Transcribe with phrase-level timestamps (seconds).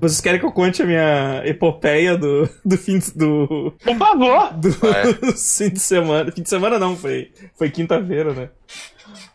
[0.00, 3.72] Vocês querem que eu conte a minha epopeia do, do fim do.
[3.84, 4.52] Por favor!
[4.54, 4.72] Do,
[5.36, 6.32] fim de semana.
[6.32, 8.48] Fim de semana não, foi, foi quinta-feira, né?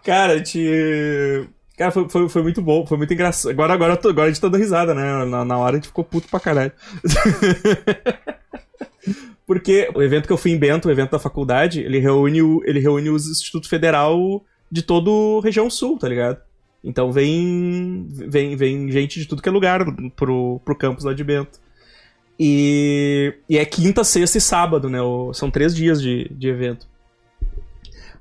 [0.03, 1.47] Cara, a gente.
[1.77, 3.51] Cara, foi, foi, foi, muito bom, foi muito engraçado.
[3.51, 5.25] Agora, agora, tô, agora a gente tá dando risada, né?
[5.25, 6.71] Na, na hora a gente ficou puto pra caralho.
[9.45, 12.63] Porque o evento que eu fui em Bento, o evento da faculdade, ele reúne, o,
[12.65, 16.39] ele reúne os Instituto Federal de toda a região sul, tá ligado?
[16.85, 19.83] Então vem, vem, vem gente de tudo que é lugar
[20.15, 21.59] pro, pro campus lá de Bento.
[22.39, 25.01] E, e é quinta, sexta e sábado, né?
[25.01, 26.87] O, são três dias de, de evento.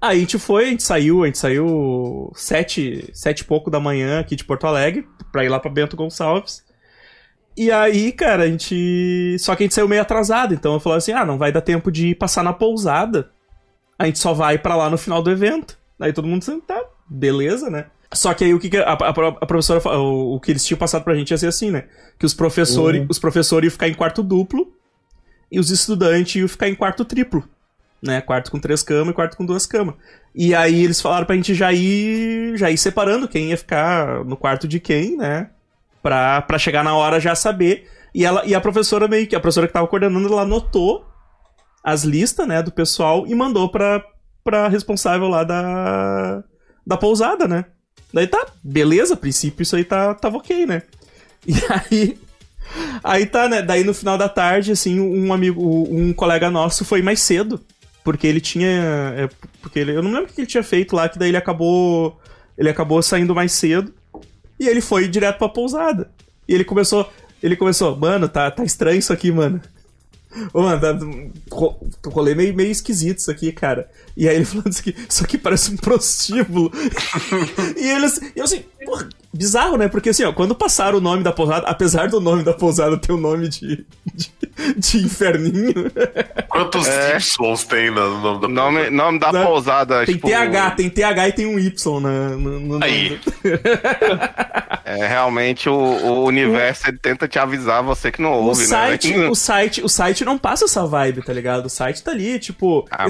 [0.00, 3.78] Aí a gente foi, a gente saiu, a gente saiu sete, sete e pouco da
[3.78, 6.64] manhã aqui de Porto Alegre pra ir lá pra Bento Gonçalves.
[7.56, 9.36] E aí, cara, a gente.
[9.38, 11.60] Só que a gente saiu meio atrasado, então eu falei assim: ah, não vai dar
[11.60, 13.30] tempo de passar na pousada.
[13.98, 15.78] A gente só vai para lá no final do evento.
[16.00, 17.86] Aí todo mundo disse, tá, beleza, né?
[18.14, 19.98] Só que aí o que, a, a, a, professora.
[19.98, 21.84] O, o que eles tinham passado pra gente ia ser assim, né?
[22.18, 23.06] Que os professores, uhum.
[23.10, 24.72] os professores iam ficar em quarto duplo
[25.50, 27.48] e os estudantes iam ficar em quarto triplo
[28.04, 28.20] né?
[28.20, 29.94] Quarto com três camas e quarto com duas camas.
[30.34, 34.36] E aí eles falaram pra gente já ir, já ir separando quem ia ficar no
[34.36, 35.50] quarto de quem, né?
[36.02, 37.88] Pra, pra chegar na hora já saber.
[38.14, 41.06] E, ela, e a professora meio que, a professora que tava coordenando, ela anotou
[41.82, 44.02] as listas, né, do pessoal e mandou pra,
[44.42, 46.44] pra responsável lá da,
[46.86, 47.64] da pousada, né?
[48.14, 50.82] Daí tá, beleza, a princípio isso aí tá, tava ok, né?
[51.46, 52.18] E aí,
[53.02, 53.60] aí tá, né?
[53.60, 57.60] Daí no final da tarde, assim, um amigo, um colega nosso foi mais cedo
[58.04, 58.68] porque ele tinha.
[59.16, 59.28] É,
[59.60, 62.20] porque ele, eu não lembro o que ele tinha feito lá, que daí ele acabou.
[62.56, 63.92] Ele acabou saindo mais cedo.
[64.60, 66.10] E ele foi direto pra pousada.
[66.46, 67.10] E ele começou.
[67.42, 69.60] Ele começou, mano, tá, tá estranho isso aqui, mano.
[70.52, 70.98] Ô, mano, tá,
[72.10, 73.88] rolê meio, meio esquisito isso aqui, cara.
[74.16, 76.72] E aí ele falando isso aqui, isso aqui parece um prostíbulo.
[77.76, 79.88] e ele assim, eu assim, porra, bizarro, né?
[79.88, 83.12] Porque assim, ó, quando passaram o nome da pousada, apesar do nome da pousada ter
[83.12, 83.84] o nome de,
[84.14, 84.32] de,
[84.76, 85.90] de inferninho.
[86.48, 87.16] Quantos é.
[87.16, 88.90] Y tem no nome da nome, pousada?
[88.90, 90.28] Nome da na, pousada, Tem tipo...
[90.28, 93.18] TH, tem TH e tem um Y na, no, no Aí.
[94.84, 99.16] é, realmente o, o universo ele tenta te avisar, você que não ouve, o site,
[99.16, 99.28] né?
[99.28, 101.66] O site, o site não passa essa vibe, tá ligado?
[101.66, 103.06] O site tá ali, tipo, ah,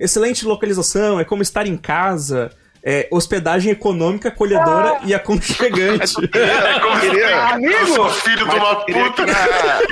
[0.00, 2.50] excelente localização, é como estar em casa
[2.82, 5.00] é, hospedagem econômica, acolhedora ah.
[5.04, 6.14] e aconchegante.
[6.34, 8.08] É, como queria, amigo!
[8.10, 9.22] filho de uma puta!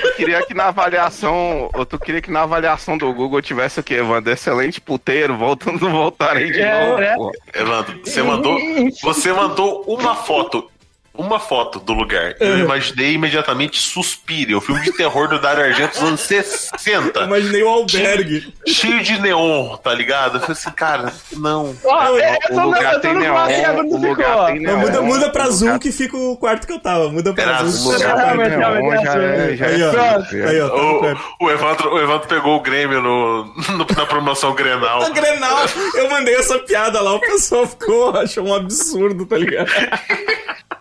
[0.03, 1.71] eu queria que na avaliação.
[1.75, 4.33] Eu tu queria que na avaliação do Google tivesse o quê, Evandro?
[4.33, 7.33] Excelente puteiro, voltando, voltarem de é, novo.
[7.53, 7.61] É.
[7.61, 8.59] Evandro, você mandou,
[9.03, 10.71] você mandou uma foto
[11.19, 12.35] uma foto do lugar.
[12.41, 17.21] Eu imaginei imediatamente Suspire, o filme de terror do Dario Argento dos anos 60.
[17.21, 18.53] imaginei o albergue.
[18.67, 20.37] Cheio, cheio, de neon, tá ligado?
[20.37, 21.77] Eu falei assim, cara, não.
[21.85, 23.35] Oh, é, o, lugar tem neon,
[23.87, 24.79] o lugar tem neon.
[24.79, 27.09] Muda, muda pra Zoom que fica o quarto que eu tava.
[27.11, 27.97] Muda pra Era Zoom.
[31.41, 35.03] O Evandro, o Evandro pegou o Grêmio no, no, na promoção Grenal.
[35.03, 39.71] A Grenal, eu mandei essa piada lá, o pessoal ficou, achou um absurdo, tá ligado?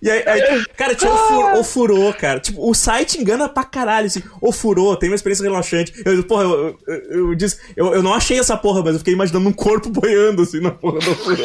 [0.00, 2.40] E aí, aí, cara, tinha o, o furô, cara.
[2.40, 4.22] Tipo, o site engana pra caralho, assim.
[4.40, 5.92] O furô, tem uma experiência relaxante.
[6.04, 9.14] Eu, porra, eu, eu, eu, disse, eu, eu não achei essa porra, mas eu fiquei
[9.14, 11.44] imaginando um corpo boiando, assim, na porra do furô.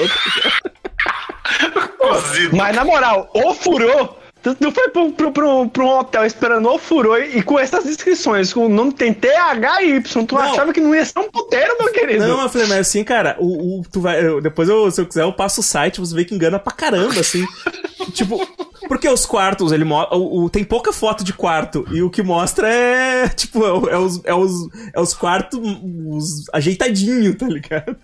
[2.53, 6.77] mas na moral, o furô Tu, foi pro, pro, pro, pro, um hotel esperando o
[6.77, 10.41] furô e com essas descrições, com o nome tem TH e Y, tu não.
[10.41, 12.27] achava que não ia ser um puteiro, meu querido?
[12.27, 15.05] Não, eu falei, mas assim, cara, o, o tu vai, eu, depois eu, se eu
[15.05, 17.45] quiser eu passo o site, você vê que engana pra caramba, assim.
[18.13, 18.39] tipo,
[18.87, 22.69] porque os quartos, ele o, o, tem pouca foto de quarto e o que mostra
[22.69, 27.95] é, tipo, é, é os, é os, é os quartos os ajeitadinho, tá ligado?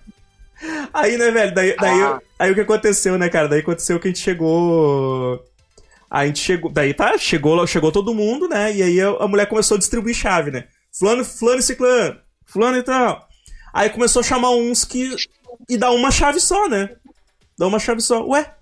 [0.93, 2.19] Aí, né, velho, daí, daí, ah.
[2.39, 3.47] aí o que aconteceu, né, cara?
[3.47, 5.43] Daí aconteceu que a gente chegou
[6.13, 8.72] Aí a gente chegou, daí tá, chegou, chegou todo mundo, né?
[8.72, 10.66] E aí a, a mulher começou a distribuir chave, né?
[10.91, 13.28] Fulano, fulano e ciclano, fulano e tal.
[13.73, 15.16] Aí começou a chamar uns que.
[15.67, 16.91] E dá uma chave só, né?
[17.58, 18.23] Dá uma chave só.
[18.28, 18.53] Ué?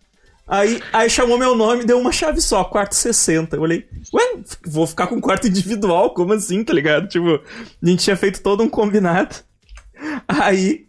[0.48, 3.58] Aí, aí chamou meu nome e deu uma chave só, quarto 60.
[3.58, 6.14] Eu olhei, ué, vou ficar com quarto individual?
[6.14, 7.10] Como assim, tá ligado?
[7.10, 9.36] Tipo, a gente tinha feito todo um combinado.
[10.26, 10.88] Aí.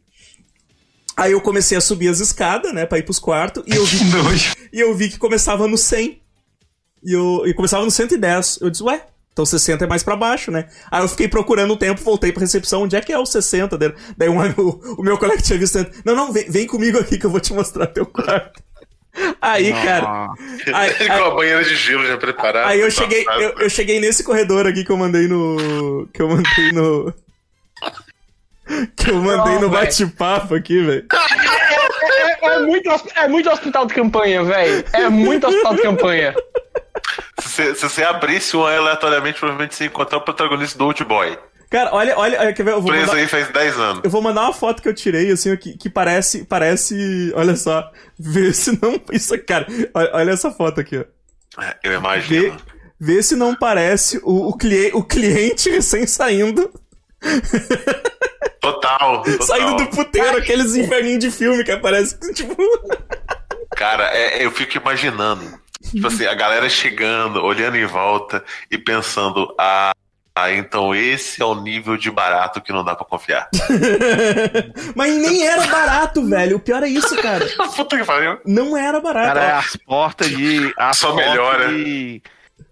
[1.16, 3.98] Aí eu comecei a subir as escadas, né, pra ir pros quartos, e eu vi.
[4.72, 6.21] e eu vi que começava no 100.
[7.04, 8.58] E, eu, e começava no 110.
[8.60, 9.02] Eu disse, ué,
[9.32, 10.68] então 60 é mais para baixo, né?
[10.90, 13.78] Aí eu fiquei procurando o tempo, voltei pra recepção, onde é que é o 60?
[13.78, 17.24] Daí um, o, o meu colega tinha visto, não, não, vem, vem comigo aqui que
[17.24, 18.62] eu vou te mostrar teu quarto.
[19.40, 20.30] Aí, cara.
[20.72, 22.68] Aí, com a banheira de gelo já preparada.
[22.68, 26.08] Aí eu cheguei, eu, eu, cheguei nesse corredor aqui que eu mandei no.
[26.12, 27.14] Que eu mandei no.
[28.96, 31.06] Que eu mandei no bate-papo aqui, velho.
[31.12, 34.84] É, é, é, muito, é muito hospital de campanha, velho.
[34.92, 36.34] É muito hospital de campanha.
[37.52, 41.38] Se, se você abrisse um aleatoriamente, provavelmente você ia encontrar o protagonista do Old Boy.
[41.70, 42.72] Cara, olha, olha, olha, quer ver?
[42.72, 44.00] Eu vou Preso mandar, aí faz 10 anos.
[44.04, 47.90] eu vou mandar uma foto que eu tirei, assim, que, que parece, parece, olha só,
[48.18, 51.62] vê se não, isso, cara, olha, olha essa foto aqui, ó.
[51.62, 52.56] É, Eu Vê, imagino.
[53.00, 56.70] vê se não parece o, o, clie, o cliente recém saindo,
[58.60, 59.42] Total, total.
[59.46, 62.54] saindo do puteiro, aqueles inferninhos de filme que aparece, tipo...
[63.76, 65.42] Cara, é- eu fico imaginando.
[65.90, 69.92] Tipo assim, a galera chegando, olhando em volta e pensando, ah,
[70.34, 73.50] ah, então esse é o nível de barato que não dá pra confiar.
[74.96, 77.46] Mas nem era barato, velho, o pior é isso, cara.
[77.76, 78.40] Puta que pariu.
[78.46, 79.26] Não era barato.
[79.34, 79.58] Cara, é ó.
[79.58, 80.72] as portas de.
[80.78, 81.68] As Só portas melhora.
[81.68, 82.22] De...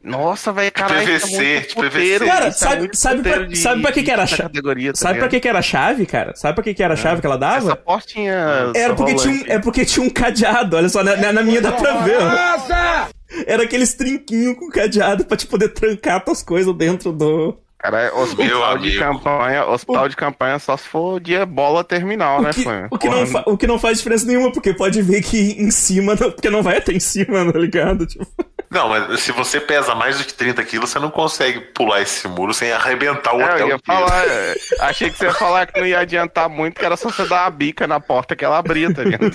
[0.03, 1.07] Nossa, velho, caralho.
[1.07, 2.27] PVC, isso é muito de puteiro, PVC.
[2.27, 4.93] Cara, é sabe- muito sabe pra- de- sabe pra que que era dessa cha- categoria,
[4.93, 6.35] tá Sabe pra que que era a chave, cara?
[6.37, 7.57] Sabe pra que que era a chave que ela dava?
[7.59, 8.73] Essa portinha.
[8.75, 11.73] Era porque, tinha um, é porque tinha um cadeado, olha só, na, na minha dá
[11.73, 12.17] pra ver.
[12.19, 13.09] ó.
[13.47, 17.59] Era aqueles trinquinhos com cadeado pra te poder trancar tuas coisas dentro do.
[17.79, 19.65] Cara, é hospital de campanha.
[19.67, 22.89] Hospital de campanha só se for dia bola terminal, O né, que, fã?
[22.91, 25.53] o, que Porra, não fa- o que não faz diferença nenhuma, porque pode ver que
[25.59, 26.15] em cima.
[26.15, 28.07] não- Porque não vai até em cima, tá ligado?
[28.07, 28.27] Tipo,
[28.71, 32.29] Não, mas se você pesa mais do que 30 quilos, você não consegue pular esse
[32.29, 35.67] muro sem arrebentar o É, hotel eu ia falar, é, achei que você ia falar
[35.67, 38.45] que não ia adiantar muito, que era só você dar a bica na porta que
[38.45, 39.29] ela abria, tá ligado?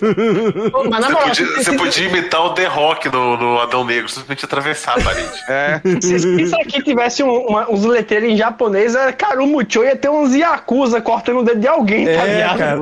[0.71, 3.83] Pô, Mas na Você moral, podia, você podia imitar o The Rock no, no Adão
[3.83, 5.31] Negro, simplesmente atravessar a parede.
[5.49, 9.97] É, Se, se isso aqui tivesse um- uma- uns letreiros em japonês, a Karumucho ia
[9.97, 12.57] ter uns Yakuza cortando o dedo de alguém, tá É, ligado?
[12.57, 12.79] cara.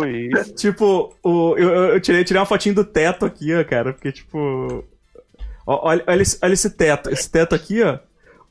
[0.56, 4.12] tipo o, eu, eu- eu tirei, tirei uma fotinho do teto aqui, ó, cara, porque,
[4.12, 4.84] tipo.
[5.66, 7.10] Ó, olha, olha, esse, olha esse teto.
[7.10, 8.00] Esse teto aqui, ó.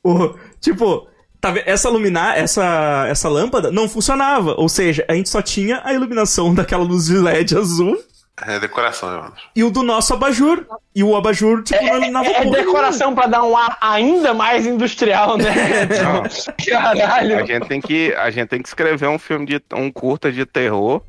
[0.05, 1.09] O, tipo.
[1.41, 4.55] Tá, essa luminar, essa, essa lâmpada não funcionava.
[4.57, 7.99] Ou seja, a gente só tinha a iluminação daquela luz de LED azul
[8.47, 9.35] É decoração, Evandro.
[9.57, 10.65] e o do nosso abajur.
[10.95, 14.33] E o abajur, tipo, não iluminava É, é porra decoração pra dar um ar ainda
[14.33, 15.53] mais industrial, né?
[16.01, 16.23] Não.
[16.65, 17.39] Caralho.
[17.41, 20.47] A gente tem que, a gente tem que escrever um filme de um curta de
[20.47, 21.03] terror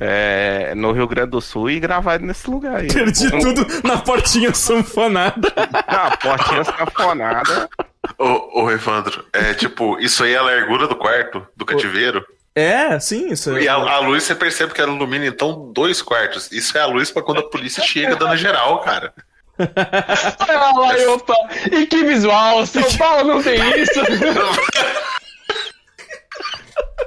[0.00, 2.88] é, no Rio Grande do Sul e gravar nesse lugar aí.
[2.92, 5.52] Perdi Um- tudo na portinha sanfonada.
[5.56, 7.68] Não, portinha sanfonada.
[8.18, 12.24] Ô, ô, Evandro, é tipo, isso aí é a largura do quarto, do cativeiro.
[12.54, 13.58] É, sim, isso.
[13.58, 16.52] E a, a luz, você percebe que ela ilumina, então, dois quartos.
[16.52, 19.12] Isso é a luz pra quando a polícia chega dando geral, cara.
[19.58, 21.34] Olha lá, e opa.
[21.72, 24.00] E que visual, São Paulo não tem isso.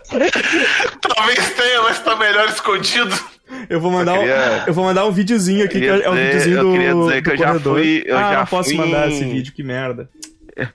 [0.10, 3.16] Talvez tenha, mas tá melhor escondido.
[3.70, 5.98] Eu vou mandar, Eu queria- um, eu vou mandar um videozinho aqui, que é o
[6.14, 7.78] dizer- videozinho eu do, queria dizer que do eu já corredor.
[7.78, 10.10] fui- eu ah, já não posso fui mandar em- esse vídeo, que merda.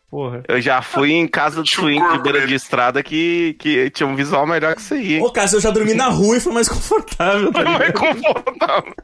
[0.08, 0.44] Porra.
[0.46, 4.14] Eu já fui em casa um swing de beira de estrada que, que tinha um
[4.14, 5.20] visual melhor que isso aí.
[5.20, 7.92] Ô, Cássio, eu já dormi na rua e foi mais confortável, tá é ligado?
[7.94, 8.94] confortável.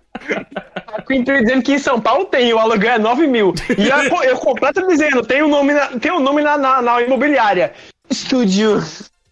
[0.87, 3.53] A Queen tá dizendo que em São Paulo tem, o aluguel é 9 mil.
[3.77, 7.03] E eu, eu completo dizendo, tem um nome na, tem um nome na, na, na
[7.03, 7.73] imobiliária.
[8.09, 8.81] Estúdio.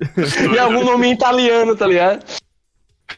[0.55, 2.25] E algum nome italiano, tá ligado?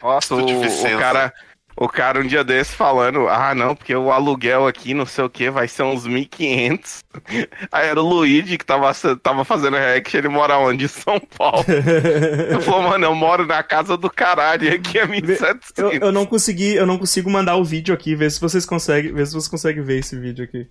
[0.03, 1.33] Nossa, o, o cara,
[1.77, 5.31] o cara um dia desse falando, ah, não, porque o aluguel aqui, não sei o
[5.31, 7.05] que, vai ser uns 1.500.
[7.71, 8.93] Aí era o Luigi que tava,
[9.23, 10.85] tava fazendo react, ele mora onde?
[10.85, 11.65] Em São Paulo.
[11.69, 15.61] Ele falou, mano, eu moro na casa do caralho, e aqui é 1.700.
[15.77, 19.13] Eu, eu não consegui, eu não consigo mandar o vídeo aqui, ver se vocês conseguem,
[19.13, 20.67] ver se vocês conseguem ver esse vídeo aqui.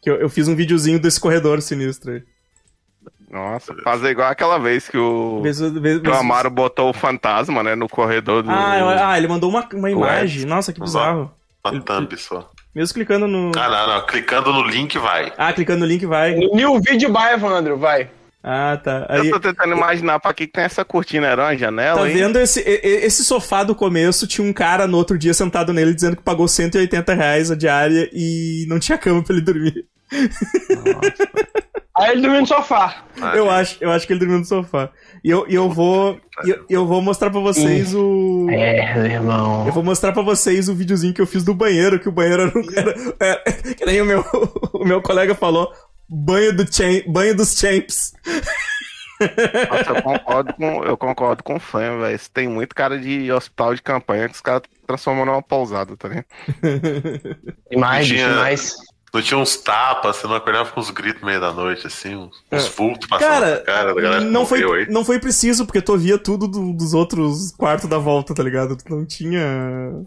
[0.00, 2.22] Que eu, eu fiz um videozinho desse corredor sinistro aí.
[3.30, 7.74] Nossa, fazer igual aquela vez que o, vê que o Amaro botou o fantasma, né,
[7.76, 8.50] no corredor do...
[8.50, 10.44] Ah, eu- ah, ele mandou uma, uma imagem.
[10.44, 11.30] Nossa, que bizarro.
[11.64, 12.50] Uma thumb só.
[12.74, 13.50] Mesmo clicando no.
[13.56, 14.06] Ah, não, não.
[14.06, 15.32] Clicando no link vai.
[15.36, 16.34] Ah, clicando no link vai.
[16.34, 18.08] New Video by Evandro, vai.
[18.42, 19.04] Ah, tá.
[19.08, 22.08] Aí, Eu tô tentando imaginar pra que que tem essa cortina, era uma janela, Tá
[22.08, 22.14] hein?
[22.14, 24.26] vendo esse, esse sofá do começo?
[24.26, 28.08] Tinha um cara no outro dia sentado nele dizendo que pagou 180 reais a diária
[28.12, 29.84] e não tinha cama pra ele dormir.
[31.96, 33.04] Aí ele dormiu no sofá.
[33.20, 34.90] Ah, eu, acho, eu acho que ele dormiu no sofá.
[35.24, 36.18] E eu, e eu vou.
[36.44, 38.46] e Eu, eu vou mostrar pra vocês o.
[38.48, 39.66] É, irmão.
[39.66, 42.42] Eu vou mostrar pra vocês o videozinho que eu fiz do banheiro, que o banheiro
[42.42, 42.62] era um.
[43.20, 44.24] Era, é, que nem o meu,
[44.72, 45.70] o meu colega falou.
[46.08, 48.12] Banho, do champ, banho dos champs.
[49.20, 52.14] Nossa, eu concordo com, eu concordo com o fã, velho.
[52.16, 56.08] Isso tem muito cara de hospital de campanha que os caras transformam numa pousada, tá
[56.08, 56.26] ligado?
[57.70, 58.76] Demais, Tinha- demais.
[59.12, 62.14] Não tinha uns tapas, você não acordava com uns gritos no meio da noite, assim,
[62.14, 63.40] uns, uns vultos passando É.
[63.40, 64.86] Cara, cara da galera não foi, aí.
[64.88, 68.76] não foi preciso, porque tu via tudo do- dos outros quartos da volta, tá ligado?
[68.76, 69.42] Tu não tinha.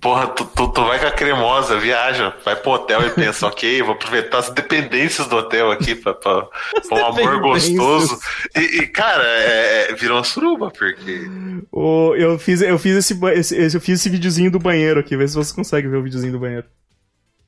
[0.02, 3.82] Porra, tu, tu, tu vai com a cremosa, viaja, vai pro hotel e pensa, ok,
[3.84, 6.48] vou aproveitar as dependências do hotel aqui pra, pra,
[6.88, 8.18] pra um amor gostoso.
[8.56, 11.28] E, e, cara, é, é, virou uma suruba, porque.
[11.72, 15.28] O, eu fiz, eu fiz esse, esse- eu fiz esse videozinho do banheiro aqui, vê
[15.28, 16.66] se você consegue ver o videozinho do banheiro.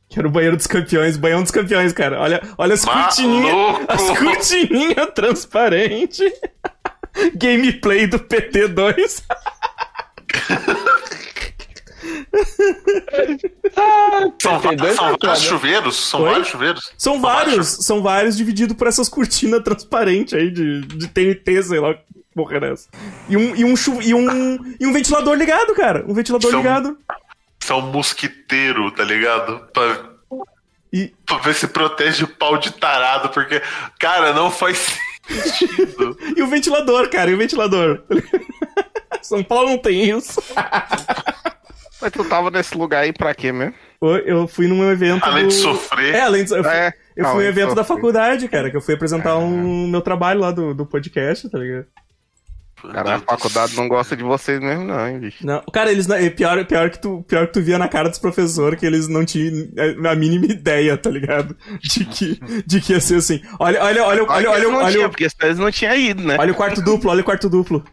[0.09, 2.19] Que era o banheiro dos campeões, banhão dos campeões, cara.
[2.21, 3.55] Olha, olha as cortininhas.
[3.87, 6.31] As cortininhas transparentes.
[7.35, 9.23] Gameplay do PT2.
[14.41, 15.95] São, va- PT2 são é vários chuveiros?
[16.09, 16.29] São Oi?
[16.29, 16.91] vários chuveiros?
[16.97, 21.95] São vários, são vários divididos por essas cortinas transparentes aí de, de TNT, sei lá,
[22.33, 22.87] porra era essa.
[23.29, 26.05] E um, e um, chu- e um, e um ventilador ligado, cara.
[26.07, 26.97] Um ventilador São- ligado.
[27.65, 29.59] São mosquiteiro, tá ligado?
[29.73, 30.09] Pra,
[30.93, 33.59] E, pra ver se protege o pau de tarado, porque,
[33.99, 34.77] cara, não faz
[35.27, 36.15] sentido.
[36.37, 38.03] e o ventilador, cara, e o ventilador.
[39.23, 40.39] São Paulo não tem isso.
[42.01, 43.73] Mas tu tava nesse lugar aí pra quê mesmo?
[44.25, 45.25] Eu- fui num evento.
[45.25, 45.49] Além do...
[45.49, 46.13] de sofrer.
[46.13, 46.51] É, além de.
[46.53, 47.95] Eu fui, É, eu fui num evento da sofrer.
[47.95, 51.87] faculdade, cara, que eu fui apresentar um meu trabalho lá do, do podcast, tá ligado?
[52.93, 55.45] Cara, a faculdade não gosta de vocês mesmo, não, hein, bicho.
[55.45, 58.09] Não, cara, eles não- é pior, pior que tu, pior que tu via na cara
[58.09, 61.55] dos professores que eles não tinham é, a mínima ideia, tá ligado?
[61.81, 63.41] De que, de que ia ser assim.
[63.59, 65.95] Olha, olha, olha, olha, olha, olha, não olha, tinham, o- porque senão eles não tinham
[65.95, 66.35] ido, né?
[66.39, 67.83] olha o quarto duplo, olha o quarto duplo.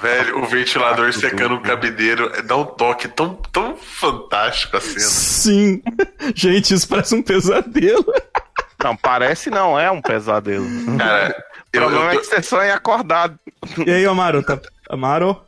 [0.00, 5.00] Velho, o ventilador secando o cabideiro é- dá um toque tão, tão fantástico a cena.
[5.00, 5.82] Sim.
[6.34, 8.04] Gente, isso parece um pesadelo.
[8.82, 10.66] Não, parece não, é um pesadelo.
[10.96, 11.36] Cara,
[11.72, 13.38] O eu, problema eu é que você sonha acordado.
[13.86, 14.58] E aí, Amaro, tá.
[14.88, 15.40] Amaro?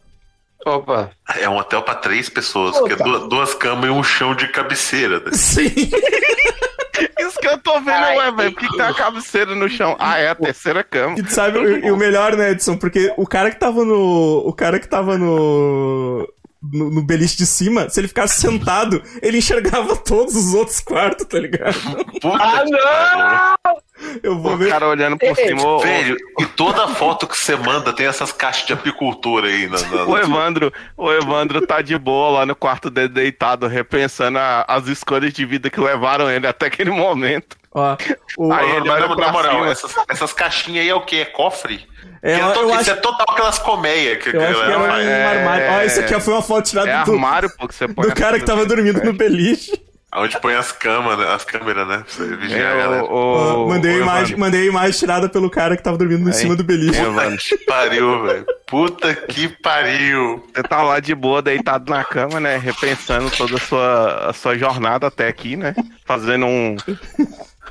[0.64, 1.10] Opa.
[1.40, 4.46] é um hotel pra três pessoas, porque é duas, duas camas e um chão de
[4.48, 5.18] cabeceira.
[5.18, 5.32] né?
[5.32, 5.72] Sim.
[7.18, 8.52] Isso que eu tô vendo, Ai, ué, velho.
[8.52, 9.96] Por que, que tem a cabeceira no chão?
[9.98, 11.18] Ah, é a terceira cama.
[11.18, 12.76] E tu sabe, e o melhor, né, Edson?
[12.76, 14.42] Porque o cara que tava no.
[14.46, 16.28] O cara que tava no.
[16.72, 21.26] No, no beliche de cima, se ele ficasse sentado, ele enxergava todos os outros quartos,
[21.26, 21.74] tá ligado?
[22.20, 23.82] Puta Ah, que não!
[24.22, 24.68] Eu vou O ver.
[24.70, 25.78] cara olhando por Ei, cima.
[25.80, 29.78] Velho, e toda foto que você manda tem essas caixas de apicultura aí na.
[29.80, 34.64] na- O Evandro, o Evandro tá de boa lá no quarto dele deitado, repensando a-
[34.68, 37.56] as escolhas de vida que levaram ele até aquele momento.
[37.74, 37.96] Ó,
[38.36, 41.16] o, Aí ele na- moral, essas, essas caixinhas aí é o quê?
[41.16, 41.86] É cofre?
[42.22, 44.70] É, Que é to- eu isso acho, é total aquelas colmeias que, eu acho que
[44.70, 44.96] ela era um.
[45.10, 45.66] É- armário.
[45.72, 48.12] Ó, isso aqui foi uma foto tirada É do, armário, pô, que você põe do
[48.12, 49.72] as cara que tava dormindo no beliche.
[50.14, 51.34] Onde põe as câmeras, né?
[51.34, 52.04] as câmeras, né?
[52.04, 53.04] Pra você vigiar a É, galera.
[53.04, 56.28] o, o, mandei, a o imagem, mandei a imagem tirada pelo cara que tava dormindo
[56.28, 57.00] em cima do beliche.
[57.00, 57.38] É, Evandro.
[57.38, 58.46] Que pariu, velho.
[58.66, 60.46] Puta que pariu.
[60.54, 62.58] Você tá lá de boa, deitado na cama, né?
[62.58, 65.74] Repensando toda a sua, a sua jornada até aqui, né?
[66.04, 66.76] Fazendo um.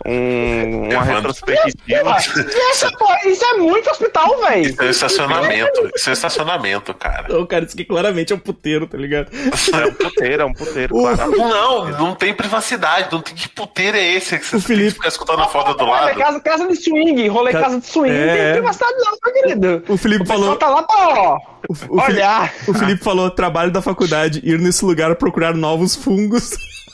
[0.05, 2.17] Um uma retrospectiva.
[2.97, 4.61] Porra, isso é muito hospital, velho.
[4.69, 5.91] Isso é um estacionamento.
[5.95, 7.37] Isso é um estacionamento, cara.
[7.39, 9.29] Ô, cara, isso aqui claramente é um puteiro, tá ligado?
[9.33, 11.31] É um puteiro, é um puteiro, O- claro.
[11.37, 13.09] Não, não tem privacidade.
[13.11, 15.73] Não tem que puteiro é esse que você O Felipe- que ficar escutando a foto
[15.75, 16.17] do lado.
[16.17, 18.13] casa, casa de swing, rolê Ca- casa de swing.
[18.15, 18.43] Não É.
[18.43, 19.83] tem privacidade não, meu querido.
[19.87, 20.55] O Felipe O falou.
[20.55, 21.37] tá lá pra, ó,
[21.69, 22.53] O, o Felipe, olhar.
[22.67, 26.51] o Felipe falou: trabalho da faculdade, ir nesse lugar procurar novos fungos.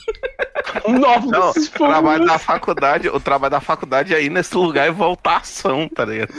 [0.88, 4.90] Novos Não, o trabalho da faculdade, o trabalho da faculdade é ir nesse lugar e
[4.90, 6.32] voltar à ação, tá ligado?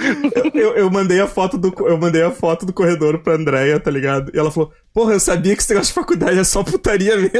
[0.53, 3.91] Eu, eu mandei a foto do eu mandei a foto do corredor pra Andréia, tá
[3.91, 4.31] ligado?
[4.33, 7.39] E ela falou: Porra, eu sabia que esse negócio de faculdade é só putaria mesmo.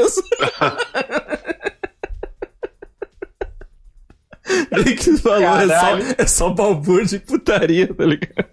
[4.72, 8.48] Bem que falou, é só, é só balbúrdia e putaria, tá ligado?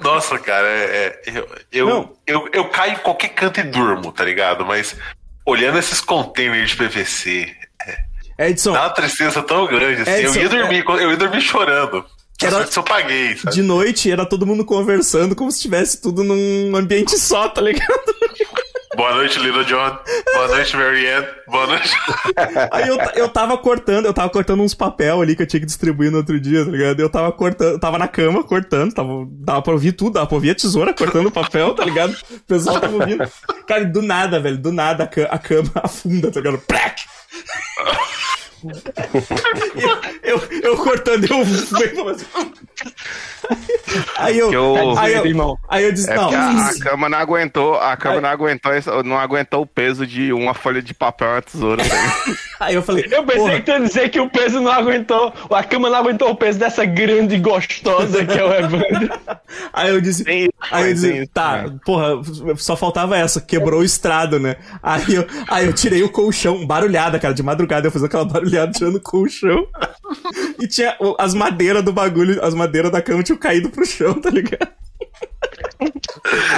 [0.00, 1.38] Nossa, cara, é, é-
[1.72, 4.64] eu, eu, eu, eu caio em qualquer canto e durmo, tá ligado?
[4.64, 4.96] Mas
[5.50, 7.54] olhando esses containers de PVC,
[8.38, 10.10] Edson, dá uma tristeza tão grande assim.
[10.22, 12.04] Edson, eu ia dormir, eu ia dormir chorando.
[12.42, 13.54] Era- Se eu paguei, sabe?
[13.54, 17.90] de noite era todo mundo conversando como se estivesse tudo num ambiente só, tá ligado?
[19.00, 19.98] Boa noite, Little John.
[20.34, 21.26] Boa noite, Marianne.
[21.48, 21.90] Boa noite.
[22.70, 25.64] Aí eu, eu tava cortando, eu tava cortando uns papel ali que eu tinha que
[25.64, 27.00] distribuir no outro dia, tá ligado?
[27.00, 30.50] Eu tava cortando, tava na cama cortando, tava, dava pra ouvir tudo, dava pra ouvir
[30.50, 32.14] a tesoura cortando o papel, tá ligado?
[32.30, 33.26] O pessoal tava ouvindo.
[33.66, 36.58] Cara, do nada, velho, do nada a, ca- a cama afunda, tá ligado?
[36.58, 37.00] Prac!
[40.22, 41.40] Eu, eu, eu cortando, eu.
[44.16, 45.58] Aí eu, eu- aí eu, irmão.
[45.68, 48.20] aí eu disse, É não, a, a cama não aguentou, a cama Ai.
[48.20, 48.72] não aguentou,
[49.04, 51.82] não aguentou o peso de uma folha de papel e uma tesoura.
[51.84, 52.38] tá ligado?
[52.60, 55.64] aí eu falei, Eu pensei porra, que tu dizer que o peso não aguentou, a
[55.64, 59.10] cama não aguentou o peso dessa grande gostosa que é o Evandro.
[59.72, 60.24] Aí eu disse,
[60.70, 61.76] aí eu disse, tá, né?
[61.84, 62.20] porra,
[62.56, 64.56] só faltava essa, quebrou o estrado, né?
[64.80, 68.49] Aí eu, aí eu tirei o colchão, barulhada, cara, de madrugada eu fiz aquela barulhada
[68.72, 69.66] tirando o colchão.
[70.60, 74.30] E tinha as madeiras do bagulho, as madeiras da cama tinham caído pro chão, tá
[74.30, 74.68] ligado?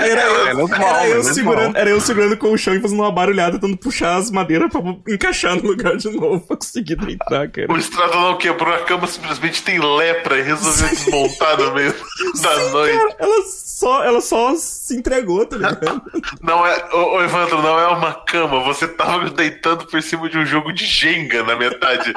[0.02, 3.00] Era, eu, menos mal, era, eu segurando, era eu segurando com o chão e fazendo
[3.00, 7.48] uma barulhada, tentando puxar as madeiras pra encaixar no lugar de novo pra conseguir deitar,
[7.48, 7.72] cara.
[7.72, 11.94] O estrado não quebrou, a cama simplesmente tem lepra e resolveu desmontar no meio
[12.42, 12.98] da noite.
[12.98, 16.02] Cara, ela só, ela só se entregou, tá ligado?
[16.42, 18.60] Não é, ô, ô, Evandro, não é uma cama.
[18.64, 22.12] Você tava deitando por cima de um jogo de Jenga na metade.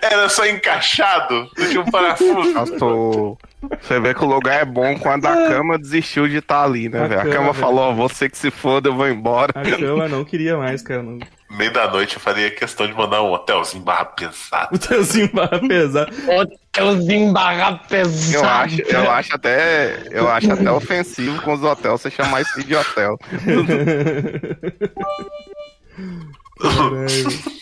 [0.00, 2.52] Era só encaixado, não tinha um parafuso.
[2.52, 3.38] Nossa, o-
[3.80, 7.04] Você vê que o lugar é bom quando a cama desistiu de estar ali, né,
[7.04, 7.20] A velho?
[7.20, 9.52] A cama, falou, ó, você que se foda, eu vou embora.
[9.54, 11.02] A cama não queria mais, cara.
[11.02, 11.18] Não...
[11.50, 14.70] Meio da noite eu faria questão de mandar um hotelzinho barra pesado.
[14.74, 16.08] O teuzinho barra pesar.
[16.26, 18.44] Hotelzinho barra pesado.
[18.44, 22.64] Eu acho, eu acho até, eu acho até ofensivo com os hotéis você chamar isso
[22.64, 23.18] de hotel.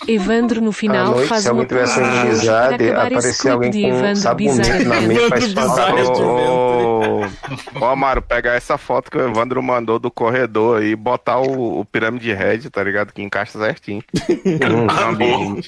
[0.06, 4.16] Evandro no final noite, faz se uma tivesse organizado, esse aparecer alguém de com Evandro
[4.16, 4.84] sabonete Bizarro.
[4.88, 5.54] na mente faz de
[7.80, 11.84] Ô, Amaro, pegar essa foto que o Evandro mandou do corredor e botar o, o
[11.84, 13.12] pirâmide red, tá ligado?
[13.12, 14.02] Que encaixa certinho.
[15.20, 15.60] Hum.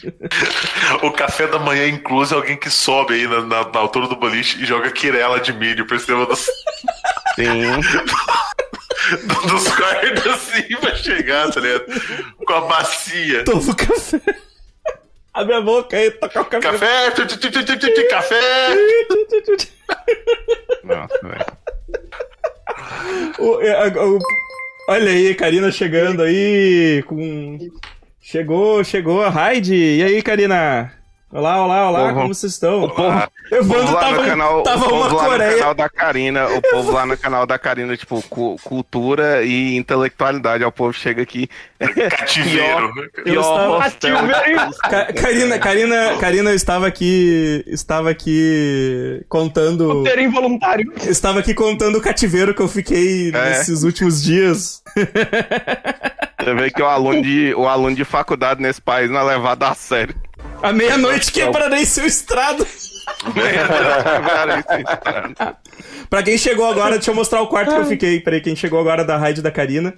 [1.02, 4.16] O café da manhã incluso é alguém que sobe aí na, na- na altura do
[4.16, 6.46] boliche e joga quirela de milho por cima dos,
[7.36, 7.62] Sim.
[9.48, 11.84] dos quartos assim pra chegar, tá ligado?
[12.44, 13.44] Com a bacia.
[13.44, 14.20] Toma o café.
[15.34, 16.60] Abre a boca aí, toca o café.
[16.72, 18.40] Café, tu, tu, tu, tu, tu, tu, tu, café.
[20.84, 21.46] Nossa, velho.
[23.38, 24.18] O- é, a- o-
[24.88, 27.58] olha aí, Karina chegando aí com.
[28.20, 29.74] Chegou, chegou a Raid.
[29.74, 30.92] E aí, Karina?
[31.32, 32.84] Olá, olá, olá, Povo- como vocês estão?
[32.84, 35.88] O povo Evandro lá tava, no canal, tava o povo uma lá no canal da
[35.88, 40.62] Karina, o povo lá no canal da Karina, tipo, cu- cultura e intelectualidade.
[40.62, 41.48] Aí o povo chega aqui.
[41.80, 42.92] Cativeiro.
[43.16, 44.72] Eu Pior estava-.
[44.90, 47.64] Ca- Karina, Karina, Karina, eu estava aqui.
[47.66, 49.90] Estava aqui contando.
[49.90, 50.92] Roteiro involuntário.
[51.08, 53.32] Estava aqui contando o cativeiro que eu fiquei É.
[53.32, 54.82] nesses últimos dias.
[56.38, 59.62] Você vê que o aluno, de, o aluno de faculdade nesse país não é levado
[59.62, 60.14] a sério.
[60.62, 62.66] À meia-noite quebrarei seu estrado.
[66.08, 68.20] Pra quem chegou agora, deixa eu mostrar o quarto que eu fiquei.
[68.20, 69.94] Peraí, quem chegou agora da raid da Karina.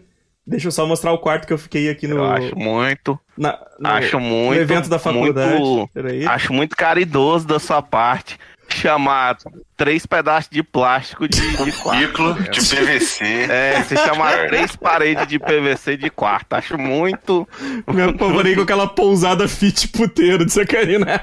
[0.46, 2.16] Deixa eu só mostrar o quarto que eu fiquei aqui no.
[2.16, 4.54] Eu acho muito, na- no- acho muito.
[4.56, 5.58] no evento da faculdade.
[5.58, 5.90] muito-
[6.28, 8.38] acho muito caridoso da sua parte
[8.74, 9.36] chamar
[9.76, 12.00] três pedaços de plástico de, de quarto.
[12.00, 13.24] Ciclo de PVC.
[13.24, 16.52] É, você chamar três paredes de PVC de quarto.
[16.54, 17.48] Acho muito.
[17.86, 21.20] Me apavorei com aquela pousada fit puteiro de Karina.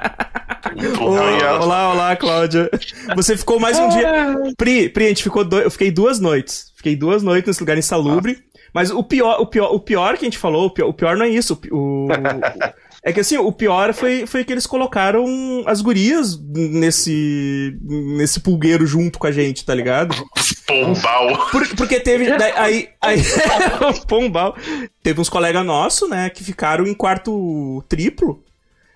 [0.99, 2.69] Oi, olá, olá, Cláudia.
[3.15, 4.35] Você ficou mais um dia.
[4.57, 5.43] Pri, Pri, a gente ficou.
[5.43, 6.71] do- Eu fiquei duas noites.
[6.75, 8.39] Fiquei duas noites nesse lugar insalubre.
[8.73, 11.17] Mas o pior, o pior, o pior que a gente falou, o pior, o pior
[11.17, 11.59] não é isso.
[11.71, 12.09] O, o-
[13.03, 15.25] é que assim, o pior foi, foi que eles colocaram
[15.65, 17.75] as gurias nesse.
[17.83, 20.15] nesse pulgueiro junto com a gente, tá ligado?
[20.67, 21.49] Pombal.
[21.51, 22.37] Por- porque teve.
[22.37, 22.89] daí- aí.
[23.01, 23.21] aí
[24.07, 24.55] Pombal.
[25.01, 28.43] Teve uns colegas nossos, né, que ficaram em quarto triplo.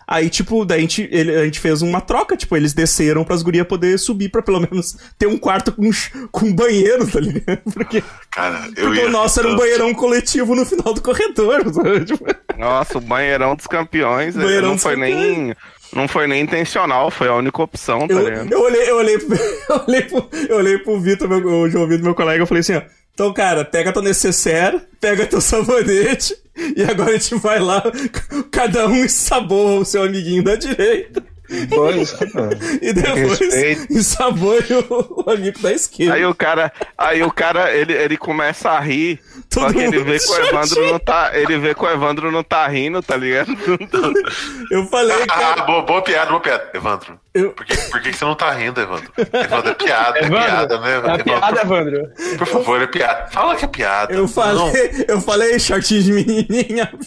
[0.07, 3.41] Aí, tipo, daí a gente, ele- a gente fez uma troca, tipo, eles desceram pras
[3.41, 5.89] gurias poder subir pra pelo menos ter um quarto com,
[6.31, 7.61] com banheiro, tá ligado?
[7.73, 9.07] Porque, Cara, eu porque ia.
[9.07, 11.63] o nosso era um banheirão coletivo no final do corredor.
[12.05, 12.25] Tipo,
[12.57, 14.35] Nossa, o banheirão dos campeões.
[14.35, 15.55] Banheirão não dos foi nem.
[15.93, 18.51] Não foi nem intencional, foi a única opção, tá eu, ligado?
[18.51, 19.37] eu olhei, eu olhei, pro-
[19.69, 22.59] eu olhei pro, eu olhei pro Vitor, meu, o João Vitor, meu colega, eu falei
[22.61, 22.81] assim, ó.
[23.15, 26.35] Então, cara, pega teu necessaire, pega teu sabonete,
[26.75, 27.81] e agora a gente vai lá,
[28.51, 31.23] cada um ensaboa o seu amiguinho da direita,
[31.69, 32.15] Dois.
[32.81, 33.93] e depois Respeito.
[33.93, 34.57] ensaboa
[34.89, 36.13] o, o amigo da esquerda.
[36.15, 39.19] Aí o cara, aí o cara, ele, ele começa a rir,
[39.53, 42.31] só Todo que ele vê que o Evandro não tá, ele vê que o Evandro
[42.31, 43.55] não tá rindo, tá ligado?
[44.71, 46.69] Eu falei, Ah, cara, boa, boa piada, boa piada.
[46.73, 49.11] Evandro, eu, por que, por que você não tá rindo, Evandro?
[49.17, 50.91] Evandro, é piada, é piada, né?
[50.91, 52.09] É Evandro, a piada, Evandro.
[52.15, 53.27] por, por favor, é piada.
[53.31, 54.13] Fala que é piada.
[54.13, 56.91] eu falei, eu falei shortinho de menininha.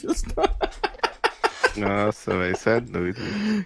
[1.81, 3.21] Nossa, velho, isso é doido.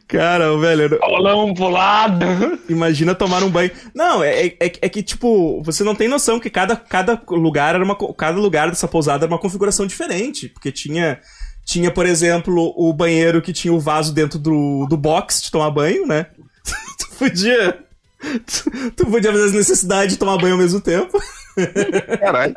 [0.08, 2.24] Cara, velho, eu- Bolão pulado.
[2.68, 3.70] Imagina tomar um banho.
[3.94, 7.84] Não, é, é, é que, tipo, você não tem noção que cada, cada lugar era
[7.84, 7.96] uma.
[8.14, 10.48] Cada lugar dessa pousada era uma configuração diferente.
[10.48, 11.20] Porque tinha.
[11.64, 15.70] Tinha, por exemplo, o banheiro que tinha o vaso dentro do, do box de tomar
[15.70, 16.26] banho, né?
[16.98, 17.78] tu podia.
[18.20, 21.20] Tu, tu podia fazer as necessidades de tomar banho ao mesmo tempo.
[22.20, 22.54] Caralho.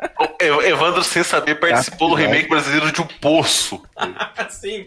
[0.64, 3.80] Evandro, sem saber, participou do remake brasileiro de Um Poço.
[4.36, 4.86] Assim.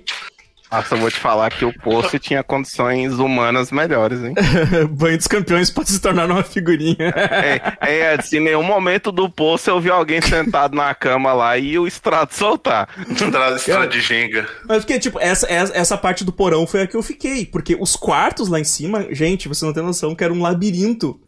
[0.72, 4.36] Nossa, eu vou te falar que o Poço tinha condições humanas melhores, hein?
[4.92, 7.14] banho dos campeões pode se tornar uma figurinha.
[7.16, 11.58] É, é, assim, em nenhum momento do Poço eu vi alguém sentado na cama lá
[11.58, 12.90] e o extrato soltar.
[13.10, 14.48] Estrada, estrada de Jenga.
[14.68, 17.46] Mas porque, tipo, essa, essa, essa parte do porão foi a que eu fiquei.
[17.46, 21.20] Porque os quartos lá em cima, gente, você não tem noção que era um labirinto.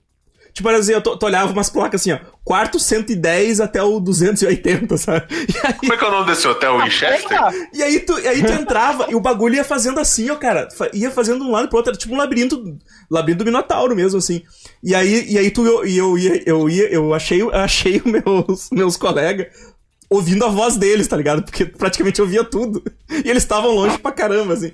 [0.54, 2.20] Tipo, assim, eu tu, olhava umas placas assim, ó.
[2.44, 5.26] Quarto 110 até o 280, sabe?
[5.32, 6.78] E aí, Como é que é o nome desse hotel?
[6.80, 7.40] Winchester?
[7.74, 10.68] e aí tu, e aí tu entrava e o bagulho ia fazendo assim, ó, cara.
[10.94, 12.78] Ia fazendo um lado pro outro, era tipo um labirinto.
[13.10, 14.42] Labirinto do Minotauro mesmo, assim.
[14.84, 18.02] E aí, e aí tu, eu, e eu ia, eu ia, eu achei, eu achei
[18.04, 19.48] os meus, meus colegas
[20.12, 21.41] ouvindo a voz deles, tá ligado?
[21.43, 22.84] Porque praticamente eu via tudo.
[23.10, 24.74] E eles estavam longe pra caramba, assim.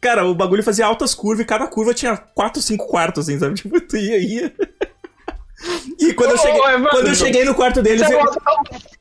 [0.00, 3.54] Cara, o bagulho fazia altas curvas e cada curva tinha 4, 5 quartos, assim, sabe?
[3.60, 4.52] Tipo, tu ia, ia.
[5.98, 8.40] E quando eu Ô, cheguei, quando eu cheguei no quarto deles, é eu- o hotel,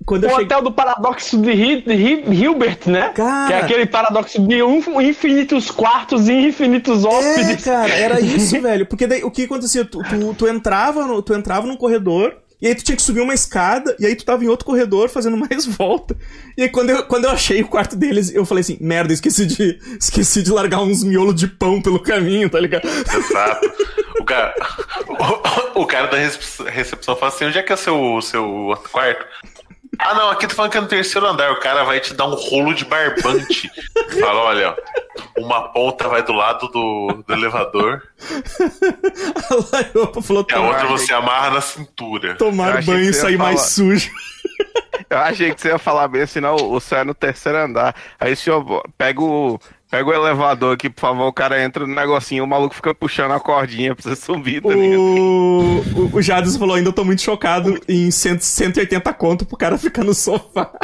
[0.05, 0.45] quando eu o cheguei.
[0.45, 3.09] hotel do paradoxo de Hi- de Hi- Hilbert, né?
[3.15, 3.47] Cara.
[3.47, 7.63] Que é aquele paradoxo de um- infinitos quartos e infinitos É, hóspedes.
[7.63, 8.85] cara, era isso, velho.
[8.85, 9.85] Porque daí o que acontecia?
[9.85, 12.35] Tu, tu, tu entrava no, tu entrava num corredor.
[12.61, 15.09] E aí tu tinha que subir uma escada, e aí tu tava em outro corredor
[15.09, 16.17] fazendo mais volta.
[16.57, 19.45] E aí quando eu, quando eu achei o quarto deles, eu falei assim, merda, esqueci
[19.45, 22.87] de, esqueci de largar uns miolos de pão pelo caminho, tá ligado?
[22.87, 23.71] Exato.
[24.19, 24.53] O cara,
[25.75, 28.77] o, o cara da recep- recepção fala assim: onde é que é o seu, seu
[28.91, 29.25] quarto?
[29.99, 31.51] Ah, não, aqui tu falando que é no terceiro andar.
[31.51, 33.69] O cara vai te dar um rolo de barbante.
[34.19, 38.01] Fala: olha, ó, uma ponta vai do lado do, do elevador
[39.49, 42.29] A Laiopa falou, e a outra você amarra na cintura.
[42.29, 43.67] Eu tomar achei banho que e você ia sair mais falar.
[43.67, 44.12] sujo.
[45.09, 47.95] Eu achei que você ia falar bem, senão o céu é no terceiro andar.
[48.19, 49.59] Aí o senhor pega o,
[49.89, 53.32] pega o elevador aqui, por favor, o cara entra no negocinho, o maluco fica puxando
[53.32, 54.99] a cordinha pra você subir, tá ligado?
[54.99, 59.78] O, o, o Jadson falou, ainda tô muito chocado em 100, 180 conto pro cara
[59.78, 60.71] ficar no sofá.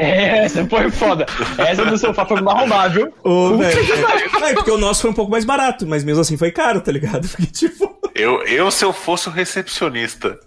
[0.00, 1.26] É, essa foi foda.
[1.58, 3.12] Essa do sofá foi uma arrombar, viu?
[3.24, 3.80] Ô, velho.
[3.80, 6.80] É, é, porque o nosso foi um pouco mais barato, mas mesmo assim foi caro,
[6.80, 7.26] tá ligado?
[7.26, 7.98] Porque, tipo.
[8.14, 10.38] Eu, eu, se eu fosse o recepcionista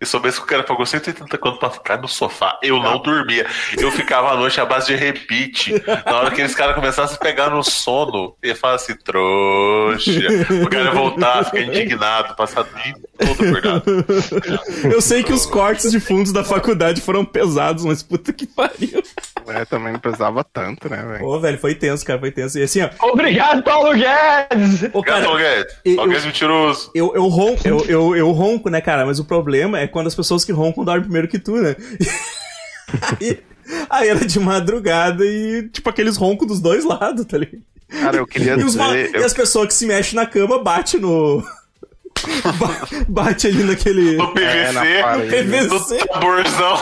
[0.00, 3.46] e soubesse que o cara pagou 180 conto pra ficar no sofá, eu não dormia.
[3.78, 5.72] Eu ficava à noite à base de repeat.
[6.06, 10.10] Na hora que eles caras começassem a pegar no sono, eu falava assim, trouxa.
[10.64, 14.04] O cara ia voltar, ficar indignado, passar o dia todo acordado.
[14.92, 19.02] Eu sei que os cortes de fundos da faculdade foram pesados, mas puta que pariu.
[19.48, 21.24] É, também não pesava tanto, né, velho?
[21.24, 22.58] Ô, velho, foi tenso, cara, foi tenso.
[22.58, 22.88] E assim, ó.
[23.08, 24.88] Obrigado, Paulo Guedes!
[24.92, 26.90] Ô, Cara, cara, Guedes, eu- alguém é mentiroso.
[26.94, 29.04] eu, eu, ronco, eu, eu, eu ronco, né, cara?
[29.04, 31.74] Mas o problema é quando as pessoas que roncam dormem primeiro que tu, né?
[33.20, 33.38] Aí,
[33.88, 37.62] aí era de madrugada e, tipo, aqueles roncos dos dois lados, tá ligado?
[37.88, 39.10] Cara, eu queria E, os dizer.
[39.12, 41.40] e eu- as pessoas que se mexem na cama bate no.
[42.58, 44.16] Ba- bate ali naquele.
[44.16, 45.42] No É, PVC, parede.
[45.44, 45.96] no PVC.
[46.08, 46.76] tamborzão,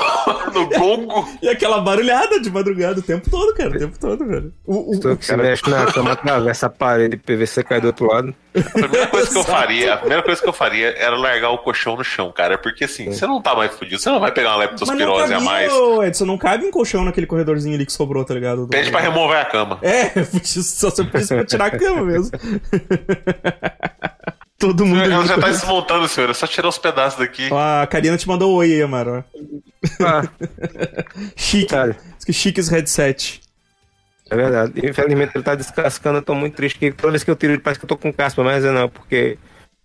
[0.55, 1.29] no gongo.
[1.43, 3.71] E aquela barulhada de madrugada o tempo todo, cara.
[3.71, 4.53] O tempo todo, velho.
[4.67, 8.07] O, o- Tu que se mexe na cama, atravessa a parede, PVC cai do outro
[8.07, 8.35] lado.
[8.55, 11.59] A primeira coisa que eu faria, a primeira coisa que eu faria era largar o
[11.59, 12.59] colchão no chão, cara.
[12.59, 15.73] Porque assim, você não tá mais fudido, você não vai pegar uma leptospirose a mais.
[15.73, 18.63] ô, Edson, não cabe um colchão naquele corredorzinho ali que sobrou, tá ligado?
[18.63, 19.79] Do- Pede pra remover a cama.
[19.83, 20.09] É,
[20.43, 22.31] só você precisa pra tirar a cama mesmo.
[24.59, 25.01] Todo mundo.
[25.03, 26.31] Ela já tá desmontando, senhor.
[26.31, 27.49] É só tirar os pedaços daqui.
[27.51, 29.25] Ó, a Karina te mandou um oi aí, Amaro.
[30.01, 30.23] Ah,
[31.37, 31.67] Chique.
[31.69, 33.41] cara, que chique esse headset.
[34.29, 34.73] é verdade.
[34.85, 36.79] Infelizmente ele tá descascando, eu tô muito triste.
[36.79, 38.71] Que toda vez que eu tiro ele parece que eu tô com caspa, mas é
[38.73, 39.39] não, porque.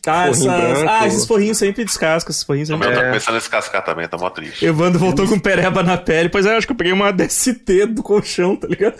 [0.08, 0.90] Ah, essas- branco.
[0.90, 3.06] ah, esses forrinhos sempre descascam, esses forrinhos sempre tá É.
[3.06, 4.66] começando a descascar também, tá mó triste.
[4.66, 6.28] Evandro voltou com pereba na pele.
[6.30, 8.96] Pois é, acho que eu peguei uma DST do colchão, tá ligado?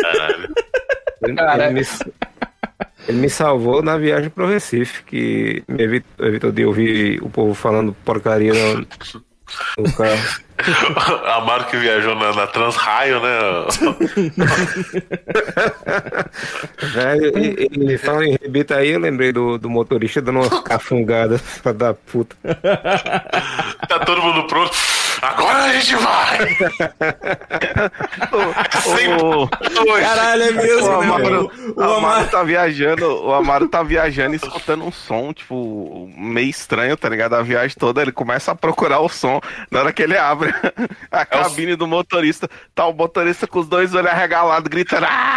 [0.00, 0.54] Caralho.
[1.22, 1.64] Ele, Cara.
[1.66, 1.86] ele me,
[3.06, 7.54] ele me salvou na viagem pro Recife, que me evitou, evitou de ouvir o povo
[7.54, 8.86] falando porcaria no,
[9.78, 10.48] no carro.
[11.36, 13.38] Amaro que viajou na, na Transraio, né?
[16.92, 21.40] Velho, e, e falando em rebita aí, eu lembrei do, do motorista dando uma cafungada
[21.62, 22.36] pra da puta.
[23.88, 24.76] Tá todo mundo pronto.
[25.22, 26.48] Agora a gente vai!
[29.20, 29.48] O.
[30.00, 31.38] Caralho, é o, mesmo, Amaro, né?
[31.38, 32.28] o O, o Amaro Amaro.
[32.28, 37.34] tá viajando, o Amaro tá viajando e escutando um som, tipo, meio estranho, tá ligado?
[37.34, 39.40] A viagem toda, ele começa a procurar o som.
[39.70, 40.52] Na hora que ele abre
[41.10, 45.06] a cabine do motorista, tá o motorista com os dois olhos arregalados, gritando.
[45.08, 45.36] "Ah!"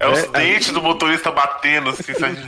[0.00, 2.12] É os dentes do motorista batendo assim.
[2.18, 2.38] sabe?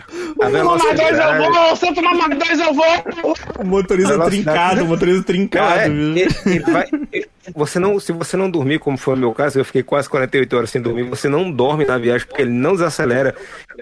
[0.42, 1.76] A Tomar dois eu vou!
[1.76, 3.34] Se eu tomar mais dois eu vou!
[3.58, 4.42] O motorista Velocidade.
[4.44, 9.32] trincado, o motorista trincado, é, você não, se você não dormir, como foi o meu
[9.32, 12.50] caso, eu fiquei quase 48 horas sem dormir, você não dorme na viagem porque ele
[12.50, 13.34] não desacelera.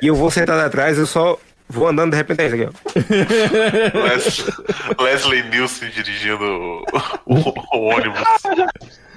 [0.03, 3.99] E eu vou sentado atrás, eu só vou andando de repente é isso aqui, ó.
[4.05, 4.47] Les-
[4.99, 6.85] Leslie Nielsen dirigindo o,
[7.27, 8.21] o- o ônibus.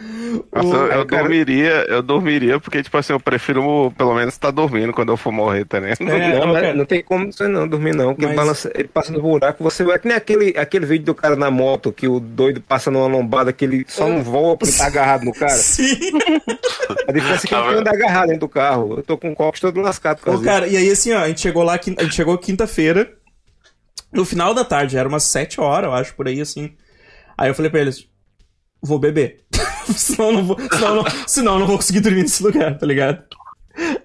[0.54, 4.34] Nossa, eu, eu Aí, cara- dormiria, eu dormiria, porque, tipo assim, eu prefiro pelo menos
[4.34, 5.78] estar dormindo quando eu for morrer, tá?
[5.78, 6.74] É, não, cara.
[6.74, 8.14] não tem como você não dormir, não.
[8.16, 10.00] Porque Mas- ele, balança, ele passa no buraco, você vai.
[10.00, 13.52] Que nem aquele, aquele vídeo do cara na moto, que o doido passa numa lombada,
[13.54, 15.52] que ele só não voa porque tá agarrado no cara.
[15.56, 15.98] Sim.
[17.08, 18.96] A diferença é que Tá ele anda agarrado dentro do carro.
[18.98, 21.42] Eu tô com o copo todo lascado Ô, cara, e aí assim, ó, a gente
[21.42, 23.12] chegou lá, a gente chegou quinta-feira.
[24.12, 26.74] No final da tarde, era umas 7 horas, eu acho, por aí, assim.
[27.38, 28.06] Aí eu falei pra eles,
[28.82, 29.42] vou beber.
[29.96, 32.78] senão, eu não vou, senão, eu não, senão eu não vou conseguir dormir nesse lugar,
[32.78, 33.24] tá ligado?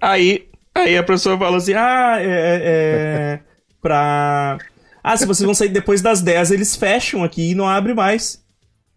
[0.00, 3.40] Aí, aí a professora falou assim, ah, é, é, é
[3.80, 4.58] pra...
[5.02, 8.44] Ah, se vocês vão sair depois das 10, eles fecham aqui e não abre mais.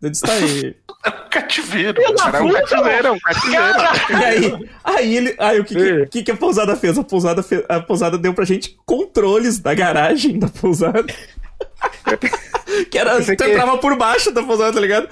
[0.01, 0.75] Eu disse, tá aí.
[1.05, 2.01] É um cativeiro.
[2.01, 3.77] Era um cativeiro, é um cativeiro.
[4.09, 6.97] E aí, aí, ele, aí o que, que, que, que a pousada fez?
[6.97, 11.05] A pousada, fez, a pousada deu pra gente controles da garagem da pousada.
[12.91, 15.07] que era, tu que- entrava por baixo da pousada, tá ligado?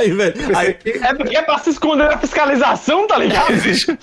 [0.00, 3.50] Aí, velho, aí, É porque é pra se esconder da fiscalização, tá ligado?
[3.52, 3.96] Existe.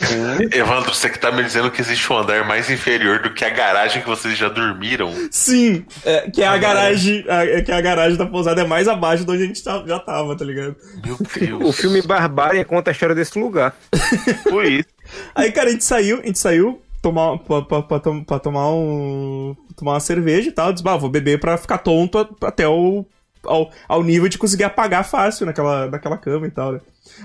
[0.52, 3.50] Evandro, você que tá me dizendo que existe um andar mais inferior do que a
[3.50, 5.12] garagem que vocês já dormiram.
[5.32, 8.88] sim, é, que é a garagem, a- é que a garagem da pousada é mais
[8.88, 10.76] abaixo de onde a gente tá- já tava, tá ligado?
[11.04, 11.76] Meu O Deus.
[11.78, 13.76] filme Barbárie conta a história desse lugar.
[14.50, 14.88] Foi isso.
[15.36, 19.56] Aí, cara, a gente saiu, a gente saiu tomar, pra, pra, pra, pra tomar um.
[19.76, 20.68] tomar uma cerveja e tal.
[20.68, 23.06] Eu disse, bah, vou beber pra ficar tonto até o.
[23.48, 26.80] Ao, ao nível de conseguir apagar fácil naquela, naquela cama e tal, né?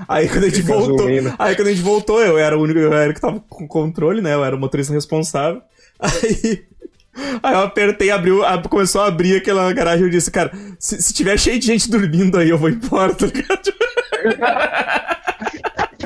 [0.09, 1.07] Aí quando a gente voltou.
[1.39, 3.67] Aí quando a gente voltou, eu era o único, eu era o que tava com
[3.69, 4.33] controle, né?
[4.35, 5.61] Eu era o motorista responsável.
[6.01, 6.65] Aí.
[7.43, 11.01] Aí eu apertei, abriu, ab- começou a abrir aquela garagem e eu disse, cara, se,
[11.03, 13.71] se tiver cheio de gente dormindo aí, eu vou embora, tá ligado?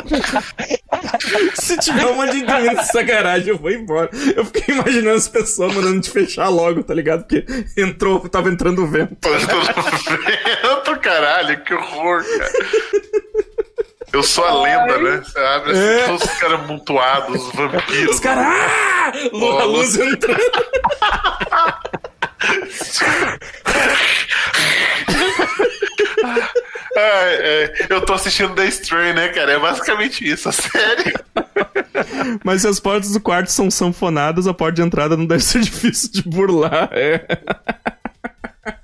[1.54, 4.10] Se tiver um monte de nessa garagem, eu vou embora.
[4.36, 7.26] Eu fiquei imaginando as pessoas mandando te fechar logo, tá ligado?
[7.26, 7.44] Porque
[7.76, 9.16] entrou, tava entrando o vento.
[9.20, 12.52] Tô vendo, caralho, que horror, cara.
[14.12, 15.22] Eu sou a lenda, né?
[15.24, 16.06] Você abre assim, É.
[16.06, 18.14] todos os caras amontoados, os vampiros.
[18.14, 19.12] Os caras, ah!
[19.32, 20.40] Lu- A luz entrando.
[26.96, 29.52] Ai, é, eu tô assistindo The Strain, né, cara?
[29.52, 31.14] É basicamente isso, a série.
[32.42, 35.60] Mas se as portas do quarto são sanfonadas, a porta de entrada não deve ser
[35.62, 36.88] difícil de burlar.
[36.92, 37.24] É.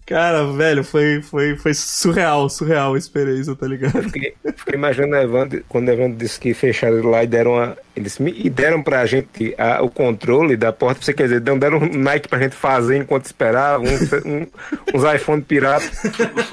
[0.05, 4.03] Cara, velho, foi, foi, foi surreal, surreal a experiência, tá ligado?
[4.03, 8.19] Fiquei, fiquei imaginando Evandro, quando o Evandro disse que fecharam lá e deram uma, eles
[8.19, 11.79] me, e deram pra gente a- o controle da porta, você quer dizer, não deram
[11.79, 14.47] um Nike pra gente fazer enquanto esperava, um- um-
[14.93, 15.87] uns iPhone pirata.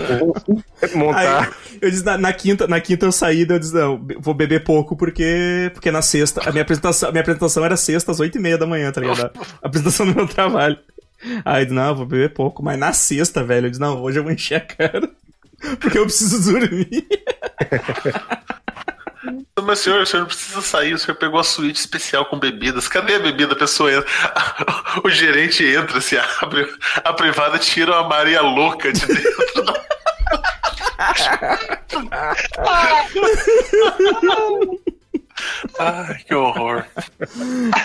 [0.94, 1.42] montar.
[1.48, 4.62] Aí, eu disse, na, na quinta, na quinta eu saí, eu disse, não, vou beber
[4.64, 8.38] pouco, porque, porque na sexta, a minha apresentação, a minha apresentação era sexta às oito
[8.38, 9.30] e meia da manhã, tá ligado?
[9.62, 10.78] A apresentação do meu trabalho.
[11.44, 14.00] Aí eu disse, não, eu vou beber pouco, mas na sexta, velho, eu disse, não,
[14.00, 15.10] hoje eu vou encher a cara,
[15.80, 17.06] porque eu preciso dormir.
[19.62, 22.88] Mas senhor, o senhor não precisa sair, o senhor pegou a suíte especial com bebidas.
[22.88, 23.52] Cadê a bebida?
[23.52, 24.08] A pessoa entra.
[25.04, 26.66] O gerente entra, se abre
[27.04, 29.84] a privada, tira uma Maria louca de dentro da.
[35.78, 36.84] Ai, que horror.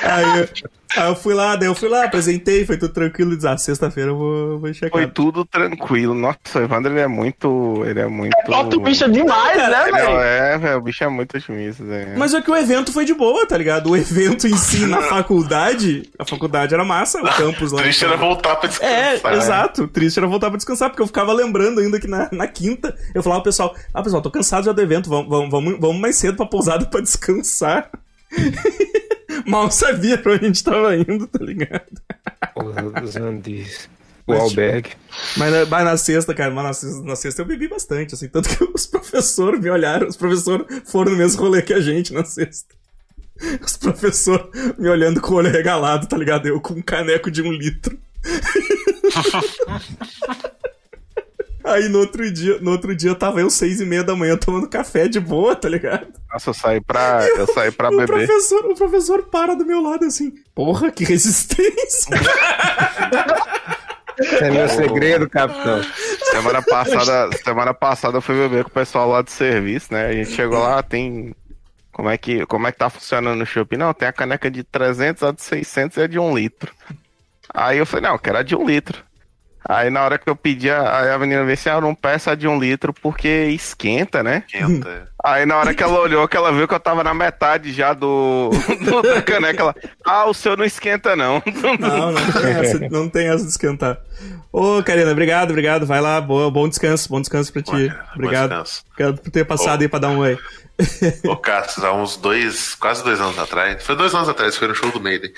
[0.04, 0.50] Aí, eu-
[0.96, 3.58] aí eu fui lá, daí eu fui lá, apresentei, foi tudo tranquilo, e disse, ah,
[3.58, 6.14] sexta-feira eu vou, vou a Foi tudo tranquilo.
[6.14, 7.84] Nossa, o Evandro ele é muito.
[7.86, 8.36] Ele é muito.
[8.48, 10.20] Bota o bicho demais, né, Ele velho?
[10.20, 11.84] é, velho, o bicho é muito otimista.
[11.84, 12.18] velho.
[12.18, 13.90] Mas é que o evento foi de boa, tá ligado?
[13.90, 17.82] O evento em si na faculdade, a faculdade era massa, o campus lá.
[17.82, 19.34] Triste era voltar pra É, descansar.
[19.34, 19.88] exato.
[19.88, 23.22] Triste era voltar pra descansar, porque eu ficava lembrando ainda que na, na quinta eu
[23.24, 26.16] falava pro pessoal: Ah, pessoal, tô cansado já do evento, vamos, vamos, vamos, vamos mais
[26.16, 27.90] cedo pra pousada pra descansar.
[29.46, 32.02] Mal sabia pra onde a gente tava indo, tá ligado?
[33.04, 33.90] Usando isso.
[34.28, 34.92] O Mas, albergue.
[35.38, 38.28] Mas na, mas na sexta, cara, mas na sexta, na sexta eu bebi bastante, assim.
[38.28, 42.12] Tanto que os professores me olharam, os professores foram no mesmo rolê que a gente
[42.12, 42.74] na sexta.
[43.64, 46.48] Os professores me olhando com o olho regalado, tá ligado?
[46.48, 47.98] Eu com um caneco de um litro.
[51.66, 54.70] Aí no outro dia, no outro dia tava eu seis e meia da manhã tomando
[54.70, 56.08] café de boa, tá ligado?
[56.32, 58.08] Nossa, eu saí pra, eu saí pra o beber.
[58.08, 62.16] professor, o professor para do meu lado assim, porra, que resistência.
[64.20, 65.82] Esse é meu segredo, capitão.
[66.32, 70.08] Semana passada, semana passada eu fui beber com o pessoal lá do serviço, né?
[70.08, 71.36] A gente chegou lá, tem.
[71.92, 73.78] Como é que, como é que tá funcionando o shopping?
[73.78, 76.72] Não, tem a caneca de 300, a de 600 e a de 1 litro.
[77.54, 79.04] Aí eu falei, não, eu quero a de 1 litro.
[79.68, 82.30] Aí na hora que eu pedi, a, aí a menina veio assim, ah, não peço
[82.30, 84.44] a de 1 litro porque esquenta, né?
[84.48, 85.10] Quenta.
[85.24, 87.94] Aí na hora que ela olhou, que ela viu que eu tava na metade já
[87.94, 88.52] do,
[88.86, 89.76] do da caneca, ela,
[90.06, 91.42] ah, o seu não esquenta não.
[91.80, 93.98] Não, não tem essa, não tem essa de esquentar.
[94.52, 95.86] Ô, Karina, obrigado, obrigado.
[95.86, 97.72] Vai lá, boa, bom descanso, bom descanso pra ti.
[97.72, 98.50] Bom Obrigado.
[98.50, 98.84] descanso.
[98.92, 99.82] Obrigado por ter passado Ô.
[99.82, 100.38] aí pra dar um oi.
[101.28, 104.76] Ô, Cassius, há uns dois, quase dois anos atrás, foi dois anos atrás, foi no
[104.76, 105.32] show do Maiden.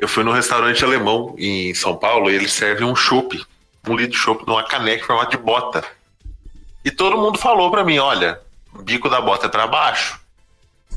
[0.00, 3.44] Eu fui num restaurante alemão em São Paulo e eles servem um chopp,
[3.88, 5.84] um litro de chopp numa caneca em formato de bota.
[6.84, 8.40] E todo mundo falou pra mim, olha,
[8.74, 10.20] o bico da bota é pra baixo.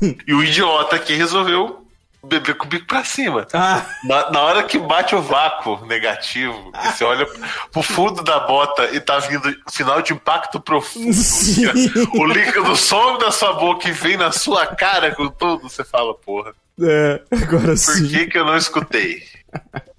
[0.26, 1.84] e o idiota aqui resolveu
[2.24, 3.46] beber com o bico pra cima.
[3.52, 7.26] Ah, Na, na hora que bate o vácuo negativo, e você olha
[7.70, 11.12] pro fundo da bota e tá vindo sinal de impacto profundo.
[11.12, 11.66] Sim.
[12.14, 16.14] O líquido some da sua boca e vem na sua cara com tudo, você fala,
[16.14, 18.08] porra, é, agora por sim.
[18.08, 19.22] que, que eu não escutei?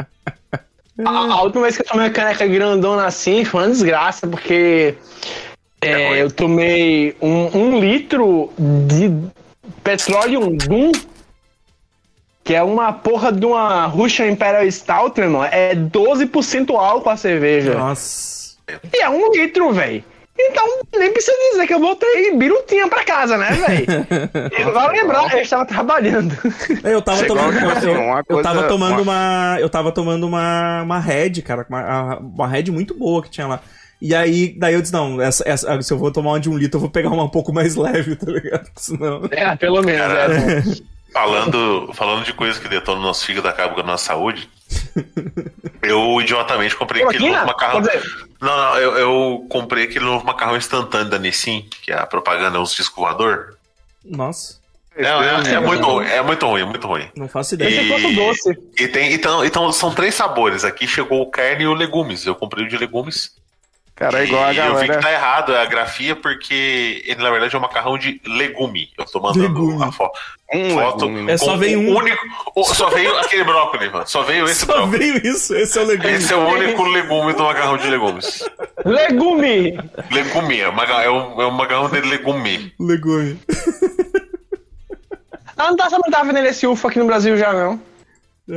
[1.03, 4.95] A, a última vez que eu tomei uma caneca grandona assim foi uma desgraça, porque
[5.81, 6.17] é, ruim.
[6.17, 9.11] eu tomei um, um litro de
[9.83, 10.91] Petroleum Doom,
[12.43, 15.43] que é uma porra de uma Russian Imperial Stout, meu irmão.
[15.43, 17.73] É 12% álcool a cerveja.
[17.73, 18.55] Nossa.
[18.93, 20.03] E é um litro, velho.
[20.37, 20.65] Então,
[20.97, 23.85] nem precisa dizer que eu voltei birutinha pra casa, né, velho?
[24.73, 26.35] Vai lembrar, eu estava trabalhando.
[26.83, 27.57] Eu tava Chegou tomando.
[27.57, 29.13] uma- Eu, uma eu coisa- tava tomando uma-
[29.53, 29.57] uma.
[29.61, 31.65] Eu tava tomando uma, uma Red, cara.
[31.69, 33.61] Uma, uma Red muito boa que tinha lá.
[34.01, 36.57] E aí, daí eu disse, não, essa, essa- se eu vou tomar uma de um
[36.57, 38.69] litro, eu vou pegar uma um pouco mais leve, tá ligado?
[38.75, 39.21] Senão.
[39.31, 40.01] É, pelo menos.
[40.81, 40.85] É.
[41.13, 44.49] Falando, falando de coisas que detonam o nosso fígado acabam com a nossa saúde,
[45.81, 47.45] eu idiotamente comprei aquele Cloroquina?
[47.45, 47.81] novo macarrão.
[47.81, 51.97] Quer dizer- Não, não, eu, eu comprei aquele novo macarrão instantâneo da Nissin, que é
[51.97, 53.57] a propaganda, uns disco voador.
[54.03, 54.59] Nossa,
[54.95, 57.09] É, é, é muito ruim, é muito ruim, é muito ruim.
[57.17, 57.87] não faço Esse ideia.
[57.99, 58.59] fosse doce.
[58.79, 60.63] E tem, então, então são três sabores.
[60.63, 62.25] Aqui chegou o carne e o legumes.
[62.25, 63.33] Eu comprei o de legumes.
[63.95, 65.01] Cara, é igual a e eu vi que galera.
[65.01, 68.89] tá errado a grafia, porque ele na verdade é um macarrão de legume.
[68.97, 69.83] Eu tô mandando Legume.
[69.83, 70.09] a fo
[70.53, 71.05] Um foto.
[71.05, 71.31] legume.
[71.31, 71.95] É só veio um.
[71.95, 72.21] único,
[72.65, 74.05] só veio aquele brócolis, mano.
[74.05, 74.99] Só veio esse Só brócolis.
[74.99, 76.13] veio isso, esse é o legume.
[76.13, 78.43] Esse é o único legume do macarrão de legumes.
[78.83, 79.79] Legume!
[80.11, 82.73] Legume, é, é um, é um macarrão de legume.
[82.77, 83.39] Legume.
[85.57, 87.79] Ah, não tá tava vendendo esse UFO aqui no Brasil já, não.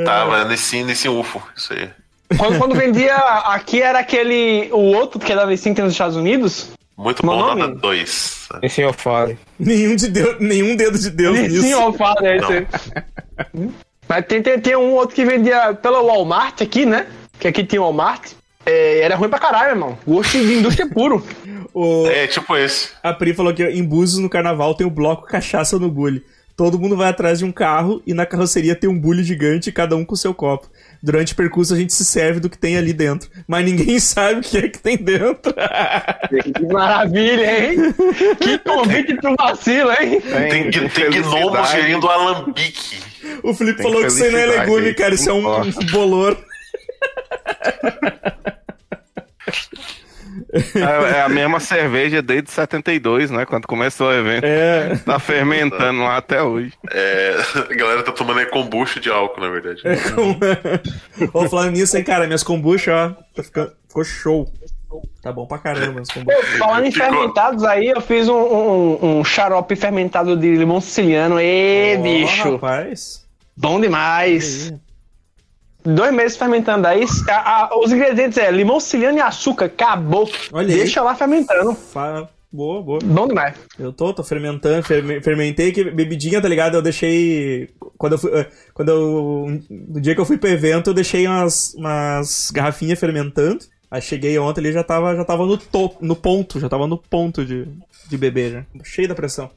[0.04, 1.88] Tava nesse, nesse UFO, isso aí.
[2.36, 4.68] Quando, quando vendia aqui era aquele.
[4.72, 6.70] O outro que é da Nissin que tem nos Estados Unidos.
[6.96, 7.60] Muito Meu bom, nome?
[7.62, 8.48] nota 2.
[8.62, 9.36] Esse eu falo.
[9.58, 11.80] Nenhum, de Deus, nenhum dedo de Deus Nissin nisso.
[11.80, 12.52] eu falo, é esse.
[12.52, 12.66] aí.
[14.08, 17.06] Mas tem, tem, tem um outro que vendia pela Walmart aqui, né?
[17.38, 18.32] Que aqui tinha Walmart.
[18.66, 19.98] É, era ruim pra caralho, irmão.
[20.06, 21.24] Gosto de indústria puro.
[21.72, 22.90] O, É tipo esse.
[23.02, 26.22] a Pri falou que em Búzios, no carnaval, tem o bloco cachaça no bully.
[26.56, 29.94] Todo mundo vai atrás de um carro e na carroceria tem um bully gigante, cada
[29.94, 30.68] um com seu copo.
[31.02, 33.30] Durante o percurso a gente se serve do que tem ali dentro.
[33.46, 35.54] Mas ninguém sabe o que é que tem dentro.
[36.54, 37.94] Que maravilha, hein?
[38.40, 40.20] Que convite pro vacilo, hein?
[40.20, 41.72] Tem, tem, tem felicidade.
[41.72, 42.98] gerindo alambique.
[43.42, 45.14] O Felipe Tem falou que isso aí não é legume, cara.
[45.14, 45.92] Isso é um importa.
[45.92, 46.36] bolor.
[50.52, 53.44] É, é a mesma cerveja desde 72, né?
[53.44, 54.44] Quando começou o evento.
[54.44, 54.96] É.
[55.04, 56.72] Tá fermentando lá até hoje.
[56.90, 57.34] É,
[57.70, 59.82] a galera tá tomando aí kombucha de álcool, na verdade.
[61.32, 64.52] Ô, falando nisso, hein, cara, minhas kombucha, ó, tá ficando, ficou show.
[65.22, 66.00] Tá bom pra caramba.
[66.02, 70.80] Pô, falando em Ficou- fermentados aí, eu fiz um, um, um xarope fermentado de limão
[70.80, 71.38] siciliano.
[71.38, 72.52] Ê, Ó, bicho!
[72.52, 73.26] rapaz.
[73.54, 74.72] Bom demais!
[75.94, 77.04] Dois meses fermentando aí.
[77.30, 79.66] a- a- os ingredientes é limão siciliano e açúcar.
[79.66, 80.28] Acabou.
[80.52, 80.78] Olha aí.
[80.80, 81.74] Deixa lá fermentando.
[81.74, 82.98] Fa- Boa, boa.
[83.04, 83.54] Bom demais.
[83.78, 86.76] Eu tô, tô fermentando, ferme- fermentei que bebidinha, tá ligado?
[86.76, 87.68] Eu deixei.
[87.98, 88.30] Quando eu fui.
[88.32, 89.60] eh, Quando eu.
[89.70, 93.58] No dia que eu fui pro evento, eu deixei umas, umas garrafinhas fermentando.
[93.90, 96.96] Aí cheguei ontem ali já tava, já tava no, to, no ponto, já tava no
[96.96, 97.66] ponto de,
[98.08, 98.64] de beber já.
[98.82, 99.50] Cheio da pressão.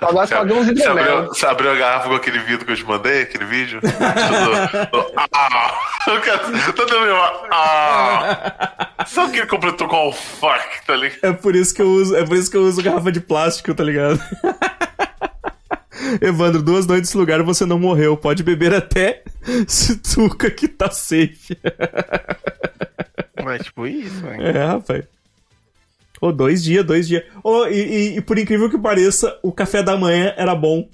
[0.00, 2.84] Agora deu uns você abriu, você abriu a garrafa com aquele vídeo que eu te
[2.84, 3.80] mandei, aquele vídeo?
[3.84, 7.16] Do- do- ah, o cara dando meu.
[7.52, 11.18] Ah, sabe que ele completou com o fuck, tá ligado?
[11.22, 13.74] É por isso que eu uso, é por isso que eu uso garrafa de plástico,
[13.74, 14.20] tá ligado?
[16.20, 18.16] Evandro, duas noites nesse lugar você não morreu.
[18.16, 19.22] Pode beber até
[19.68, 21.56] Situca que tá safe.
[23.36, 24.46] É tipo isso, velho.
[24.46, 25.04] É, rapaz.
[26.20, 27.22] Ô, dois dias, dois dias.
[27.42, 30.88] Ô, e, e- e por incrível que pareça, o café da manhã era bom.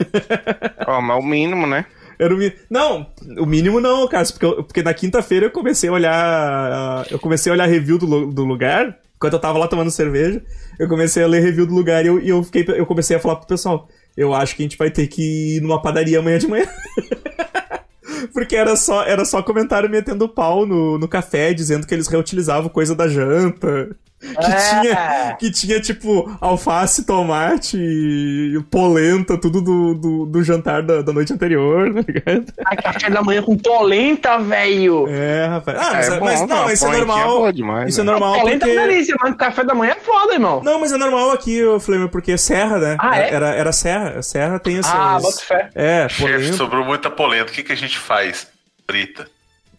[0.86, 1.84] Ó, mas o mínimo, né?
[2.18, 2.52] Era o mi...
[2.70, 3.06] Não,
[3.38, 4.24] o mínimo não, cara.
[4.26, 7.06] Porque, eu- porque na quinta-feira eu comecei a olhar.
[7.10, 8.98] Eu comecei a olhar review do, do lugar.
[9.16, 10.42] Enquanto eu tava lá tomando cerveja,
[10.80, 13.20] eu comecei a ler review do lugar e eu, e eu, fiquei, eu comecei a
[13.20, 13.88] falar pro pessoal.
[14.16, 16.66] Eu acho que a gente vai ter que ir numa padaria amanhã de manhã.
[18.32, 22.68] Porque era só, era só comentário metendo pau no, no café, dizendo que eles reutilizavam
[22.68, 23.94] coisa da janta.
[24.22, 24.80] Que, É.
[24.80, 31.12] tinha, que tinha, tipo, alface, tomate, e polenta, tudo do, do, do jantar da, da
[31.12, 32.52] noite anterior, tá ligado?
[32.64, 35.06] Ai, café da manhã com polenta, velho.
[35.08, 35.78] É, rapaz.
[35.78, 37.48] Ah, mas, É bom, mas não, não, isso é polentinha normal.
[37.48, 38.10] é demais, isso é né?
[38.12, 38.78] normal polenta porque.
[38.78, 40.62] é delícia, mas café da manhã é foda, irmão.
[40.62, 42.96] Não, mas é normal aqui, o Flamer, porque é serra, né?
[43.00, 43.34] Ah, é?
[43.34, 44.18] Era, era serra.
[44.18, 44.92] A serra tem essas.
[44.94, 45.68] Ah, bota fé.
[45.74, 46.52] É, Chefe, polenta.
[46.56, 47.50] sobrou muita polenta.
[47.50, 48.46] O que, que a gente faz?
[48.88, 49.26] Frita.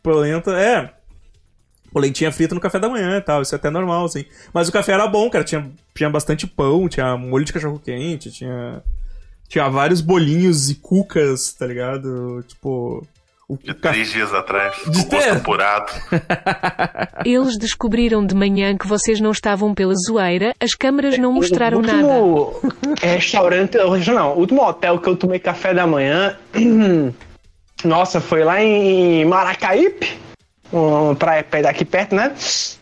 [0.02, 0.90] Polenta, é.
[1.94, 4.26] Polentinha frita no café da manhã e tal, isso é até normal, assim.
[4.54, 5.44] Mas o café era bom, cara.
[5.44, 8.82] Tinha, tinha bastante pão, tinha molho de cachorro quente, tinha.
[9.48, 12.44] Tinha vários bolinhos e cucas, tá ligado?
[12.48, 13.06] Tipo.
[13.48, 14.74] O De ca- três dias atrás.
[14.88, 15.92] De com gosto apurado.
[17.26, 21.82] Eles descobriram de manhã que vocês não estavam pela zoeira, as câmaras não mostraram o
[21.82, 22.08] nada.
[22.08, 26.38] último restaurante, não, o último hotel que eu tomei café da manhã,
[27.84, 30.18] nossa, foi lá em Maracaípe,
[30.74, 32.36] uma praia daqui perto, né?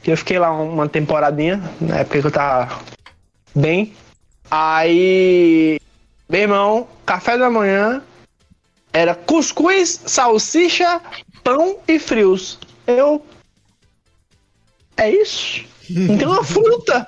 [0.06, 2.80] Eu fiquei lá uma temporadinha, na época que eu tava
[3.54, 3.94] bem.
[4.50, 5.80] Aí,
[6.30, 8.02] meu irmão, café da manhã
[8.94, 11.02] era cuscuz, salsicha,
[11.44, 12.60] pão e frios.
[12.88, 13.26] Eu.
[14.98, 15.66] É isso?
[15.90, 17.08] Não tem uma fruta.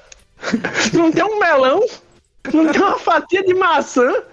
[0.93, 1.85] Não tem um melão.
[2.53, 4.23] Não tem uma fatia de maçã.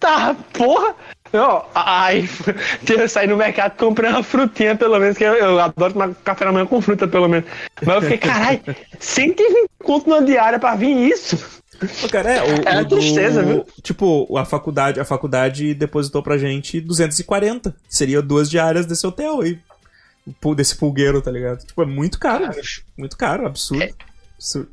[0.00, 0.94] Tá, porra.
[1.34, 2.28] Ó, ai,
[2.88, 6.44] eu saí no mercado comprei uma frutinha, pelo menos, que eu, eu adoro tomar café
[6.44, 7.48] da manhã com fruta, pelo menos.
[7.82, 8.60] Mas eu fiquei, caralho,
[9.00, 11.36] 120 conto na diária pra vir isso.
[12.00, 13.66] Pô, cara, é, o, É o tristeza, viu?
[13.82, 17.74] Tipo, a faculdade, a faculdade depositou pra gente 240.
[17.88, 19.58] Seria duas diárias desse hotel aí.
[20.56, 21.66] Desse pulgueiro, tá ligado?
[21.66, 22.48] Tipo, é muito caro.
[22.96, 23.82] Muito caro, absurdo.
[23.82, 23.90] É.
[24.36, 24.70] absurdo.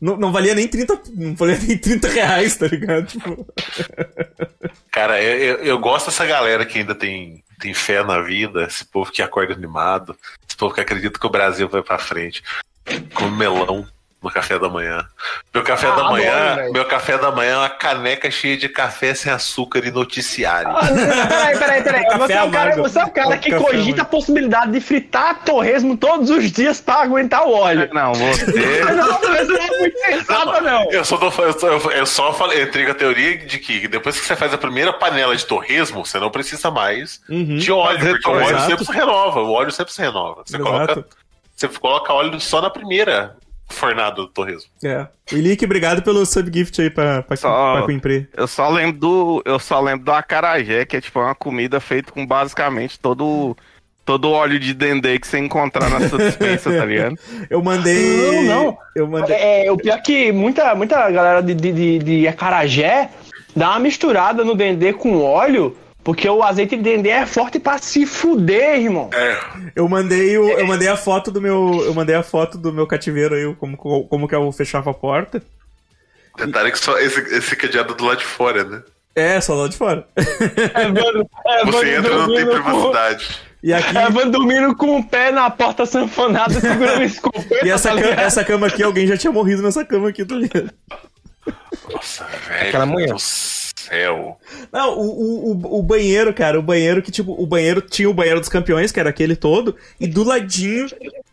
[0.00, 1.00] Não, não valia nem 30.
[1.14, 3.06] Não valia nem 30 reais, tá ligado?
[3.06, 3.46] Tipo,
[4.90, 8.84] Cara, eu, eu, eu gosto dessa galera que ainda tem, tem fé na vida, esse
[8.84, 10.16] povo que acorda animado,
[10.48, 12.42] esse povo que acredita que o Brasil vai pra frente.
[13.12, 13.86] Com melão
[14.22, 15.06] no café da manhã.
[15.54, 19.14] Meu café Ah, da manhã, meu café da manhã é uma caneca cheia de café
[19.14, 20.70] sem açúcar e noticiário.
[20.76, 20.80] Ah,
[21.28, 22.18] Peraí, peraí, peraí.
[22.18, 24.00] Você é o cara, você é o cara que cogita amargo.
[24.00, 27.88] a possibilidade de fritar torresmo todos os dias pra aguentar o óleo.
[27.92, 28.46] Não, você.
[28.96, 30.90] Não, mas não é muito sensata, não.
[30.90, 33.86] Eu só, tô, eu, só- eu- só falei, eu entrei com a teoria de que
[33.86, 37.56] depois que você faz a primeira panela de torresmo, você não precisa mais Uhum.
[37.58, 38.66] de óleo, porque o óleo Exato.
[38.66, 39.40] sempre se renova.
[39.40, 40.42] O óleo sempre se renova.
[40.44, 40.64] Você Exato.
[40.72, 41.04] coloca,
[41.54, 43.36] você coloca óleo só na primeira
[43.68, 44.70] fornada do torresmo.
[44.84, 45.06] é.
[45.32, 48.28] Ilick, obrigado pelo subgift aí pra, pra, Só- pra Quimpre.
[48.36, 49.42] Eu só lembro do.
[49.44, 53.56] Eu só lembro do acarajé, que é tipo uma comida feita com basicamente todo.
[54.04, 57.18] Todo o óleo de dendê que você encontrar na sua dispensa, tá ligado?
[57.50, 58.42] Eu mandei.
[58.42, 58.78] Não, não.
[58.94, 59.34] Eu mandei.
[59.36, 63.10] É, o pior é que muita, muita galera de, de, de, de acarajé
[63.56, 65.76] dá uma misturada no dendê com óleo,
[66.06, 69.10] porque o azeite de dendê é forte pra se fuder, irmão.
[69.12, 69.36] É,
[69.74, 71.82] Eu mandei, o, eu mandei a foto do meu.
[71.84, 75.42] Eu mandei a foto do meu cativeiro aí, como, como que eu fechava a porta.
[76.38, 78.82] detalhe que só esse, esse cadeado do lado de fora, né?
[79.16, 80.06] É, só lá de fora.
[80.74, 83.40] É, mano, é, Você mano, entra e não tem dormindo com- privacidade.
[83.62, 83.98] E aqui.
[83.98, 87.94] É, mano, dormindo com o pé na porta sanfonada, segurando esse escopeta, E essa, tá
[87.96, 88.18] ca- ligado?
[88.20, 90.70] essa cama aqui, alguém já tinha morrido nessa cama aqui, tá ligado?
[91.92, 92.68] Nossa, velho.
[92.68, 93.06] Aquela manhã.
[93.08, 93.18] do
[93.88, 94.38] céu.
[94.72, 98.40] Não, o, o, o, banheiro, cara, o banheiro que, tipo, o banheiro tinha o banheiro
[98.40, 100.86] dos campeões, que era aquele todo, e do ladinho,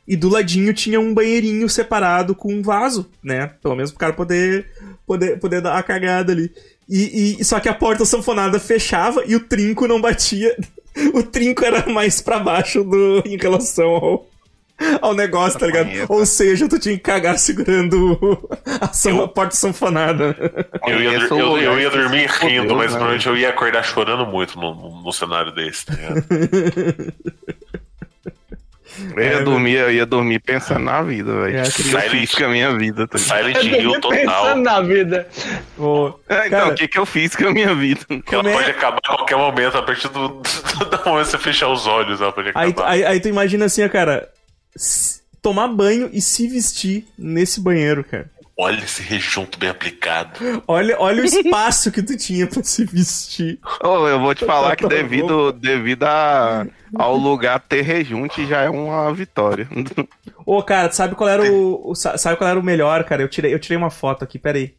[0.08, 3.52] e do ladinho tinha um banheirinho separado com um vaso, né?
[3.62, 4.68] Pelo menos pro cara poder,
[5.06, 6.52] poder, poder dar a cagada ali.
[6.88, 10.56] E, e- só que a porta sanfonada fechava e o trinco não batia.
[11.12, 14.28] O trinco era mais pra baixo do, em relação ao,
[15.02, 15.88] ao negócio, tá ligado?
[15.88, 16.12] Conheço.
[16.14, 18.50] Ou seja, tu tinha que cagar segurando
[18.82, 20.36] a, san- a porta sanfonada.
[20.88, 22.98] Eu ia, eu, eu lugares ia dormir se rindo, mas né?
[22.98, 26.24] provavelmente eu ia acordar chorando muito no, no cenário desse, tá ligado?
[29.18, 31.58] Eu ia dormir, eu ia dormir pensando na vida, velho.
[31.58, 33.18] É, eu Silent- com a minha vida, tá?
[33.18, 34.44] Silent Hill Eu tô total.
[34.44, 35.28] pensando na vida.
[36.30, 38.02] É, então, cara, o que, que eu fiz com a minha vida?
[38.32, 40.42] Ela é- pode acabar a qualquer momento, a partir do, do,
[40.86, 42.66] do momento que você fechar os olhos, ela pode acabar.
[42.68, 44.30] Aí, tu- aí, aí tu imagina assim, ó, cara,
[45.42, 48.32] tomar banho e se vestir nesse banheiro, cara.
[48.56, 50.40] Olha esse rejunto bem aplicado.
[50.68, 53.58] Olha, olha o espaço que tu tinha pra se vestir.
[53.84, 58.62] Ô, eu vou te falar que Tá devido, devido a, ao lugar ter rejunte já
[58.62, 59.68] é uma vitória.
[60.46, 63.24] Ô, cara, tu sabe qual era o, o- sa- sabe qual era o melhor, cara?
[63.24, 64.76] Eu tirei, eu tirei uma foto aqui, peraí.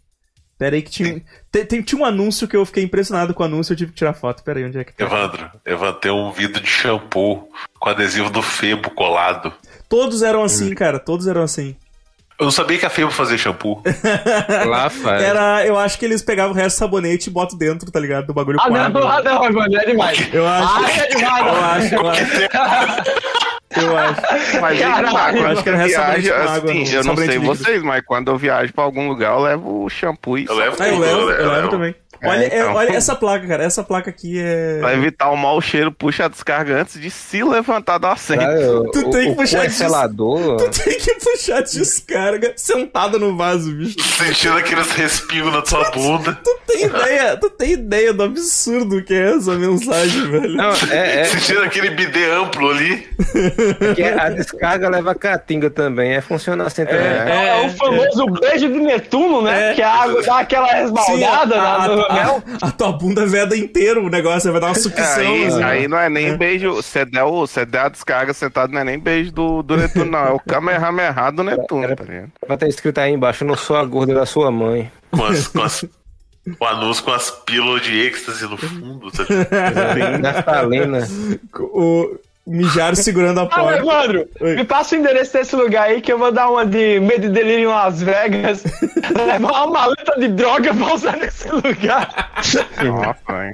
[0.57, 1.21] Peraí que tinha,
[1.51, 3.99] tem, tem- tinha um anúncio que eu fiquei impressionado com o anúncio, eu tive que
[3.99, 4.45] tirar foto.
[4.45, 5.05] Peraí, onde é que tá?
[5.05, 7.49] Evandro, Evandro tem um vidro de shampoo
[7.81, 9.53] com adesivo do Febo colado.
[9.95, 11.77] Todos eram assim, cara, todos eram assim.
[12.37, 13.81] Eu não sabia que a Febo fazia shampoo.
[14.67, 15.23] Lá faz.
[15.23, 18.27] Era, eu acho que eles pegavam o resto do sabonete e botam dentro, tá ligado?
[18.27, 19.07] Do bagulho Ah, não, quadro.
[19.07, 20.29] ah, não, mano, é demais.
[20.33, 20.85] Eu acho.
[20.85, 21.65] Ah, é demais, Eu não.
[21.65, 22.25] acho, eu acho.
[23.77, 24.21] Eu acho.
[24.61, 27.03] Mas Caralho, eu acho que era eu sabonete viajo, com água, assim, não, eu não
[27.03, 27.55] sabonete sei líquido.
[27.65, 30.77] vocês, mas quando eu viajo pra algum lugar, eu levo o shampoo e Eu levo
[30.79, 31.69] Ah, eu levo, eu levo levo.
[31.71, 31.95] também.
[32.29, 32.75] Olha, é- então.
[32.75, 33.65] olha essa placa, cara.
[33.65, 34.79] Essa placa aqui é.
[34.81, 38.41] Pra evitar o mau cheiro, puxa a descarga antes de se levantar do assento.
[38.41, 40.57] Cara, o, Tu tem que o puxar é selador.
[40.71, 44.01] Tu tem que puxar descarga sentada no vaso, bicho.
[44.03, 46.39] Sentindo aqueles respingos na sua bunda.
[46.43, 50.55] Tu tem ideia, tu tem ideia do absurdo que é essa mensagem, velho?
[50.57, 53.07] Não, é, é, Sentindo aquele bidê amplo ali.
[53.79, 57.01] Porque a descarga leva a caatinga também, é funciona assim também.
[57.05, 59.71] É, é o famoso beijo de Netuno, né?
[59.71, 59.75] É.
[59.75, 62.14] Que a água dá aquela resbaldada Sim, a, na- no a-.
[62.21, 65.23] a- a tua bunda veda inteiro o negócio, vai dar uma sucção.
[65.23, 65.63] Aí, assim.
[65.63, 66.75] aí não é nem beijo.
[66.75, 70.11] Você der, o- você der a descarga sentado, não é nem beijo do, do Netuno,
[70.11, 70.27] não.
[70.27, 72.33] É o Kamehameha do Netuno, Era- tá ligado?
[72.47, 74.91] Vai ter escrito aí embaixo, eu não sou a gorda da sua mãe.
[75.11, 75.83] Com as, com as,
[76.61, 80.21] o anúncio com as pílulas de êxtase no fundo, tá ligado?
[81.61, 83.79] O mijar segurando a Ah, porta.
[83.79, 84.57] Evandro, Oi.
[84.57, 87.31] me passa o endereço desse lugar aí que eu vou dar uma de medo e
[87.31, 88.63] delírio em Las Vegas.
[89.17, 92.33] Levar uma maleta de droga pra usar nesse lugar.
[92.85, 93.53] Nossa, hein.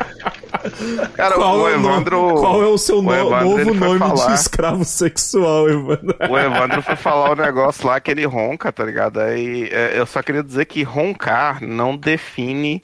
[1.14, 2.34] Cara, Qual, o é o no- Evandro.
[2.40, 4.34] qual é o seu no- Evandro, novo nome de falar.
[4.34, 6.16] escravo sexual, Evandro?
[6.28, 9.20] O Evandro foi falar o negócio lá que ele ronca, tá ligado?
[9.20, 12.82] Aí é, eu só queria dizer que roncar não define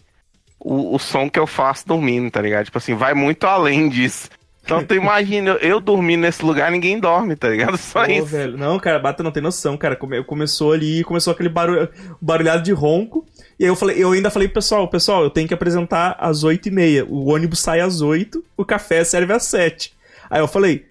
[0.58, 2.64] o, o som que eu faço dormindo, tá ligado?
[2.66, 4.28] Tipo assim, vai muito além disso.
[4.66, 7.78] Então tu imagina, eu, dormir nesse lugar, ninguém dorme, tá ligado?
[7.78, 8.26] Só Pô, isso.
[8.26, 8.58] velho.
[8.58, 9.94] Não, cara, Bata não tem noção, cara.
[9.94, 11.88] Come- começou ali, começou aquele barulho,
[12.20, 13.24] barulhado de ronco.
[13.58, 16.44] E aí eu falei, eu ainda falei pro pessoal, pessoal, eu tenho que apresentar às
[16.44, 17.06] 8h30.
[17.08, 19.94] O ônibus sai às 8, o café serve às 7.
[20.28, 20.84] Aí eu falei,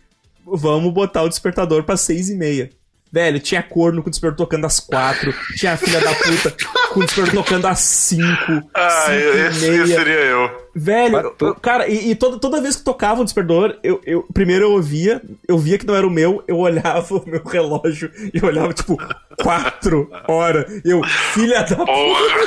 [0.46, 2.70] vamos botar o despertador pra 6h30.
[3.12, 6.54] Velho, tinha corno com o despertador tocando às 4, tinha a filha da puta
[6.90, 8.26] com o despertador tocando às 5,
[8.74, 9.88] Ah, 5 esse, e esse meia.
[9.88, 10.68] seria eu.
[10.76, 11.48] Velho, Matou.
[11.50, 14.72] eu- cara, e, e toda, toda vez que tocava o despertador, eu, eu primeiro eu
[14.74, 18.46] ouvia, eu via que não era o meu, eu olhava o meu relógio e eu
[18.50, 18.98] olhava, tipo,
[19.42, 20.82] quatro horas.
[20.84, 22.46] Eu, filha da puta, Porra!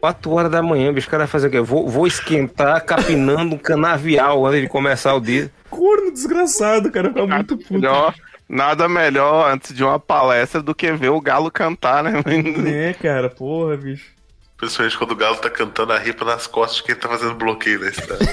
[0.00, 1.60] 4 horas da manhã, bicho, o cara vai fazer o quê?
[1.60, 5.50] Vou, vou esquentar capinando um canavial antes de começar o dia.
[5.72, 7.74] Corno desgraçado, cara, eu ficava muito puto.
[7.74, 8.14] Melhor,
[8.46, 12.22] nada melhor antes de uma palestra do que ver o galo cantar, né?
[12.68, 14.12] É, cara, porra, bicho.
[14.58, 17.80] Principalmente quando o galo tá cantando a ripa nas costas de quem tá fazendo bloqueio
[17.80, 18.24] na estrada.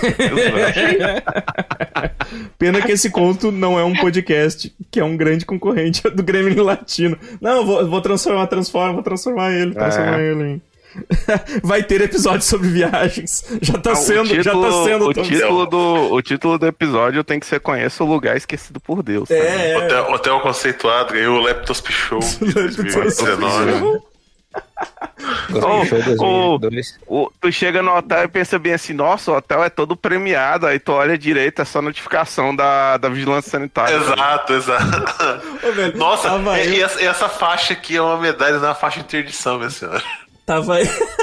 [2.59, 6.63] Pena que esse conto não é um podcast, que é um grande concorrente do Grêmio
[6.63, 7.17] Latino.
[7.41, 10.61] Não, eu vou, vou transformar, transforma, vou transformar ele, transformar ele em...
[11.63, 13.43] Vai ter episódio sobre viagens.
[13.61, 15.05] Já tá Ah, sendo, o título, já tá sendo.
[15.09, 19.03] o título do o título do episódio tem que ser Conheça o lugar esquecido por
[19.03, 19.29] Deus.
[19.29, 19.77] É, é.
[19.77, 23.99] Hotel, Hotel Conceituado ganhou o Leptosp Show de 2019.
[25.51, 26.25] Gospel Ô, Show
[26.55, 26.99] ô, 2002.
[27.07, 30.65] O- tu chega no hotel e pensa bem assim, nossa, o hotel é todo premiado,
[30.65, 33.95] aí tu olha direito, é só notificação da, da vigilância sanitária.
[33.95, 35.67] Exato, exato.
[35.67, 36.29] Ô, velho, Nossa,
[36.63, 39.69] e, e essa, e essa faixa aqui é uma medalha na faixa de interdição, minha
[39.69, 40.01] senhora.
[40.49, 40.77] Tava,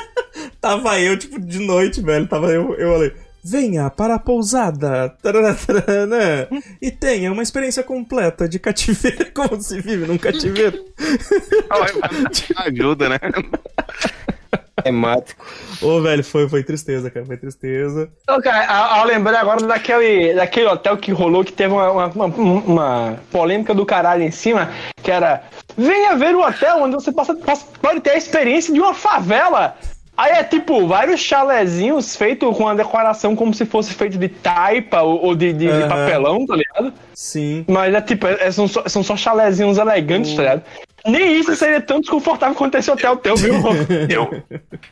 [0.61, 2.29] tava eu, tipo, de noite, velho.
[2.29, 3.13] Tava eu, eu falei,
[3.43, 5.09] venha para a pousada.
[5.21, 6.47] tarará, tarará,
[6.81, 10.79] e tenha uma experiência completa de cativeiro, como se vive num cativeiro.
[12.67, 13.19] Ajuda, né?
[14.85, 15.45] Temático.
[15.83, 17.25] Ô, velho, foi, foi tristeza, cara.
[17.27, 18.09] Foi tristeza.
[18.23, 22.27] Então, cara, ao, ao lembrar agora daquele, daquele hotel que rolou, que teve uma, uma-
[22.27, 24.71] uma polêmica do caralho em cima,
[25.07, 25.45] que era
[25.79, 29.77] venha ver o hotel onde você passa, passa- pode ter a experiência de uma favela.
[30.17, 35.03] Aí é tipo, vários chalezinhos feitos com a decoração como se fosse feito de taipa
[35.03, 35.89] ou, ou de, de- de Aham.
[35.89, 36.93] papelão, tá ligado?
[37.15, 37.65] Sim.
[37.69, 40.63] Mas é tipo, é- são, só, são só chalezinhos elegantes, tá ligado?
[41.07, 43.55] Nem isso seria tão desconfortável quanto esse hotel teu, viu?
[44.11, 44.43] Eu,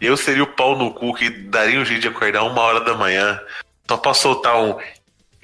[0.00, 2.94] eu seria o pau no cu que daria um jeito de acordar uma hora da
[2.94, 3.40] manhã
[3.88, 4.76] só pra soltar um.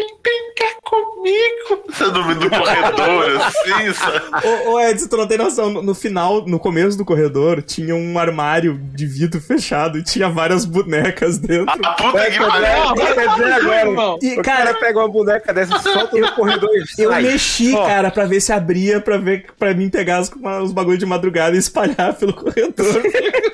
[0.00, 1.84] Vem brincar comigo!
[1.90, 4.20] Você no, no corredor, assim, sabe?
[4.66, 5.68] Ô, ô Edson, tu não tem noção.
[5.68, 10.30] No, no final, no começo do corredor, tinha um armário de vidro fechado e tinha
[10.30, 11.70] várias bonecas dentro.
[11.86, 12.94] A puta que pariu!
[12.94, 13.86] Quer.
[14.22, 17.22] E, O cara cara, pega uma boneca dessa, solta no corredor e eu sai.
[17.22, 17.86] mexi, Ó.
[17.86, 20.30] cara, pra ver se abria, pra ver pra mim pegar os,
[20.62, 23.02] os bagulho de madrugada e espalhar pelo corredor.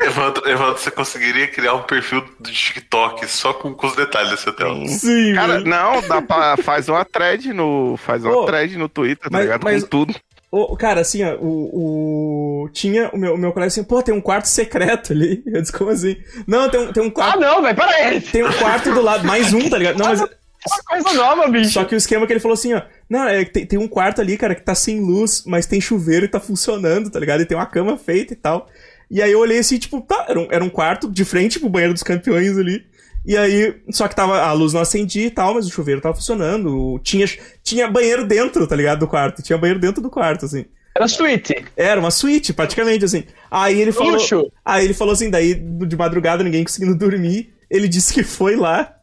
[0.00, 4.48] Evandro, Evandro, você conseguiria criar um perfil do TikTok só com, com os detalhes desse
[4.48, 4.76] hotel.
[4.86, 7.96] Sim, Cara, não, dá pra, faz uma thread no.
[7.96, 9.64] Faz uma Ô, thread no Twitter, tá mas- ligado?
[9.64, 10.14] mas- Com tudo.
[10.50, 12.68] Ô, cara, assim, ó, o, o.
[12.72, 15.42] Tinha o meu, o meu colega assim, pô, tem um quarto secreto ali.
[15.46, 16.16] Eu disse, como assim?
[16.46, 17.40] Não, tem um, tem um Ah, quarto.
[17.40, 18.20] não, velho, pera aí.
[18.20, 19.98] Tem um quarto do lado, mais um, tá ligado?
[19.98, 20.20] Não, mas.
[20.20, 21.70] Uma coisa nova, bicho.
[21.70, 22.82] Só que o esquema que ele falou assim, ó.
[23.08, 25.80] Não, é que tem, tem um quarto ali, cara, que tá sem luz, mas tem
[25.80, 27.40] chuveiro e tá funcionando, tá ligado?
[27.42, 28.66] E tem uma cama feita e tal.
[29.08, 31.68] E aí eu olhei assim, tipo, tá, era um, era um quarto de frente pro
[31.68, 32.84] banheiro dos campeões ali.
[33.26, 36.14] E aí, só que tava, a luz não acendia e tal, mas o chuveiro tava
[36.14, 37.00] funcionando.
[37.02, 37.26] Tinha,
[37.62, 39.00] tinha banheiro dentro, tá ligado?
[39.00, 39.42] Do quarto.
[39.42, 40.64] Tinha banheiro dentro do quarto, assim.
[40.94, 41.64] Era suíte.
[41.76, 43.24] Era uma suíte, praticamente, assim.
[43.50, 44.12] Aí ele falou.
[44.12, 44.50] Luxo.
[44.64, 47.52] Aí ele falou assim, daí de madrugada ninguém conseguindo dormir.
[47.68, 48.94] Ele disse que foi lá.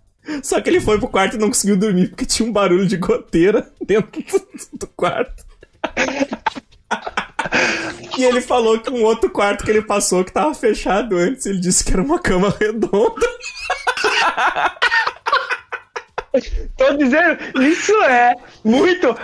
[0.41, 2.95] Só que ele foi pro quarto e não conseguiu dormir porque tinha um barulho de
[2.95, 4.23] goteira dentro
[4.71, 5.45] do quarto.
[8.17, 11.59] E ele falou que um outro quarto que ele passou que tava fechado antes, ele
[11.59, 13.27] disse que era uma cama redonda.
[16.77, 19.15] Tô dizendo, isso é muito.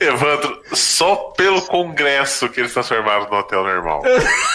[0.00, 4.02] Evandro, só pelo congresso que eles transformaram no hotel normal.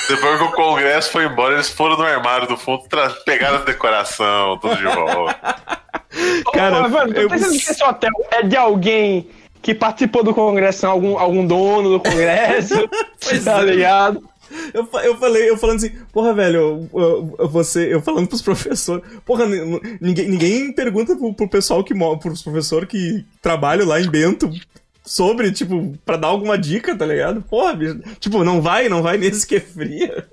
[0.07, 2.83] Depois que o congresso foi embora, eles foram no armário do fundo,
[3.25, 5.35] pegaram a decoração, tudo de volta.
[6.53, 9.29] Cara, Ô, Evandro, eu- tô pensando que esse hotel é de alguém
[9.61, 12.87] que participou do congresso, algum, algum dono do congresso,
[13.43, 14.23] tá ligado?
[14.77, 16.87] Eu, eu falei, eu falando assim, porra, velho,
[17.49, 22.17] você, eu falando pros professores, porra, ni- ninguém, ninguém pergunta pro, pro pessoal que mo-
[22.19, 24.49] pros professores que trabalham lá em Bento
[25.05, 27.41] sobre, tipo, pra dar alguma dica, tá ligado?
[27.41, 30.25] Porra, bicho, tipo, não vai, não vai nesse que é fria.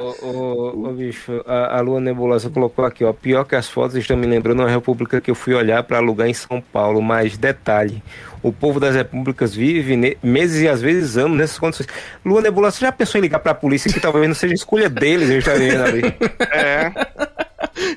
[0.00, 3.12] Ô, ô, ô, bicho, a, a Lua Nebulosa colocou aqui, ó.
[3.12, 6.28] Pior que as fotos estão me lembrando uma república que eu fui olhar pra alugar
[6.28, 7.02] em São Paulo.
[7.02, 8.02] Mas detalhe:
[8.42, 11.86] o povo das repúblicas vive meses e às vezes anos nessas condições.
[12.24, 15.30] Lua Nebulosa, você já pensou em ligar pra polícia que talvez não seja escolha deles,
[15.30, 16.02] eles estarem vendo ali?
[16.50, 16.92] É,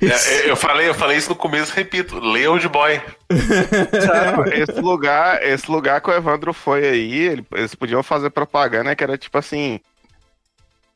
[0.02, 3.02] É, eu, falei, eu falei isso no começo, repito, leia Old Boy.
[4.54, 9.04] esse lugar, esse lugar que o Evandro foi aí, ele- eles podiam fazer propaganda que
[9.04, 9.80] era tipo assim: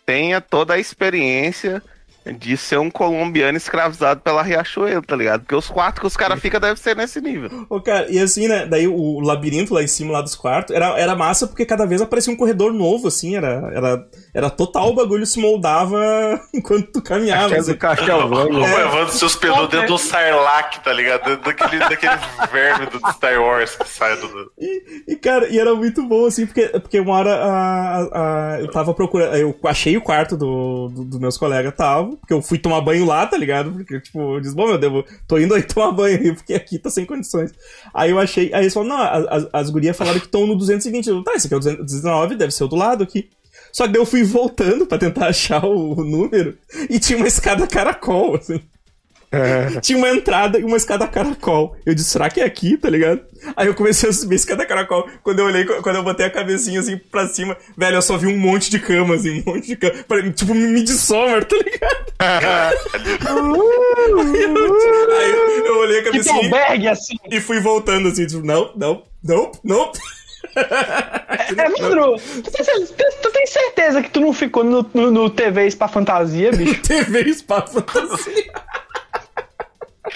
[0.05, 1.81] tenha toda a experiência
[2.25, 5.41] de ser um colombiano escravizado pela Riachuelo, tá ligado?
[5.41, 7.65] Porque os quartos que os caras ficam devem ser nesse nível.
[7.69, 10.97] Ô, cara, e assim, né, daí o labirinto lá em cima, lá dos quartos, era,
[10.99, 14.95] era massa porque cada vez aparecia um corredor novo, assim, era, era, era total o
[14.95, 15.99] bagulho se moldava
[16.53, 17.75] enquanto tu caminhava, assim.
[17.75, 18.59] Castelvânio.
[18.61, 21.25] O Evandro se hospedou dentro do Sarlacc, tá ligado?
[21.25, 22.17] Dentro daquele, daquele
[22.51, 24.51] verme do Star Wars que sai do.
[24.59, 28.69] E, e, cara, e era muito bom, assim, porque, porque uma hora a, a- eu
[28.71, 29.35] tava procurando.
[29.35, 33.05] Eu achei o quarto do, do- dos meus colegas, tava, porque eu fui tomar banho
[33.05, 33.71] lá, tá ligado?
[33.71, 36.89] Porque, tipo, eu disse, bom, meu Deus, tô indo aí tomar banho porque aqui tá
[36.89, 37.51] sem condições.
[37.93, 38.53] Aí eu achei.
[38.53, 41.07] Aí eles falaram, não, as, as- as gurias falaram que estão no 220.
[41.09, 43.29] Eu, tá, esse aqui é o 219, deve ser o do lado aqui.
[43.71, 46.57] Só que daí eu fui voltando pra tentar achar o, o número
[46.89, 48.59] e tinha uma escada caracol, assim.
[49.81, 51.75] Tinha uma entrada e uma escada caracol.
[51.85, 53.21] Eu disse, será que é aqui, tá ligado?
[53.55, 55.07] Aí eu comecei a subir a escada caracol.
[55.23, 58.27] Quando eu olhei, quando eu botei a cabecinha assim pra cima, velho, eu só vi
[58.27, 59.93] um monte de cama, assim, um monte de cama.
[60.33, 62.05] Tipo, Midsommar, tá ligado?
[64.19, 67.15] Aí eu, aí eu- eu olhei a Tipo cabecinha albergue, assim.
[67.31, 69.91] e fui voltando assim, tipo, não, não, não, não.
[71.49, 72.87] Evandro, tu tem, cer-
[73.21, 76.81] tu tem certeza que tu não ficou no, no, no TV Spa Fantasia, bicho?
[76.83, 78.51] TV Espaço Fantasia.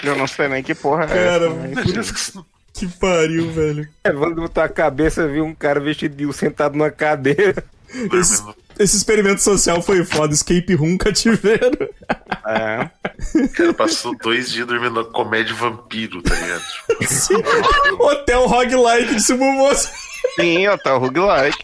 [0.02, 1.54] Eu não sei nem que porra é Cara, essa.
[1.94, 2.32] mas-
[2.72, 3.88] que pariu, velho.
[4.04, 7.62] Evandro botou a cabeça, viu um cara vestido de sentado numa cadeira.
[8.12, 8.42] Esse,
[8.80, 10.34] esse experimento social foi foda.
[10.34, 11.88] Escape room cativeiro.
[12.44, 12.90] É.
[13.38, 16.64] O cara passou dois dias dormindo na comédia vampiro, tá ligado?
[18.00, 19.88] Hotel roguelike de Subumoço.
[20.34, 21.58] Sim, hotel roguelike.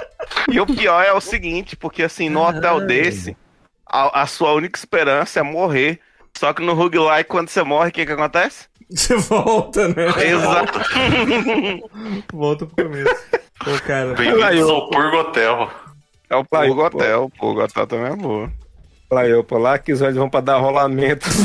[0.50, 3.36] E o pior é o seguinte, porque assim, no hotel desse,
[3.84, 5.98] a, a sua única esperança é morrer.
[6.38, 8.66] Só que no roguelike, quando você morre, o que que acontece?
[8.90, 10.06] Você volta, né?
[10.26, 10.80] Exato.
[12.32, 13.14] Volta pro começo.
[13.64, 14.14] Pô, cara.
[14.14, 15.70] Bem-vindos ao Purgo Hotel.
[16.28, 16.96] É o Vai, Purgo pô.
[16.96, 17.24] Hotel.
[17.24, 18.50] O Purgo Hotel também é boa.
[19.12, 21.26] Lá eu, pô, lá que os olhos vão pra dar rolamento.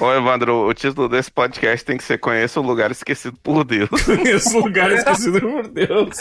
[0.00, 3.90] Ô, Evandro, o título desse podcast tem que ser Conheça o Lugar Esquecido por Deus.
[4.24, 6.16] Esse lugar esquecido por Deus.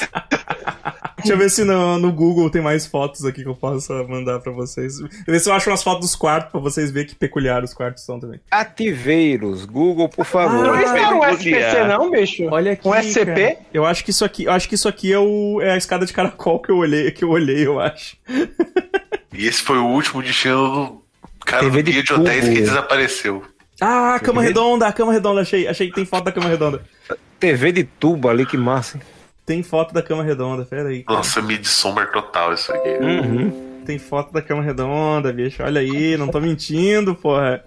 [1.15, 4.41] Deixa eu ver se no, no Google tem mais fotos aqui que eu possa mandar
[4.41, 4.99] pra vocês.
[4.99, 7.63] Deixa eu ver se eu acho umas fotos dos quartos pra vocês verem que peculiar
[7.63, 8.41] os quartos são também.
[8.51, 10.61] Cativeiros, Google, por favor.
[10.61, 11.87] Não, isso não era um SPC, é.
[11.87, 12.43] não, bicho?
[12.51, 12.85] Olha aqui.
[12.85, 13.25] Um SCP?
[13.25, 13.57] cara.
[13.73, 16.05] Eu acho que isso aqui, eu acho que isso aqui é, o, é a escada
[16.05, 18.17] de caracol que eu olhei, que eu olhei, eu acho.
[19.33, 21.01] E esse foi o último destino
[21.39, 23.41] do cara do TV de guia de hotéis que desapareceu.
[23.81, 26.81] Ah, a cama redonda, a cama redonda, achei, achei que tem foto da cama redonda.
[27.39, 28.97] TV de tubo ali, que massa.
[28.97, 29.03] hein?
[29.45, 31.03] Tem foto da cama redonda, pera aí.
[31.03, 31.17] cara.
[31.17, 32.89] Nossa, Midsommar total isso aqui.
[32.89, 33.81] Uhum.
[33.85, 35.63] Tem foto da cama redonda, bicho.
[35.63, 37.63] Olha aí, não tô mentindo, porra.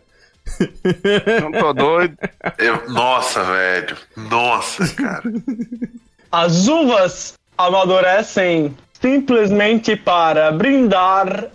[1.40, 2.16] Não tô doido.
[2.58, 3.96] Eu- nossa, velho.
[4.16, 5.22] Nossa, cara.
[6.30, 11.46] As uvas amadurecem simplesmente para brindar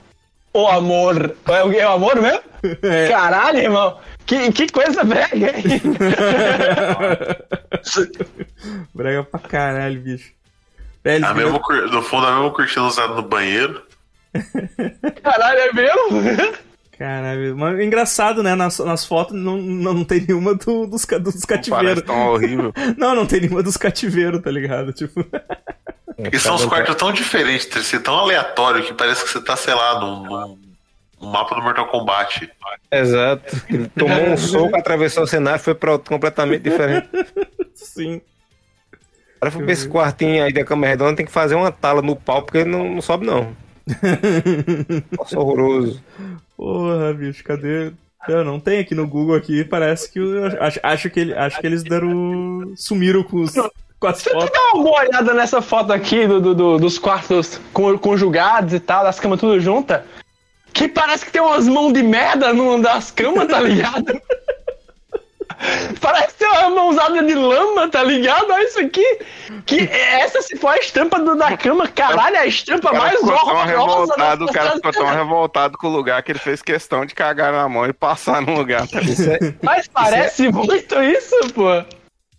[0.53, 1.35] o amor.
[1.47, 2.41] É o, é o amor mesmo?
[2.81, 3.07] É.
[3.07, 3.97] Caralho, irmão.
[4.27, 5.63] Que, que coisa brega, hein?
[8.93, 10.31] Brega pra caralho, bicho.
[11.03, 13.81] Velho, A mesma, cur- no fundo, a mesma cortina usada no banheiro.
[15.23, 16.57] Caralho, é mesmo?
[16.97, 18.55] Caralho, mas engraçado, né?
[18.55, 21.69] Nas, nas fotos não, não, não tem nenhuma do- dos, dos cativeiros.
[21.69, 22.73] Parece tão horrível.
[22.97, 24.91] Não, não tem nenhuma dos cativeiros, tá ligado?
[24.91, 25.25] Tipo,
[26.31, 27.67] E são uns quartos tão diferentes,
[28.03, 30.57] tão aleatório que parece que você tá, sei lá, num,
[31.21, 32.49] num mapa do Mortal Kombat.
[32.91, 33.55] Exato.
[33.69, 37.07] Ele tomou um soco, atravessou o cenário, foi pra outro completamente diferente.
[37.73, 38.21] sim.
[39.39, 42.15] Agora foi pra esse quartinho aí da cama redonda, tem que fazer uma tala no
[42.15, 43.55] pau, porque não, não sobe não.
[45.17, 46.01] Nossa, horroroso.
[46.55, 47.91] Porra, bicho, cadê?
[48.27, 51.61] Eu não tem aqui no Google aqui, parece que eu acho, acho que ele, acho
[51.61, 54.49] que eles deram sumiram com, os, com as fotos.
[54.51, 58.79] Dá uma boa olhada nessa foto aqui do, do- do- dos quartos con- conjugados e
[58.79, 60.01] tal, das camas tudo juntas.
[60.77, 64.21] Que parece que tem umas mãos de merda numa das camas, tá ligado?
[65.99, 68.51] Parece que tem uma mãozada de lama, tá ligado?
[68.51, 69.19] Olha isso aqui.
[69.65, 73.03] Que essa se for a estampa do- da cama, caralho, é a estampa O cara
[73.05, 73.65] mais tão horrorosa.
[73.65, 77.15] revoltado, da o cara ficou tão revoltado com o lugar que ele fez questão de
[77.15, 78.87] cagar na mão e passar no lugar.
[78.87, 79.13] tá ligado?
[79.19, 81.83] Isso é, Mas parece muito isso, pô.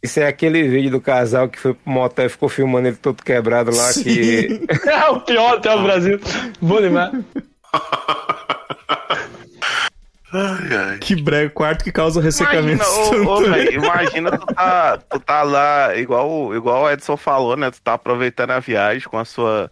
[0.01, 3.21] isso é aquele vídeo do casal que foi pro motel e ficou filmando ele todo
[3.25, 6.21] quebrado lá, que É o pior até o Brasil.
[6.63, 7.11] Bom demais.
[10.31, 10.99] Ai, ai.
[10.99, 12.85] Que brega, quarto que causa ressecamento.
[12.85, 17.57] Imagina, ô, ô, véi, imagina tu tá, tu tá lá, igual, igual o Edson falou,
[17.57, 17.71] né?
[17.71, 19.71] Tu tá aproveitando a viagem com a sua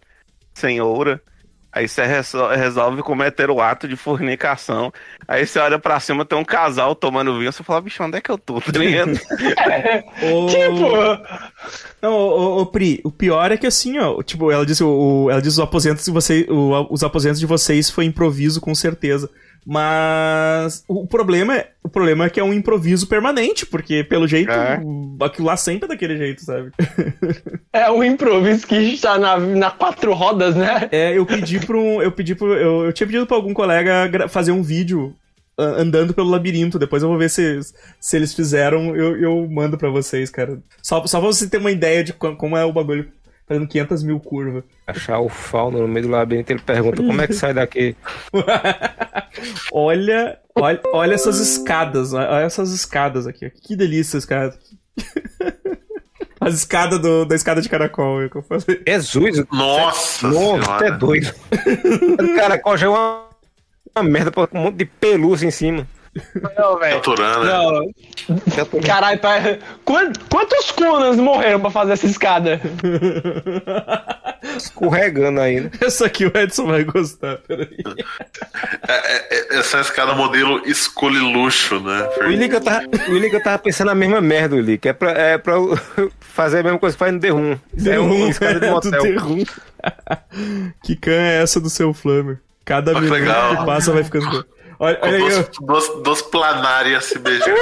[0.55, 1.21] senhora.
[1.71, 4.91] Aí você resol- resolve cometer o ato de fornicação.
[5.27, 7.51] Aí você olha pra cima, tem um casal tomando vinho.
[7.51, 8.59] Você fala, bicho, onde é que eu tô?
[8.59, 9.11] Tá ligado?
[10.23, 10.87] Ô, Tipo,
[12.01, 15.29] Não, ô, ô, Pri, o pior é que assim, ó, tipo, ela disse, o, o-
[15.31, 19.29] ela diz os aposentos de vocês, o- os aposentos de vocês foi improviso com certeza.
[19.69, 24.49] Mas o problema é, o problema é que é um improviso permanente, porque pelo jeito
[24.51, 24.79] É.
[25.21, 26.71] aquilo lá sempre é daquele jeito, sabe?
[27.73, 30.87] é um improviso que está na, na quatro rodas, né?
[30.91, 34.27] É, eu pedi para um, eu pedi pro, eu, eu tinha pedido pra algum colega
[34.29, 35.13] fazer um vídeo
[35.59, 36.77] andando pelo labirinto.
[36.79, 37.59] Depois eu vou ver se,
[37.99, 40.59] se eles fizeram, eu, eu mando pra vocês, cara.
[40.81, 43.09] Só, só pra você ter uma ideia de co- como é o bagulho
[43.47, 44.63] fazendo 500 mil curvas.
[44.85, 47.95] achar o fauno no meio do labirinto, ele pergunta como é que sai daqui.
[49.71, 53.49] olha, olha, olha essas escadas, olha essas escadas aqui.
[53.49, 54.57] Que delícia, escada.
[56.39, 58.81] As escadas do, da escada de caracol, é que eu falei.
[58.87, 60.87] Jesus, Nossa nossa, senhora.
[60.87, 61.33] é doido.
[62.21, 63.25] O caracol já é uma,
[63.95, 65.87] uma merda com um monte de pelúcia em cima.
[66.57, 67.01] Não, velho.
[67.45, 68.81] Não.
[68.81, 69.59] Caralho, pai.
[69.85, 72.59] Quant- Quantos Conans morreram pra fazer essa escada?
[74.55, 75.71] Escorregando ainda.
[75.81, 77.67] Essa aqui o Edson vai gostar, peraí.
[78.87, 82.07] É, é, é, essa é a escada modelo escolhe luxo, né?
[82.21, 84.77] O Willi que eu tava, o Willi que eu tava pensando a mesma merda, Willi,
[84.77, 85.55] que é pra, é pra
[86.19, 87.57] fazer a mesma coisa que faz no The Room.
[87.75, 89.01] Isso é uma escada de do motel.
[89.01, 89.43] The Room.
[90.83, 92.39] que can é essa do seu Flamer?
[92.65, 93.19] Cada que minuto
[93.59, 94.45] que passa vai ficando.
[94.79, 97.59] Olha, olha aí, duas, duas planárias se beijando.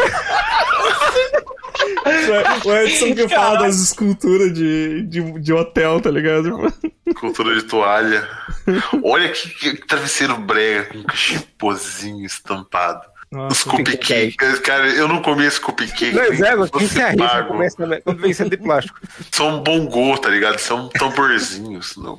[2.66, 6.74] o Edson que fala das esculturas de, de, de hotel, tá ligado?
[7.20, 8.28] Cultura de toalha.
[9.03, 13.01] Olha que, que travesseiro brega com chipozinho estampado.
[13.49, 14.59] Os cupcakes.
[14.59, 16.11] Cara, eu não comi esse cupcake.
[16.16, 17.47] Não, nem é, mas quem fosse se arrisca pago.
[17.49, 18.99] começa, quando vem sendo de plástico.
[19.32, 20.57] São bongô, tá ligado?
[20.59, 21.97] São tamborzinhos.
[21.97, 22.18] Não.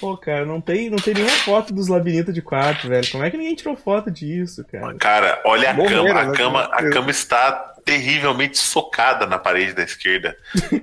[0.00, 3.10] Pô, cara, não tem, não tem nenhuma foto dos labirintos de quarto, velho.
[3.10, 4.94] Como é que ninguém tirou foto disso, cara?
[4.94, 6.20] Cara, olha a Morreram, cama.
[6.20, 6.36] A né?
[6.36, 10.36] cama, a cama está terrivelmente socada na parede da esquerda.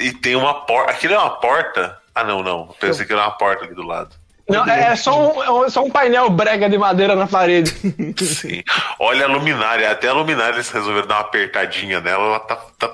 [0.00, 0.92] E, e tem uma porta.
[0.92, 1.98] Aquilo é uma porta?
[2.14, 2.66] Ah, não, não.
[2.68, 4.14] Eu Pensei que era uma porta ali do lado.
[4.48, 7.70] Não, é é só um, é só um painel brega de madeira na parede.
[8.24, 8.62] Sim.
[8.98, 9.90] Olha a luminária.
[9.90, 12.24] Até a luminária eles resolveram dar uma apertadinha nela.
[12.24, 12.90] Ela tá, tá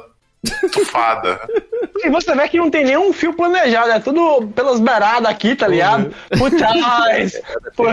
[0.72, 1.40] tufada.
[2.03, 5.66] E você vê que não tem nenhum fio planejado, é tudo pelas beiradas aqui, tá
[5.68, 6.12] ligado?
[6.38, 7.40] Por trás.
[7.76, 7.88] por-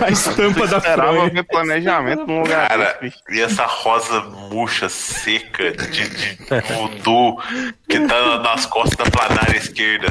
[0.00, 1.30] A estampa da Esperava Fronha.
[1.30, 2.98] ver planejamento num lugar Cara,
[3.30, 4.20] e essa rosa
[4.50, 6.38] murcha, seca, de, de
[6.74, 7.38] voodoo,
[7.88, 10.08] que tá nas costas da planária esquerda.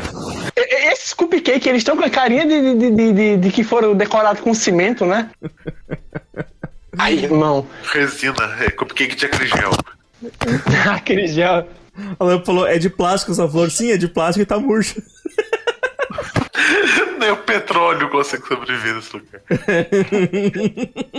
[0.56, 4.42] Esses cupcake, eles estão com a carinha de, de, de, de- de que foram decorados
[4.42, 5.30] com cimento, né?
[6.98, 7.66] Ai, irmão.
[7.92, 9.72] Resina, é cupcake de acrigel.
[10.92, 11.68] Aquele gel.
[12.20, 13.70] A Lampa falou, é de plástico essa flor?
[13.70, 15.02] Sim, é de plástico e tá murcha.
[17.20, 19.42] Nem o petróleo consegue sobreviver nesse lugar.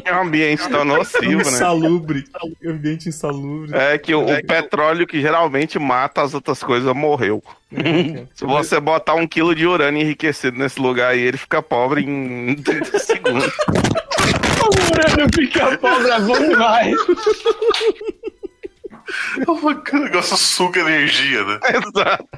[0.05, 1.40] É um ambiente tão nocivo, né?
[1.40, 2.24] Insalubre.
[2.66, 3.74] Ambiente insalubre.
[3.74, 7.42] É que o, o petróleo que geralmente mata as outras coisas morreu.
[8.34, 12.55] Se você botar um quilo de urânio enriquecido nesse lugar aí, ele fica pobre em
[12.57, 13.52] 30 segundos.
[14.61, 16.96] O Urânio fica pobre, é bom demais.
[19.48, 21.58] O negócio suga energia, né?
[21.68, 22.28] Exato.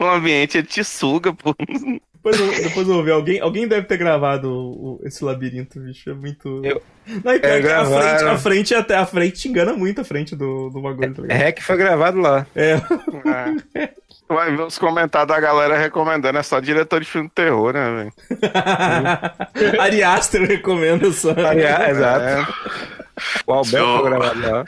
[0.00, 1.54] O ambiente ele te suga, pô.
[1.58, 3.12] Depois eu, depois eu vou ver.
[3.12, 6.10] Alguém, alguém deve ter gravado o- o- esse labirinto, bicho.
[6.10, 6.60] É muito.
[6.64, 6.82] Eu-
[7.24, 10.34] Não, É, que a frente, a frente até a frente te engana muito a frente
[10.34, 11.40] do, do bagulho, tá ligado?
[11.40, 12.44] É que foi gravado lá.
[12.56, 12.80] É.
[13.74, 13.86] É.
[13.86, 17.72] Tu Vai ver os comentários da galera recomendando, é só diretor de filme de terror,
[17.72, 18.12] né, velho?
[19.80, 21.30] Ari Aster recomenda essa.
[21.48, 22.24] Aliás, exato.
[22.24, 22.46] É.
[23.46, 24.64] O Alberto foi gravado lá.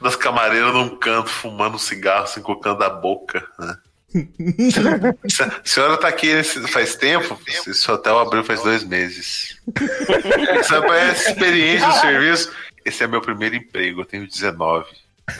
[0.00, 3.76] Das camareiras num canto, fumando um cigarro, assim, colocando a boca, né?
[5.62, 7.38] A senhora tá aqui nesse- faz tempo?
[7.46, 9.58] Esse hotel abriu faz dois meses.
[10.58, 12.52] Essa é essa experiência de serviço.
[12.84, 14.86] Esse é meu primeiro emprego, eu tenho 19.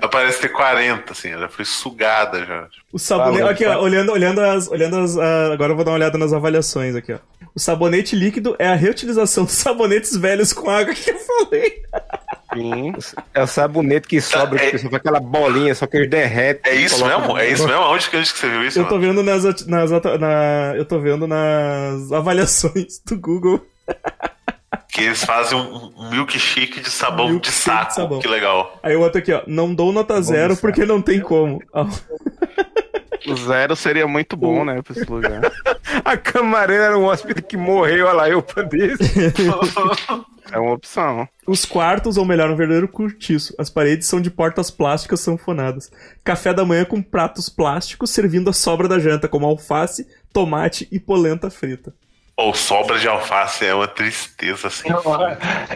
[0.00, 2.66] Ela parece ter 40, assim, ela foi sugada já.
[2.90, 3.42] O sabonete.
[3.42, 4.66] Aqui, ó, olhando, olhando as.
[4.68, 7.18] Olhando as ah, agora eu vou dar uma olhada nas avaliações aqui, ó.
[7.54, 11.82] O sabonete líquido é a reutilização dos sabonetes velhos com água que eu falei.
[12.56, 12.92] Sim.
[13.34, 16.72] É o sabonete que sobra, É- que só faz aquela bolinha, só que eles derretem.
[16.72, 17.36] É isso mesmo?
[17.38, 17.82] É isso mesmo?
[17.82, 18.78] Onde que, onde que você viu isso?
[18.78, 19.06] Eu tô mano?
[19.06, 23.64] vendo nas, nas na, eu tô vendo nas avaliações do Google.
[24.88, 27.94] Que eles fazem um, milkshake de sabão de Milkshake de saco.
[27.94, 28.18] sabão.
[28.18, 28.78] Que legal.
[28.82, 29.42] Aí o outro aqui, ó.
[29.46, 31.60] Não dou nota zero porque não tem como.
[33.36, 35.40] Zero seria muito bom, né, pra esse lugar.
[36.04, 39.32] A camareira era um hóspede que morreu, olha lá, eu desse.
[40.52, 41.28] É uma opção.
[41.44, 43.52] Os quartos, ou melhor, um verdadeiro cortiço.
[43.58, 45.90] As paredes são de portas plásticas sanfonadas.
[46.22, 51.00] Café da manhã com pratos plásticos servindo a sobra da janta, como alface, tomate e
[51.00, 51.92] polenta frita.
[52.36, 54.88] Ou sobra de alface é uma tristeza, assim.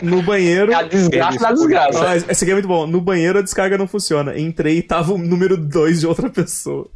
[0.03, 0.71] No banheiro.
[0.71, 2.17] É a desgraça da desgraça.
[2.31, 2.87] esse aqui é muito bom.
[2.87, 4.39] No banheiro a descarga não funciona.
[4.39, 6.89] Entrei e tava o número 2 de outra pessoa.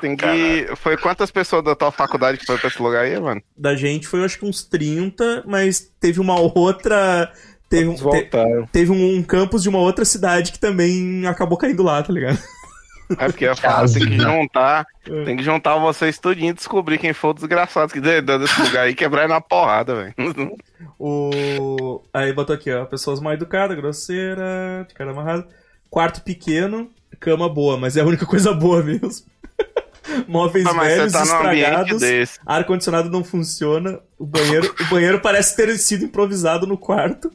[0.00, 0.68] Tem que.
[0.76, 3.42] Foi quantas pessoas da tua faculdade que foi pra esse lugar aí, mano?
[3.56, 7.32] Da gente foi, acho que uns 30, mas teve uma outra.
[7.68, 8.66] Teve, um, te- voltaram.
[8.70, 12.38] teve um, um campus de uma outra cidade que também acabou caindo lá, tá ligado?
[13.18, 14.86] É porque eu falo, tem que juntar.
[15.24, 18.84] Tem que juntar vocês tudinho e descobrir quem foi o desgraçado que deu desse lugar
[18.84, 20.56] aí quebrar ele na porrada, velho.
[20.98, 22.02] O...
[22.12, 22.84] Aí botou aqui, ó.
[22.84, 25.46] Pessoas mal educadas, grosseira, de cara amarrado.
[25.88, 29.26] Quarto pequeno, cama boa, mas é a única coisa boa mesmo.
[30.28, 32.02] Móveis Mas você velhos, tá estragados,
[32.46, 37.30] ar-condicionado não funciona, o banheiro, o banheiro parece ter sido improvisado no quarto.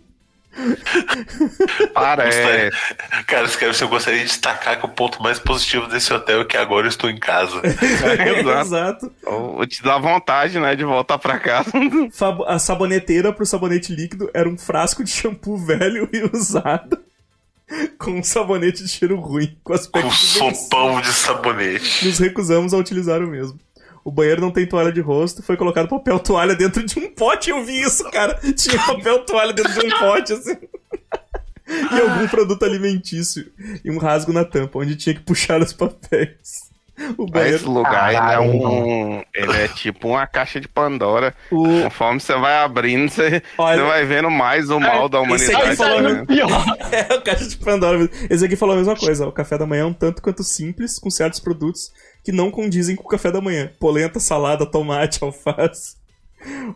[1.94, 2.76] Parece.
[3.26, 3.48] Cara,
[3.80, 6.90] eu gostaria de destacar que o ponto mais positivo desse hotel é que agora eu
[6.90, 7.62] estou em casa.
[7.64, 8.50] Exato.
[8.62, 9.12] Exato.
[9.24, 11.72] Vou te dar vontade, né, de voltar pra casa.
[12.48, 17.00] A saboneteira pro sabonete líquido era um frasco de shampoo velho e usado.
[17.98, 22.06] Com um sabonete de cheiro ruim, com aspecto Com sopão de sabonete.
[22.06, 23.60] Nos recusamos a utilizar o mesmo.
[24.04, 27.50] O banheiro não tem toalha de rosto, foi colocado papel toalha dentro de um pote.
[27.50, 28.40] Eu vi isso, cara.
[28.56, 30.58] Tinha papel toalha dentro de um pote, assim.
[31.68, 33.52] E algum produto alimentício.
[33.84, 36.71] E um rasgo na tampa, onde tinha que puxar os papéis.
[37.18, 39.24] O Esse lugar ele é um.
[39.34, 41.34] Ele é tipo uma caixa de Pandora.
[41.52, 41.64] O...
[41.84, 45.72] Conforme você vai abrindo, você, Olha- você vai vendo mais o mal da esse aqui
[45.72, 45.76] humanidade.
[45.78, 46.26] falou né?
[46.26, 46.50] Pior.
[46.92, 48.14] É, o caixa de Pandora mesmo.
[48.30, 49.28] Esse aqui falou a mesma coisa.
[49.28, 51.92] O café da manhã é um tanto quanto simples, com certos produtos
[52.24, 53.72] que não condizem com o café da manhã.
[53.80, 55.96] Polenta, salada, tomate, alface.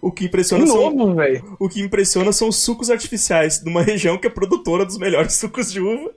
[0.02, 1.58] O que De impressiona são novo, velho.
[1.60, 5.72] O que impressiona são os sucos artificiais, numa região que é produtora dos melhores sucos
[5.72, 6.12] de uva.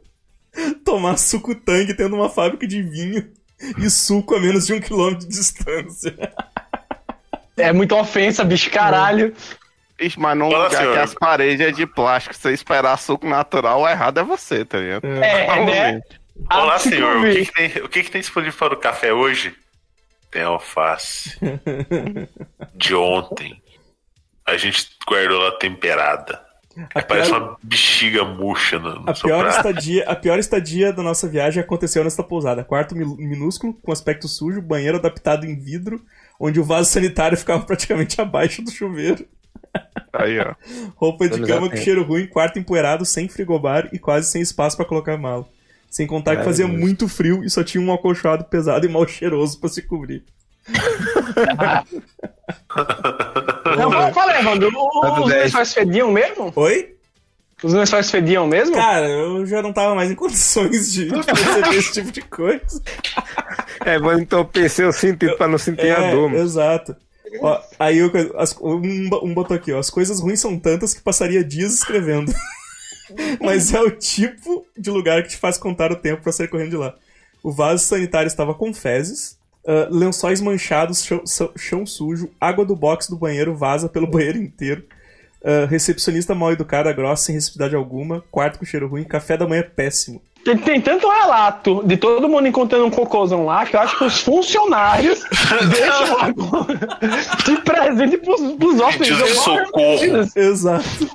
[0.84, 3.30] Tomar suco tangue tendo uma fábrica de vinho
[3.78, 6.14] e suco a menos de um quilômetro de distância.
[7.56, 9.34] É muita ofensa, bicho, caralho.
[10.00, 10.92] Ixi, mas Fala, lugar senhor.
[10.94, 14.78] que as paredes é de plástico, você esperar suco natural, o errado é você, tá
[14.78, 15.04] ligado?
[15.06, 16.00] É, né?
[16.52, 17.16] Olá, Ah, senhor.
[17.16, 19.56] O que, que tem, o que, que tem disponível para o café hoje?
[20.30, 21.36] Tem alface.
[22.74, 23.60] De ontem.
[24.46, 26.40] A gente guardou ela temperada.
[26.94, 29.56] A Parece pior, uma bexiga murcha no, no a, pior prato.
[29.56, 32.62] estadia, a pior estadia da nossa viagem aconteceu nesta pousada.
[32.64, 36.00] Quarto mi- minúsculo, com aspecto sujo, banheiro adaptado em vidro,
[36.38, 39.26] onde o vaso sanitário ficava praticamente abaixo do chuveiro.
[40.12, 40.54] Aí, ó.
[40.96, 41.82] Roupa de cama com tempo.
[41.82, 45.46] cheiro ruim, quarto empoeirado, sem frigobar e quase sem espaço pra colocar mala.
[45.90, 49.58] Sem contar que fazia muito frio e só tinha um acolchoado pesado e mal cheiroso
[49.58, 50.22] pra se cobrir.
[53.76, 54.70] Não, eu falei, Evandro,
[55.22, 55.44] os 10.
[55.44, 56.52] lençóis fediam mesmo?
[56.56, 56.94] Oi?
[57.62, 58.74] Os lençóis fediam mesmo?
[58.76, 62.82] Cara, eu já não tava mais em condições de perceber esse tipo de coisa.
[63.84, 66.28] É, vou entorpecer o sentido pra não sentir a É, dor.
[66.30, 66.42] mano.
[66.42, 66.94] exato.
[67.40, 68.82] Ó, aí eu- as- um,
[69.22, 69.78] um botou aqui, ó.
[69.78, 72.32] As coisas ruins são tantas que passaria dias escrevendo.
[73.40, 76.70] Mas é o tipo de lugar que te faz contar o tempo pra sair correndo
[76.70, 76.94] de lá.
[77.42, 81.22] O vaso sanitário estava com fezes, ah, lençóis manchados, chão,
[81.56, 84.84] chão- sujo, água do box do banheiro vaza pelo banheiro inteiro.
[85.44, 89.64] ah, recepcionista mal educada, grossa, sem reciprocidade alguma, quarto com cheiro ruim, café da manhã
[89.76, 90.22] péssimo.
[90.44, 94.04] Tem, tem tanto relato de todo mundo encontrando um cocôzão lá que eu acho que
[94.04, 95.22] os funcionários
[95.68, 96.64] deixam
[97.44, 99.16] de presente pros, pros hóspedes.
[99.16, 100.30] De Eu- socorro.
[100.36, 100.84] Exato.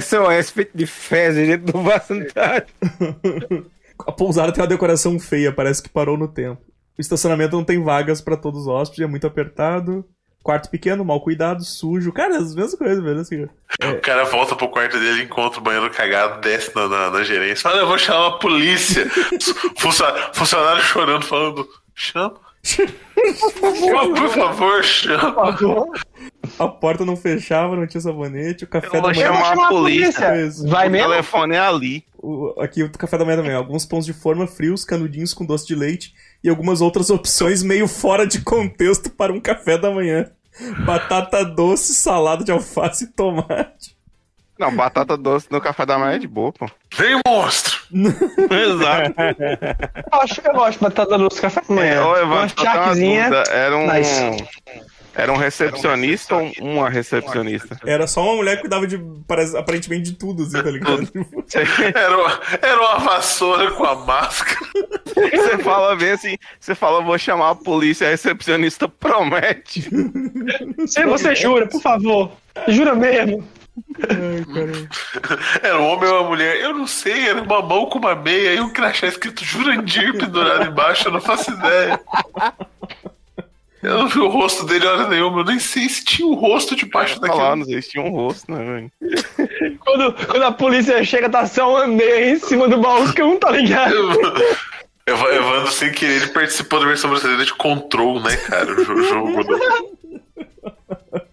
[0.00, 2.66] SOS feito de fezes dentro do vaso sanitário.
[4.06, 6.62] A pousada tem uma decoração feia, parece que parou no tempo.
[6.98, 10.04] O estacionamento não tem vagas pra todos os hóspedes, é muito apertado.
[10.42, 12.12] Quarto pequeno, mal cuidado, sujo.
[12.12, 13.20] Cara, as mesmas coisas, velho.
[13.20, 17.22] Assim, O cara volta pro quarto dele, encontra o banheiro cagado, desce na, na, na
[17.22, 17.68] gerência.
[17.68, 19.06] Fala, eu vou chamar a polícia.
[19.76, 22.40] Funcionário, funcionário chorando, falando, chama.
[22.62, 25.56] Por favor, chama.
[26.58, 29.26] a porta não fechava, não tinha sabonete, o café Eu da manhã.
[29.26, 30.28] Eu vou chamar a polícia.
[30.30, 30.68] polícia.
[30.68, 31.08] Vai O mesmo?
[31.10, 32.04] telefone é ali.
[32.22, 33.54] O- aqui o café da manhã também.
[33.54, 37.88] Alguns pães de forma frios, canudinhos com doce de leite e algumas outras opções meio
[37.88, 40.30] fora de contexto para um café da manhã.
[40.84, 43.96] Batata doce, salada de alface e tomate.
[44.60, 46.68] Não, batata doce no café da manhã é de boa, pô.
[46.94, 47.80] Vem, monstro.
[47.90, 49.14] Exato.
[49.18, 51.94] Eu gosto, eu gosto de batata doce café da manhã.
[51.94, 53.30] É, ô, Uma charquezinha.
[53.30, 53.44] dúvida.
[53.50, 53.90] Era um.
[53.90, 54.44] Nice.
[55.12, 57.76] Era um recepcionista ou uma recepcionista?
[57.84, 58.96] Era só uma mulher que cuidava de
[59.26, 61.08] parece- aparentemente de tudo, assim, tá ligado?
[61.96, 64.60] Era, uma- era uma vassoura com a máscara.
[65.14, 69.82] Você fala bem assim, você fala, vou chamar a polícia, a recepcionista promete.
[70.86, 72.30] Se você jura, por favor.
[72.68, 73.44] Jura mesmo.
[75.62, 76.56] Era um homem ou uma mulher.
[76.60, 80.66] Eu não sei, era uma mão com uma meia e um crachá escrito Jurandir pendurado
[80.70, 82.00] embaixo, eu não faço ideia.
[83.82, 86.76] Eu não vi o rosto dele hora nenhuma, eu nem sei se tinha um rosto
[86.76, 87.56] debaixo Olha lá, daquele.
[87.60, 89.78] não sei se tinha um rosto, né, velho?
[89.80, 93.94] Quando, quando a polícia chega, tá só uma meia em cima do balcão, tá ligado?
[95.06, 98.70] Ev- Evandro, sem querer, ele participou da versão brasileira de Control, né, cara?
[98.70, 99.58] O jo- jogo do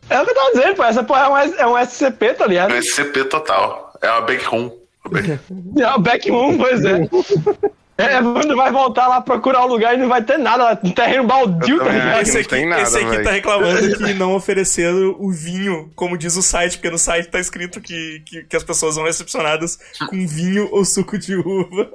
[0.09, 0.83] É o que eu tava dizendo, pô.
[0.83, 2.73] Essa porra é um, é um SCP, tá ligado?
[2.73, 3.93] é SCP total.
[4.01, 4.71] É uma backroom.
[5.05, 5.39] Uma back-
[5.79, 6.99] É o Backroom, pois é.
[7.99, 11.23] É, Evandro vai voltar lá procurar um lugar e não vai ter nada, um terreno
[11.23, 12.21] baldio, tá também ligado?
[12.21, 16.15] Esse não aqui, tem nada, esse aqui tá reclamando que não ofereceram o vinho, como
[16.15, 19.79] diz o site, porque no site tá escrito que, que, que as pessoas são recepcionadas
[20.11, 21.89] com vinho ou suco de uva.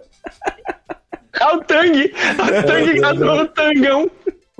[1.38, 2.12] É o Tang.
[2.12, 4.10] É o Tang gastou no Tangão.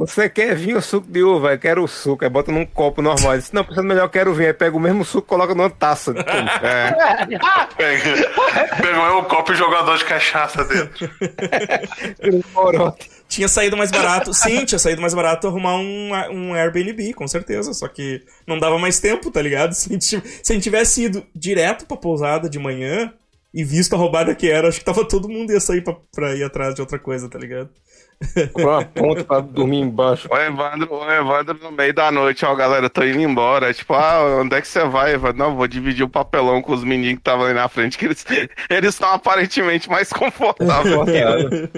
[0.07, 1.53] Você quer vinho ou suco de uva?
[1.53, 2.25] Eu quero o suco.
[2.25, 3.35] Aí bota num copo normal.
[3.35, 4.49] Eu disse, não, pensando melhor, eu quero vinho.
[4.49, 6.13] Aí pega o mesmo suco e coloca numa taça.
[6.13, 6.93] É,
[7.77, 8.31] Pega,
[8.81, 11.09] pega um copo e joga dose de cachaça dentro.
[13.29, 14.35] Tinha saído mais barato.
[14.35, 17.73] Sim, tinha saído mais barato arrumar um, um Airbnb, com certeza.
[17.73, 19.73] Só que não dava mais tempo, tá ligado?
[19.83, 23.13] Se a gente, se a gente tivesse ido direto pra pousada de manhã
[23.55, 26.35] e visto a roubada que era, acho que tava todo mundo ia sair pra, pra
[26.35, 27.71] ir atrás de outra coisa, tá ligado?
[28.53, 30.29] Comprar uma ponta pra dormir embaixo.
[30.31, 33.73] o Evandro, o Evandro no meio da noite, ó, galera, tô indo embora.
[33.75, 35.39] Tipo, ah, onde é que você vai, Evandro?
[35.39, 38.25] Não, vou dividir o papelão com os meninos que estavam ali na frente, que eles
[38.71, 40.93] eles estão aparentemente mais confortáveis.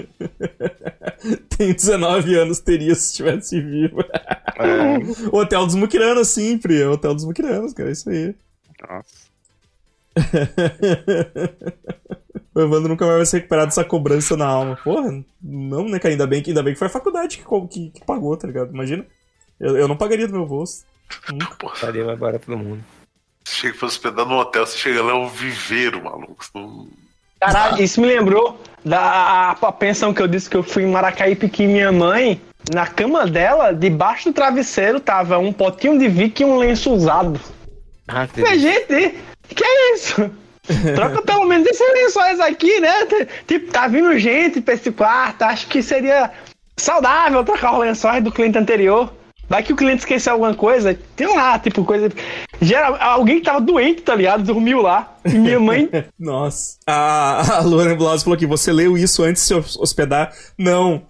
[1.57, 4.01] Tem 19 anos, teria se estivesse vivo.
[4.01, 4.97] É,
[5.31, 6.83] O Hotel dos Muquiranos, sim, Pri.
[6.83, 8.35] O Hotel dos Muquiranos, cara, é isso aí.
[8.87, 9.25] nossa.
[12.55, 14.79] o Evandro nunca mais vai se recuperar dessa cobrança na alma.
[14.83, 16.13] Porra, não, né, cara?
[16.13, 18.71] Ainda bem que, ainda bem que foi a faculdade que, que, que pagou, tá ligado?
[18.73, 19.05] Imagina.
[19.59, 20.85] Eu, eu não pagaria do meu bolso.
[21.73, 22.83] Estaria mais barato do mundo.
[23.43, 26.43] Você chega pra hospedar no hotel, você chega lá, é um viveiro, maluco.
[26.55, 26.87] Não-
[27.39, 30.91] Caralho, isso me lembrou da a, a pensão que eu disse que eu fui em
[30.91, 32.41] Maracaípe que minha mãe,
[32.73, 37.39] na cama dela, debaixo do travesseiro, tava um potinho de Vick e um lenço usado.
[38.07, 39.15] Ah, que Falei, gente,
[39.49, 40.31] que é isso?
[40.95, 42.93] Troca pelo menos esses lençóis aqui, né?
[43.47, 46.31] Tipo, tá vindo gente pra esse quarto, acho que seria
[46.77, 49.13] saudável trocar os lençóis do cliente anterior.
[49.47, 52.11] Vai que o cliente esqueceu alguma coisa, tem lá, tipo, coisa.
[52.59, 54.43] Geral, alguém que tava doente, tá ligado?
[54.43, 55.17] Dormiu lá.
[55.23, 55.87] E minha mãe.
[56.19, 56.77] Nossa.
[56.87, 60.33] A, a Blas falou aqui: você leu isso antes de se hos- hospedar?
[60.57, 61.03] Não.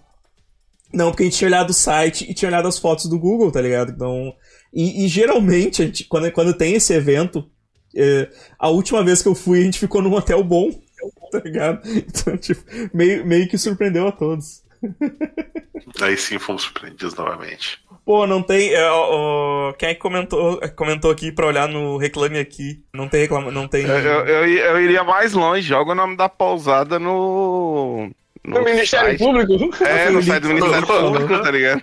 [0.92, 3.50] Não, porque a gente tinha olhado o site e tinha olhado as fotos do Google,
[3.50, 3.90] tá ligado?
[3.92, 4.34] Então.
[4.72, 7.48] E, e geralmente, gente, quando, quando tem esse evento,
[7.96, 10.70] é, a última vez que eu fui, a gente ficou num hotel bom,
[11.32, 11.80] tá ligado?
[11.88, 14.62] Então, tipo, meio, meio que surpreendeu a todos.
[16.00, 17.80] Aí sim fomos surpreendidos novamente.
[18.04, 18.72] Pô, não tem.
[18.72, 22.84] é, ó, quem é que comentou, comentou aqui pra olhar no Reclame Aqui?
[22.94, 23.84] Não tem reclama, não tem.
[23.84, 28.08] Eu, eu, eu, iria mais longe, joga o nome da pousada no.
[28.44, 29.18] No Ministério site.
[29.18, 29.84] Público.
[29.84, 30.86] É, no site do Ministério.
[30.86, 31.82] Público, tá ligado?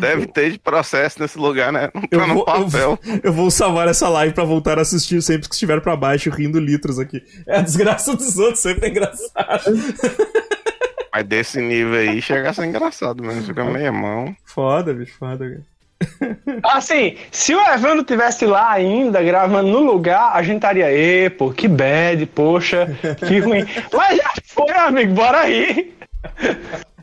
[0.00, 1.90] Deve ter de processo nesse lugar, né?
[1.94, 2.98] Não Eu tá no vou, eu, papel.
[3.02, 6.30] vou, eu vou salvar essa live pra voltar a assistir sempre que estiver pra baixo,
[6.30, 7.22] rindo litros aqui.
[7.46, 9.62] É a desgraça dos outros, sempre é engraçado.
[11.12, 13.42] Mas desse nível aí chega a ser engraçado mesmo.
[13.42, 14.34] Fica meia mão.
[14.44, 15.48] Foda, bicho, foda.
[15.48, 15.78] cara.
[16.76, 21.50] Assim, se o Evandro tivesse lá ainda, gravando no lugar, a gente estaria, ê, pô,
[21.50, 22.86] que bad, poxa,
[23.26, 23.64] que ruim.
[23.92, 25.92] Mas já foi, amigo, bora aí.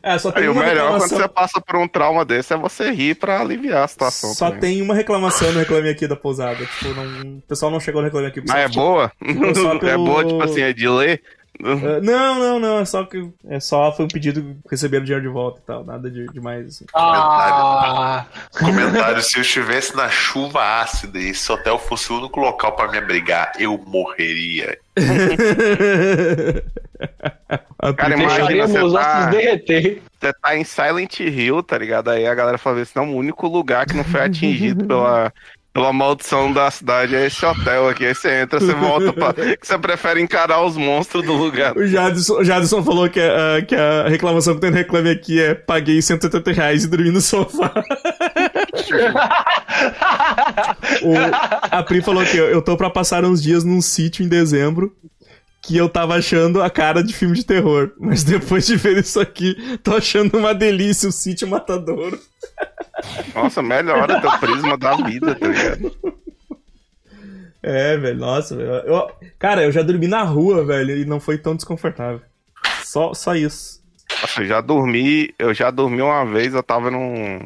[0.07, 1.17] É, só tem Aí, o uma melhor quando reclamação.
[1.17, 4.33] você passa por um trauma desse é você rir pra aliviar a situação.
[4.35, 4.59] Só também.
[4.61, 6.63] tem uma reclamação no Reclame Aqui da pousada.
[6.63, 8.41] Tipo, não, o pessoal não chegou no Reclame Aqui.
[8.47, 9.11] Mas é só- boa?
[9.89, 11.23] É boa, tipo assim, é de ler?
[11.63, 12.79] Ah, não, não, não.
[12.79, 13.29] É só que.
[13.47, 15.85] É só foi um pedido que receberam dinheiro de volta e tal.
[15.85, 16.67] Nada de demais.
[16.67, 16.85] Assim.
[16.93, 18.25] Ah,
[18.57, 22.89] Comentário: se eu estivesse na chuva ácida e esse hotel fosse o único local pra
[22.89, 24.77] me abrigar, eu morreria.
[27.97, 29.31] Cara, imagina você tá-.
[30.19, 32.09] Você tá em Silent Hill, tá ligado?
[32.09, 35.31] Aí a galera fala assim, não, o único lugar que não foi atingido pela,
[35.75, 38.05] pela maldição da cidade é esse hotel aqui.
[38.05, 39.33] Aí você entra, você volta pra...
[39.57, 41.75] que você prefere encarar os monstros do lugar.
[41.77, 45.37] O Jadson, o Jadson falou que a, que a reclamação que tem no Reclame Aqui
[45.41, 47.73] é paguei 180 reais e dormi no sofá.
[51.03, 51.13] O-
[51.71, 54.95] a Pri falou que eu, eu tô pra passar uns dias num sítio em dezembro
[55.65, 57.91] que eu tava achando a cara de filme de terror.
[57.99, 62.19] Mas depois de ver isso aqui, tô achando uma delícia o sítio matadouro.
[63.33, 65.95] Nossa, melhora teu prisma da vida, tá ligado?
[67.63, 68.69] É, velho, nossa, velho.
[68.69, 72.21] Eu- cara, eu já dormi na rua, velho, e não foi tão desconfortável.
[72.83, 73.83] Só, só isso.
[74.21, 77.39] Nossa, eu já dormi, eu já dormi uma vez, eu tava num.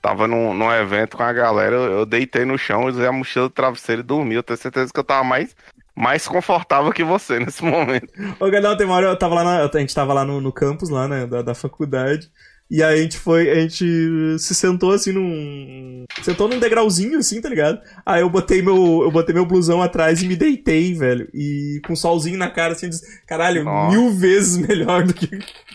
[0.00, 3.48] Tava num, num evento com a galera, eu, eu deitei no chão, usei a mochila
[3.48, 4.34] do travesseiro e dormi.
[4.36, 5.54] Eu tenho certeza que eu tava mais,
[5.96, 8.12] mais confortável que você nesse momento.
[8.38, 10.52] Ô, Gadão, tem uma hora eu tava lá na, a gente tava lá no, no
[10.52, 12.30] campus, lá, né, da, da faculdade.
[12.68, 16.04] E aí a gente foi, a gente se sentou assim num.
[16.22, 17.80] Sentou num degrauzinho, assim, tá ligado?
[18.04, 19.02] Aí eu botei meu.
[19.02, 21.28] Eu botei meu blusão atrás e me deitei, velho.
[21.32, 23.96] E com um solzinho na cara, assim, disse, caralho, Nossa.
[23.96, 25.28] mil vezes melhor do que,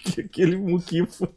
[0.03, 1.30] que aquele muquifo.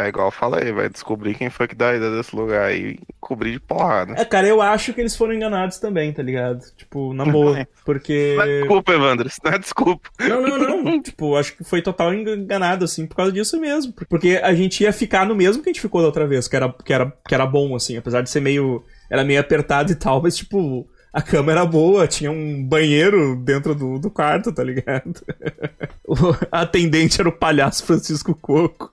[0.00, 2.92] É igual eu falei, vai descobrir quem foi que dá a ideia desse lugar aí
[2.92, 4.14] e cobrir de porrada.
[4.16, 6.64] É, cara, eu acho que eles foram enganados também, tá ligado?
[6.74, 7.68] Tipo, na boa.
[7.84, 8.34] Porque.
[8.34, 10.08] Não é desculpa, Evandro, isso não é desculpa.
[10.20, 11.02] Não, não, não.
[11.02, 13.92] tipo, acho que foi total enganado, assim, por causa disso mesmo.
[14.08, 16.56] Porque a gente ia ficar no mesmo que a gente ficou da outra vez, que
[16.56, 18.82] era, que era, que era bom, assim, apesar de ser meio.
[19.10, 23.74] Era meio apertado e tal, mas, tipo, a cama era boa, tinha um banheiro dentro
[23.74, 25.20] do, do quarto, tá ligado?
[26.10, 26.14] O
[26.50, 28.90] a atendente era o palhaço Francisco Coco.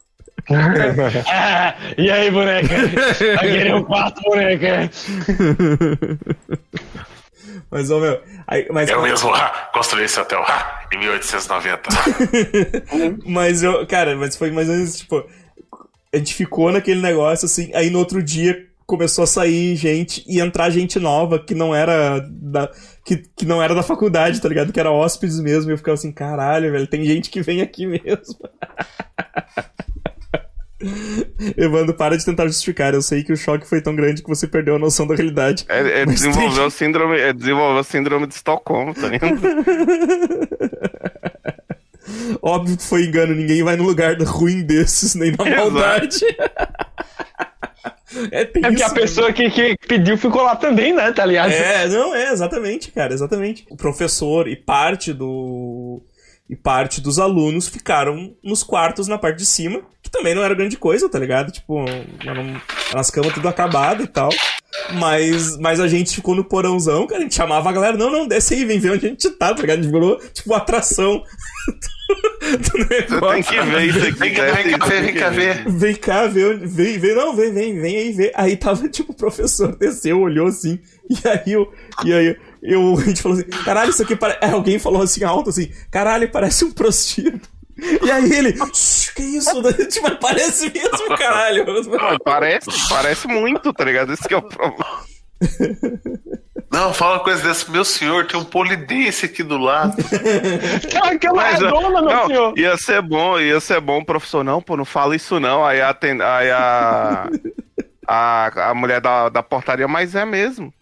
[0.50, 2.76] Ah, e aí, boneca?
[3.36, 4.90] Vai querer um quarto, boneca?
[7.70, 8.22] Mas, ô meu.
[8.48, 11.90] Aí, mas, Eu mesmo ah, construí esse hotel ah, em 1890.
[13.26, 15.26] Mas eu, cara, mas foi mais ou menos, tipo,
[16.14, 20.40] a gente ficou naquele negócio assim, aí no outro dia começou a sair gente e
[20.40, 22.72] entrar gente nova que não era da
[23.04, 24.72] que, que não era da faculdade, tá ligado?
[24.72, 27.86] Que era hóspedes mesmo, e eu ficava assim, caralho, velho, tem gente que vem aqui
[27.86, 28.38] mesmo.
[31.58, 32.94] Evandro, para de tentar justificar.
[32.94, 35.66] Eu sei que o choque foi tão grande que você perdeu a noção da realidade.
[35.68, 39.42] É, é Mas tem desenvolveu síndrome, é desenvolveu síndrome de Estocolmo, tá ligado?
[42.42, 45.72] Óbvio que foi engano, ninguém vai num lugar ruim desses, nem na Exato.
[45.72, 46.20] maldade.
[48.32, 51.26] é, tem É porque a isso pessoa que, que pediu ficou lá também, né, tá
[51.26, 51.52] ligado?
[51.52, 53.66] É, não, é, exatamente, cara, exatamente.
[53.70, 56.02] O professor e parte do.
[56.50, 60.54] E parte dos alunos ficaram nos quartos na parte de cima, que também não era
[60.56, 61.52] grande coisa, tá ligado?
[61.52, 61.80] Tipo,
[62.26, 62.62] eram, eram
[62.96, 64.30] as camas tudo acabado e tal.
[64.94, 68.28] Mas, mas a gente ficou no porãozão, cara, a gente chamava a galera, não, não,
[68.28, 69.80] desce aí, vem ver onde a gente tá, tá ligado?
[69.80, 71.22] A gente virou, tipo, atração
[71.68, 73.44] do, Você tem negócio.
[73.44, 74.12] que ver isso aqui.
[74.20, 75.70] Vem cá, vem cá ver, vem cá ver.
[75.70, 78.32] Vem cá, vê, onde- vem, vem, não, vem, vem, vem aí ver.
[78.36, 80.80] Aí tava, tipo, o professor desceu, olhou assim,
[81.10, 81.72] e aí eu,
[82.06, 84.40] e aí eu, a gente falou assim, caralho, isso aqui parece.
[84.46, 87.42] Alguém falou assim alto assim, caralho, parece um prostíbulo.
[87.80, 89.62] E aí ele, "Shh, que isso?
[89.90, 91.66] tipo, parece mesmo, caralho.
[91.66, 94.14] Não, Parece, parece muito, tá ligado?
[94.14, 94.86] Esse que é o problema.
[96.72, 97.72] Não, fala uma coisa dessa.
[97.72, 99.96] Meu senhor, tem um polidense aqui do lado.
[101.04, 102.58] Aquela Mas, redonda, meu não, senhor.
[102.58, 104.44] ia ser bom, ia ser bom, professor.
[104.44, 105.64] Não, pô, não fala isso não.
[105.64, 105.96] Aí a,
[106.38, 107.30] aí a,
[108.08, 110.74] a, a mulher da, da portaria, mas é mesmo.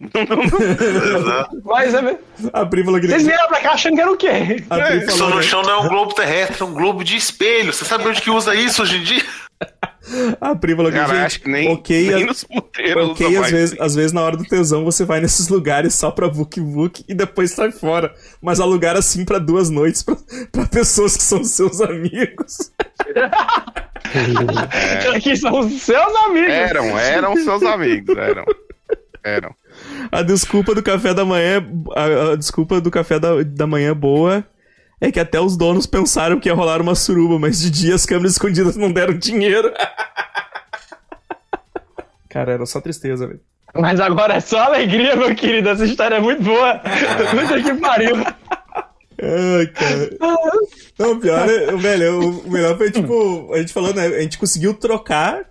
[1.64, 2.18] Mas é,
[2.52, 4.64] A Pri falou que vocês vieram pra cá achando que era o quê?
[4.70, 7.16] a Pri Isso falou, no chão não é um globo terrestre, é um globo de
[7.16, 7.72] espelho.
[7.72, 9.24] Você sabe onde que usa isso hoje em dia?
[10.40, 13.36] A Pri falou que, Cara, gente, acho que nem, ok, nem a- nos puteiros Ok,
[13.36, 16.60] às vezes, às vezes na hora do tesão você vai nesses lugares só pra Vuk
[16.60, 18.14] Vuk e depois sai fora.
[18.40, 20.16] Mas alugar assim pra duas noites pra,
[20.52, 22.72] pra pessoas que são seus amigos.
[25.22, 26.48] Que são os seus amigos.
[26.50, 28.44] Eram, eram seus amigos, eram.
[29.22, 29.54] Eram.
[30.12, 31.66] A desculpa do café da manhã.
[31.94, 34.44] A, a desculpa do café da, da manhã boa
[35.00, 38.06] é que até os donos pensaram que ia rolar uma suruba, mas de dia as
[38.06, 39.72] câmeras escondidas não deram dinheiro.
[42.28, 43.40] Cara, era só tristeza, velho.
[43.74, 45.68] Mas agora é só alegria, meu querido.
[45.68, 46.80] Essa história é muito boa.
[47.30, 48.16] Puta que pariu.
[49.18, 50.10] Ai, cara.
[50.98, 54.06] Não, o pior é, velho, o- melhor foi, tipo, a gente falando, né?
[54.08, 55.44] A gente conseguiu trocar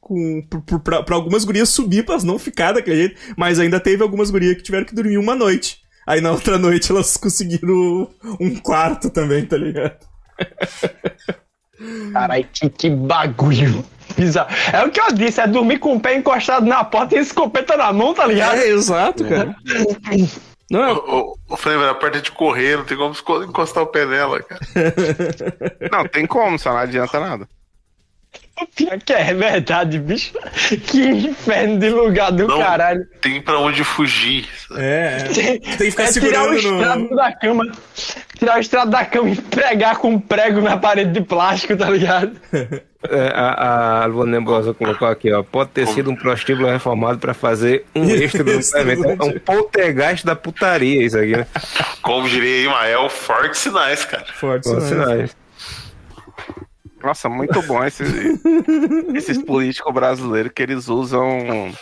[0.00, 4.02] com, pro- pra, pra algumas gurias subir pra não ficar daquele jeito, mas ainda teve
[4.02, 5.78] algumas gurias que tiveram que dormir uma noite.
[6.06, 8.08] Aí na outra noite elas conseguiram
[8.40, 9.98] um quarto também, tá ligado?
[12.12, 13.84] Caralho, que, que bagulho
[14.16, 14.48] bizarro.
[14.72, 17.76] É o que eu disse, é dormir com o pé encostado na porta e escopeta
[17.76, 18.56] na mão, tá ligado?
[18.56, 19.54] É, exato, cara.
[20.70, 20.92] Não é.
[20.92, 23.14] O, o Flavor, a parte de correr, não tem como
[23.44, 24.60] encostar o pé nela, cara.
[25.92, 27.48] Não, tem como, só não adianta nada.
[28.74, 30.32] Pior que é verdade, bicho.
[30.86, 32.58] Que inferno de lugar do Não.
[32.58, 33.06] caralho.
[33.20, 34.48] Tem pra onde fugir.
[34.76, 35.28] É, é.
[35.28, 37.04] Tem, Tem que ficar é tirar o segurando no.
[37.04, 37.72] estrado da cama.
[38.38, 41.90] Tirar o estrado da cama e pregar com um prego na parede de plástico, tá
[41.90, 42.32] ligado?
[43.08, 45.42] É, a, a Luana Nebulosa colocou aqui, ó.
[45.42, 49.04] Pode ter sido um prostíbulo reformado pra fazer um extra do evento.
[49.04, 51.46] É um poltergeist da putaria isso aqui, né?
[52.02, 54.24] Como diria Imael, fortes sinais, cara.
[54.34, 54.88] Forte, Bons né?
[54.88, 55.36] sinais.
[57.06, 58.08] Nossa, muito bom esses,
[59.14, 61.72] esses políticos brasileiros que eles usam.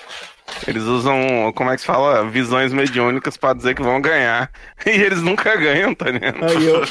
[0.68, 1.16] Eles usam,
[1.56, 2.28] como é que se fala?
[2.28, 4.50] Visões mediúnicas pra dizer que vão ganhar.
[4.86, 6.44] E eles nunca ganham, tá ligado?
[6.44, 6.82] Aí eu,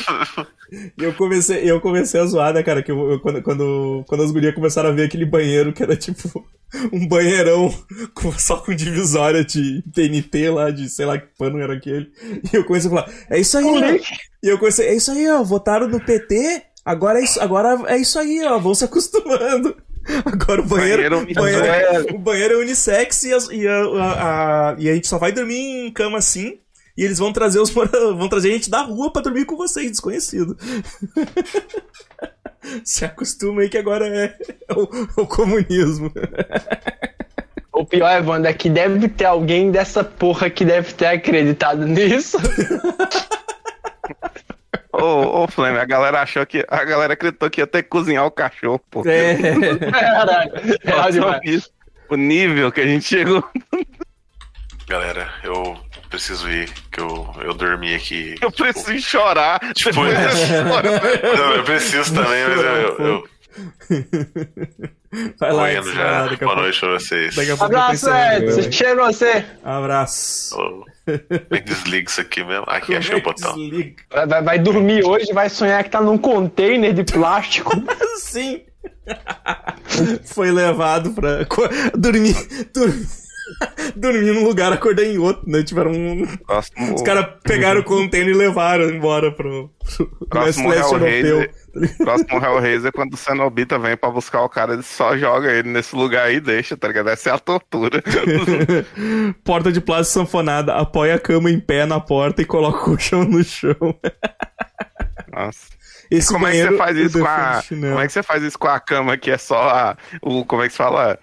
[0.97, 2.81] eu comecei, eu comecei a zoar, né, cara?
[2.81, 5.95] Que eu, eu- quando, quando, quando as gurias começaram a ver aquele banheiro que era
[5.95, 6.43] tipo
[6.91, 7.72] um banheirão
[8.15, 12.11] com- só com divisória de TNT lá, de sei lá que pano era aquele.
[12.51, 13.99] E eu comecei a falar, é isso aí, né?
[14.41, 17.97] E eu comecei, é isso aí, ó, votaram no PT, agora é isso, agora é
[17.97, 19.76] isso aí, ó, vão se acostumando.
[20.26, 22.14] Agora o banheiro, Banheiro o banheiro, unissex.
[22.14, 25.31] o banheiro é unissex e, as- e a, a- a- e a gente só vai
[25.31, 25.55] dormir
[25.88, 26.60] em cama assim.
[26.97, 30.57] E eles vão trazer os vão trazer gente da rua pra dormir com vocês, desconhecido.
[32.84, 34.35] Se acostuma aí que agora é,
[34.68, 36.11] é o, é o comunismo.
[37.72, 42.38] O pior, Evandro, é que deve ter alguém dessa porra que deve ter acreditado nisso.
[45.03, 46.65] Ô, ô Flame, a galera achou que.
[46.69, 49.03] A galera acreditou que ia ter que cozinhar o cachorro, pô.
[49.05, 49.35] É.
[50.81, 51.41] Caralho.
[51.43, 51.69] É isso.
[52.09, 53.43] O nível que a gente chegou.
[54.88, 55.77] Galera, eu
[56.09, 58.35] preciso ir, que eu, eu dormi aqui.
[58.41, 59.59] Eu preciso chorar.
[59.73, 61.01] Tipo, história.
[61.35, 63.30] Não, eu preciso também, mas eu, eu, eu
[65.39, 66.03] Vai tô lá, indo Edson, já.
[66.11, 67.38] lá, Boa pouco- noite pra vocês.
[67.61, 68.71] Abraço, Edson.
[68.71, 69.45] Cheiro você.
[69.63, 70.84] Abraço.
[71.05, 71.17] É
[71.59, 72.63] que desliga isso aqui mesmo?
[72.67, 73.55] Aqui, Como achei é o que botão.
[73.55, 73.95] desliga?
[74.11, 77.71] Vai, vai- vai dormir hoje, vai sonhar que tá num container de plástico.
[78.17, 78.61] Sim.
[80.25, 81.45] Foi levado pra
[81.95, 82.35] dormir,
[82.73, 83.05] dormir,
[83.95, 85.63] dormir num lugar, acordei em outro, né?
[85.63, 86.25] Tiveram um...
[86.45, 90.73] Próximo, Os caras pegaram o container e levaram embora pro, pro próximo.
[90.73, 91.51] Hellraiser.
[91.97, 95.95] Próximo Hellraiser, quando o Cenobita vem pra buscar o cara, ele só joga ele nesse
[95.95, 97.09] lugar aí e deixa, tá ligado?
[97.09, 98.01] Essa é a tortura.
[99.43, 103.23] Porta de plástico sanfonada, apoia a cama em pé na porta e coloca o colchão
[103.23, 103.75] no chão.
[105.31, 105.73] Nossa.
[106.11, 107.61] Esse Como é que você faz eu isso com a.
[107.61, 107.93] chinelo.
[107.93, 109.97] Como é que você faz isso com a cama que é só a.
[110.21, 111.17] O, como é que se fala?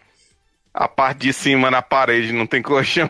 [0.72, 3.08] A parte de cima na parede, não tem colchão.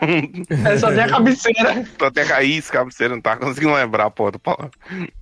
[0.65, 1.85] É só tem a cabeceira.
[1.97, 4.31] Tô até cair isso, cabeceira, não tá conseguindo lembrar, pô.
[4.31, 4.69] do pau.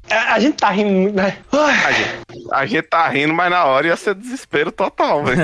[0.10, 1.38] É, A gente tá rindo muito, né?
[1.52, 2.10] A gente,
[2.54, 5.42] a gente tá rindo, mas na hora ia ser desespero total, velho.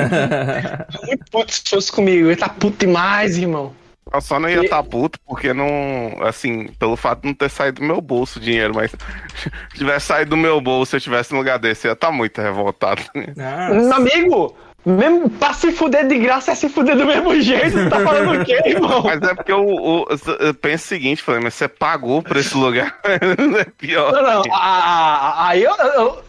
[1.05, 2.27] muito puto se fosse comigo.
[2.27, 3.75] Ele tá puto demais, irmão.
[4.13, 6.15] Eu só não ia estar puto porque não.
[6.21, 10.05] Assim, pelo fato de não ter saído do meu bolso o dinheiro, mas se tivesse
[10.05, 13.01] saído do meu bolso, se eu tivesse no lugar desse, eu ia estar muito revoltado.
[13.37, 14.55] Ah, Meu amigo,
[14.85, 17.89] mesmo pra se fuder de graça é se fuder do mesmo jeito.
[17.89, 19.01] Tá falando o quê, irmão?
[19.03, 20.05] Mas é porque o, o,
[20.39, 22.99] eu penso o seguinte, falei, mas você pagou por esse lugar.
[23.03, 24.11] é pior.
[24.11, 26.23] Não, não, aí eu, eu,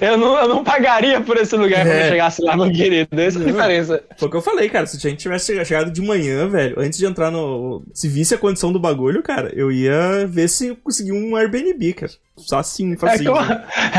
[0.00, 2.06] eu, não, eu não pagaria por esse lugar quando É.
[2.06, 3.20] eu chegasse lá, meu querido.
[3.20, 4.02] Essa é a diferença.
[4.18, 4.86] Foi o que eu falei, cara.
[4.86, 7.82] Se a gente tivesse chegado de manhã, velho, antes de entrar no.
[7.94, 11.92] Se visse a condição do bagulho, cara, eu ia ver se eu conseguia um Airbnb,
[11.92, 12.12] cara.
[12.40, 13.32] Só assim, É facinho.
[13.32, 13.52] como,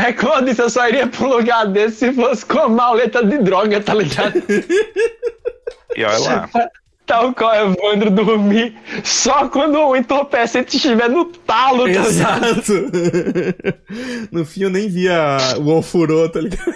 [0.06, 2.68] é como eu disse, eu só iria pra um lugar desse se fosse com a
[2.68, 4.42] maleta de droga, tá ligado?
[5.94, 6.48] E olha lá.
[7.04, 8.74] Tal qual Evandro dormir
[9.04, 12.06] só quando o entorpecente estiver no talo, tá ligado?
[12.08, 12.72] Exato.
[14.32, 16.72] no fim eu nem via o ofurô, tá ligado?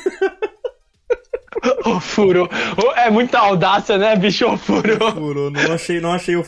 [1.85, 4.47] Ô, É muita audácia, né, bicho?
[4.47, 5.13] Ô, furou.
[5.13, 6.45] Furou, não achei, não achei o.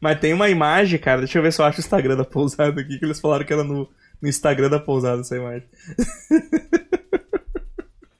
[0.00, 2.80] Mas tem uma imagem, cara, deixa eu ver se eu acho o Instagram da pousada
[2.80, 3.88] aqui, que eles falaram que era no,
[4.22, 5.68] no Instagram da pousada essa imagem.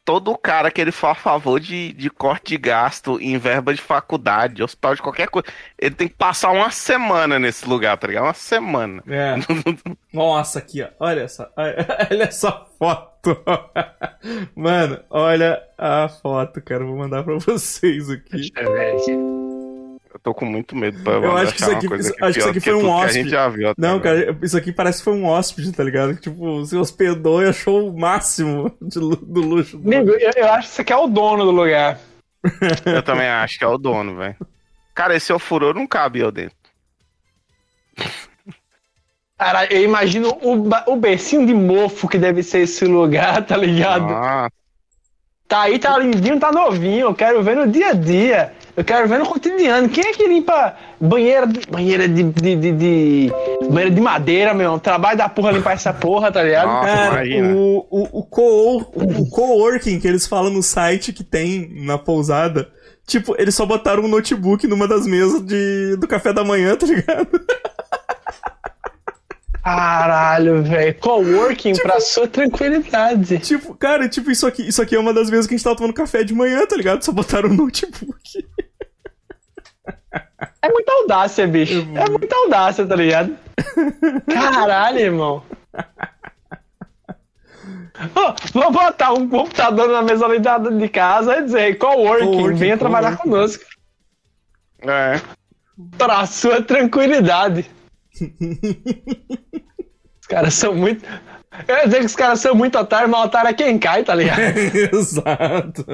[0.05, 3.81] Todo cara que ele for a favor de, de corte de gasto em verba de
[3.81, 5.47] faculdade, de hospital, de qualquer coisa,
[5.79, 8.25] ele tem que passar uma semana nesse lugar, tá ligado?
[8.25, 9.01] Uma semana.
[9.07, 9.37] É.
[10.13, 10.89] Nossa, aqui, ó.
[10.99, 11.49] Olha só.
[11.57, 11.87] Olha
[12.27, 13.41] essa foto.
[14.57, 16.85] Mano, olha a foto, cara.
[16.85, 18.51] Vou mandar pra vocês aqui.
[18.57, 19.32] Eu
[20.23, 22.61] tô com muito medo pra Eu acho que isso aqui- isso- acho que isso aqui
[22.61, 23.29] que foi um que hóspede.
[23.57, 24.25] viu Não, agora.
[24.27, 26.15] cara, isso aqui parece que foi um hóspede, tá ligado?
[26.15, 29.77] Que, tipo, se hospedou e achou o máximo de do luxo.
[29.79, 31.99] do Amigo, eu, eu acho que você quer o dono do lugar.
[32.87, 34.37] Eu também acho que é o dono, velho.
[34.95, 36.57] Cara, esse ofurô não cabe eu dentro.
[39.39, 44.13] Cara, eu imagino o, o bercinho de mofo que deve ser esse lugar, tá ligado?
[44.13, 44.49] Ah,
[45.49, 47.09] Tá aí, tá lindinho, tá novinho.
[47.09, 48.55] Eu quero ver no dia a dia.
[48.75, 49.89] Eu quero ver no cotidiano.
[49.89, 53.33] Quem é que limpa banheira de, banheira de, de, de, de-
[53.69, 54.79] banheira de madeira, meu?
[54.79, 56.69] Trabalho da porra limpar essa porra, tá ligado?
[56.69, 57.55] Nossa, Cara, imagina.
[57.55, 62.67] o, o, o, co o coworking que eles falam no site que tem na pousada,
[63.07, 66.87] tipo, eles só botaram um notebook numa das mesas de, do café da manhã, tá
[66.87, 67.29] ligado?
[69.63, 70.95] Caralho, velho.
[70.99, 73.39] Coworking pra sua tranquilidade.
[73.39, 75.77] Tipo, cara, tipo, isso aqui, isso aqui é uma das vezes que a gente tava
[75.77, 77.03] tomando café de manhã, tá ligado?
[77.05, 78.45] Só botaram um notebook.
[80.61, 81.87] É muita audácia, bicho.
[81.95, 83.37] É muita audácia, tá ligado?
[84.33, 85.43] Caralho, irmão.
[88.15, 92.55] Ô, vou botar um computador na mesa ali da- de casa e dizer coworking, Coworking,
[92.57, 93.31] venha trabalhar coworking.
[93.31, 93.65] conosco.
[94.81, 95.21] É.
[95.97, 97.71] Pra sua tranquilidade.
[100.21, 101.05] Os caras são muito.
[101.69, 104.15] Eu ia dizer que os caras são muito otários, mas otário é quem cai, tá
[104.15, 104.41] ligado?
[104.95, 105.85] Exato.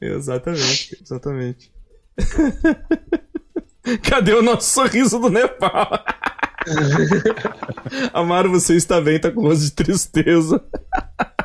[0.00, 1.72] exatamente, exatamente.
[4.02, 5.88] Cadê o nosso sorriso do Nepal?
[8.12, 10.62] Amaro, você está bem, tá com rosto de tristeza.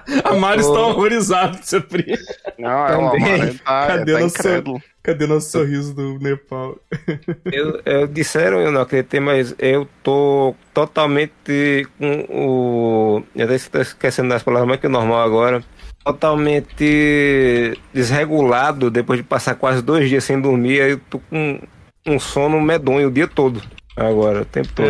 [0.23, 2.17] Amaro está horrorizado de ser frio.
[2.57, 2.93] Não, é.
[2.93, 4.81] Amaro, ele tá, Cadê tá nosso- incrédulo.
[5.03, 6.77] Cadê nosso sorriso do Nepal?
[7.51, 13.23] Eu, eu- disseram, eu não acreditei, mas eu tô totalmente com o.
[13.35, 15.63] Eu até estou esquecendo das palavras mais que o normal agora.
[16.05, 20.81] Totalmente desregulado depois de passar quase dois dias sem dormir.
[20.81, 21.59] Aí eu tô com
[22.05, 23.61] um sono medonho o dia todo.
[23.95, 24.87] Agora, o tempo todo.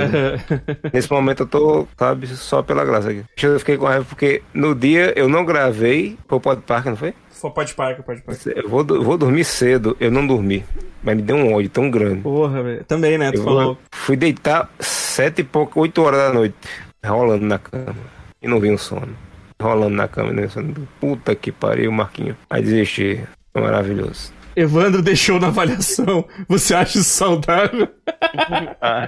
[0.93, 3.23] Nesse momento eu tô, sabe, só pela graça aqui.
[3.41, 6.17] Eu fiquei com raiva porque no dia eu não gravei.
[6.27, 7.13] Foi o Podpark, não foi?
[7.29, 8.37] Só pode parar, pode parar.
[8.55, 10.63] Eu vou, vou dormir cedo, eu não dormi.
[11.03, 12.21] Mas me deu um ódio tão grande.
[12.21, 12.83] Porra, velho.
[12.85, 13.31] Também, né?
[13.33, 13.77] Tu Eu falou.
[13.91, 16.55] fui deitar sete e pouco, oito horas da noite,
[17.05, 17.95] rolando na cama.
[18.41, 19.09] E não vi um sono.
[19.61, 20.47] Rolando na cama, né?
[21.01, 22.37] Puta que pariu, Marquinho.
[22.49, 23.19] Aí desisti.
[23.51, 24.31] Foi maravilhoso.
[24.55, 26.25] Evandro deixou na avaliação.
[26.47, 27.87] Você acha isso saudável?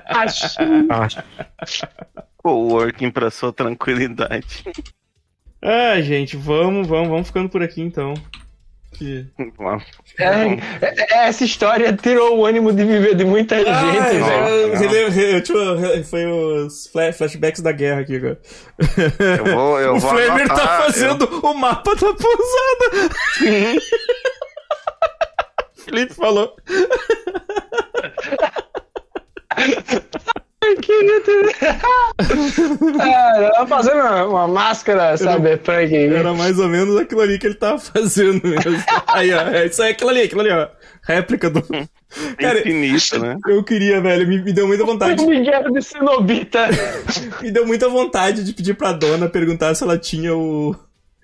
[0.05, 0.57] Acho.
[0.89, 1.87] Acho.
[2.37, 4.63] Coworking pra sua tranquilidade.
[5.61, 8.13] Ah, gente, vamos, vamos, vamos ficando por aqui então.
[8.93, 9.25] Que...
[10.17, 10.53] É,
[10.85, 15.41] é- essa história tirou o ânimo de viver de muita gente, Ah, velho.
[15.41, 15.57] tipo,
[16.09, 18.39] foi os fla- flashbacks da guerra aqui agora.
[19.37, 23.11] Eu vou, eu o vou Flamer anotar, tá fazendo o mapa da pousada.
[25.85, 26.55] Felipe falou.
[31.25, 31.55] Ter...
[33.55, 35.95] ah, fazendo uma, uma máscara cyberpunk.
[35.95, 36.07] aí.
[36.13, 38.83] Era mais ou menos aquilo ali que ele tava fazendo mesmo.
[39.07, 40.67] Aí, ó, é isso aí, aquilo ali, aquilo ali, ó.
[41.03, 41.61] Réplica do.
[42.39, 43.37] Cara, Infinito, né?
[43.47, 45.21] eu queria, velho, me, me deu muita vontade.
[45.21, 46.67] O Miguel de Cenobita.
[47.41, 50.75] Me deu muita vontade de pedir pra dona perguntar se ela tinha o.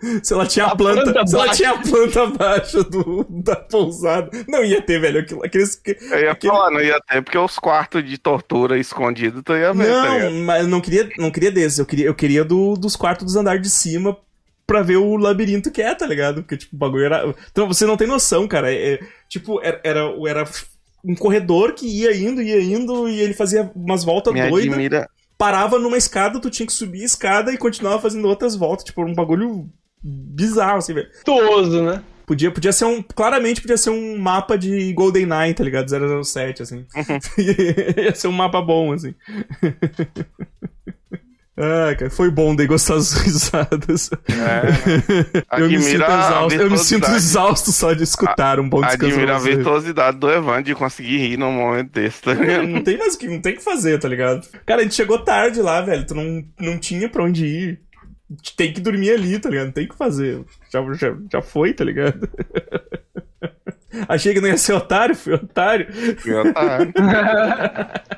[0.23, 1.03] Se ela tinha a, A planta.
[1.03, 4.30] planta se ela tinha a planta baixa do, da pousada.
[4.48, 5.19] Não ia ter, velho.
[5.22, 8.78] Aquilo, aqueles, que- Eu ia aquele- falar, não ia ter, porque os quartos de tortura
[8.80, 10.36] escondidos tu ia ver, tá Não, ligado?
[10.45, 11.80] mas eu não queria, não queria desse.
[11.80, 14.18] Eu queria, eu queria do, dos quartos dos andares de cima
[14.65, 16.41] pra ver o labirinto que é, tá ligado?
[16.44, 17.34] Porque, tipo, o bagulho era.
[17.52, 18.72] Então, você não tem noção, cara.
[18.73, 18.99] É, é-
[19.30, 20.44] tipo, era, era, era
[21.03, 24.73] um corredor que ia indo, ia indo, e ele fazia umas voltas Me doidas.
[24.73, 25.10] admira.
[25.38, 28.86] Parava numa escada, tu tinha que subir a escada e continuava fazendo outras voltas.
[28.86, 29.68] Tipo, um bagulho
[30.03, 31.10] bizarro, assim, velho.
[31.23, 32.02] Tuoso, né?
[32.26, 33.02] Podia, podia ser um.
[33.02, 35.90] Claramente podia ser um mapa de GoldenEye, tá ligado?
[36.23, 36.86] 007, assim.
[37.98, 39.14] Ia ser um mapa bom, assim.
[41.57, 44.10] Ah, cara, foi bom daí gostar das risadas.
[44.30, 49.06] É, eu, me sinto exausto, eu me sinto exausto só de escutar um bom descanso.
[49.14, 52.68] admira a virtuosidade do Evan de conseguir rir num momento desse, tá ligado?
[52.68, 54.48] Não tem mais o que, não tem o que fazer, tá ligado?
[54.65, 56.06] Cara, a gente chegou tarde lá, velho.
[56.06, 57.82] Tu não, não tinha pra onde ir.
[58.55, 59.65] Tem que dormir ali, tá ligado?
[59.65, 60.43] Não tem o que fazer.
[60.71, 62.29] Já, já, já foi, tá ligado?
[64.07, 65.87] Achei que não ia ser otário, fui otário.
[66.25, 66.79] Eu tá.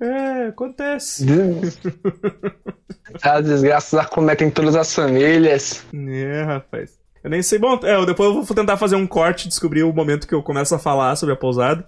[0.00, 1.26] É, acontece.
[3.22, 5.84] As desgraças acometem todas as famílias.
[5.92, 6.98] É, rapaz.
[7.22, 7.58] Eu nem sei.
[7.58, 10.42] Bom, é, depois eu vou tentar fazer um corte e descobrir o momento que eu
[10.42, 11.86] começo a falar sobre a pousada.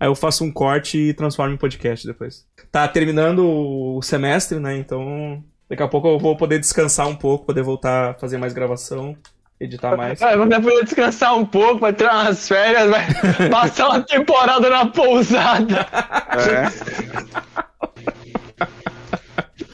[0.00, 2.46] Aí eu faço um corte e transformo em podcast depois.
[2.70, 4.76] Tá terminando o semestre, né?
[4.78, 8.52] Então daqui a pouco eu vou poder descansar um pouco, poder voltar a fazer mais
[8.52, 9.16] gravação,
[9.60, 10.18] editar mais.
[10.18, 13.06] Vai vai poder descansar um pouco, vai tirar umas férias, vai
[13.50, 15.86] passar uma temporada na pousada.
[16.32, 17.58] É.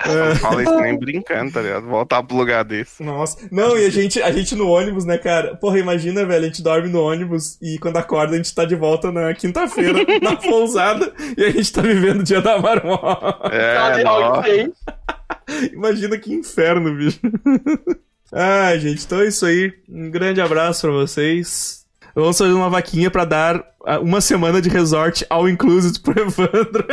[0.06, 1.86] Não fala isso nem brincando, tá ligado?
[1.86, 3.02] Voltar pro lugar desse.
[3.02, 3.38] Nossa.
[3.50, 5.56] Não, e a gente, a gente no ônibus, né, cara?
[5.56, 8.76] Porra, imagina, velho, a gente dorme no ônibus e quando acorda a gente tá de
[8.76, 13.48] volta na quinta-feira, na pousada, e a gente tá vivendo o dia da marmota.
[13.50, 14.72] É, tem?
[15.72, 17.20] Imagina que inferno, bicho.
[18.32, 19.72] Ai, gente, então é isso aí.
[19.88, 21.84] Um grande abraço pra vocês.
[22.14, 26.86] Vamos fazer uma vaquinha pra dar ah, uma semana de resort all inclusive pro Evandro.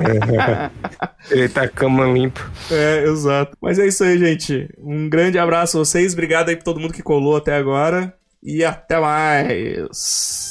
[1.30, 2.40] Ele tá cama limpo.
[2.70, 3.56] É, exato.
[3.60, 4.68] Mas é isso aí, gente.
[4.78, 6.12] Um grande abraço a vocês.
[6.12, 8.14] Obrigado aí pra todo mundo que colou até agora.
[8.42, 10.49] E até mais.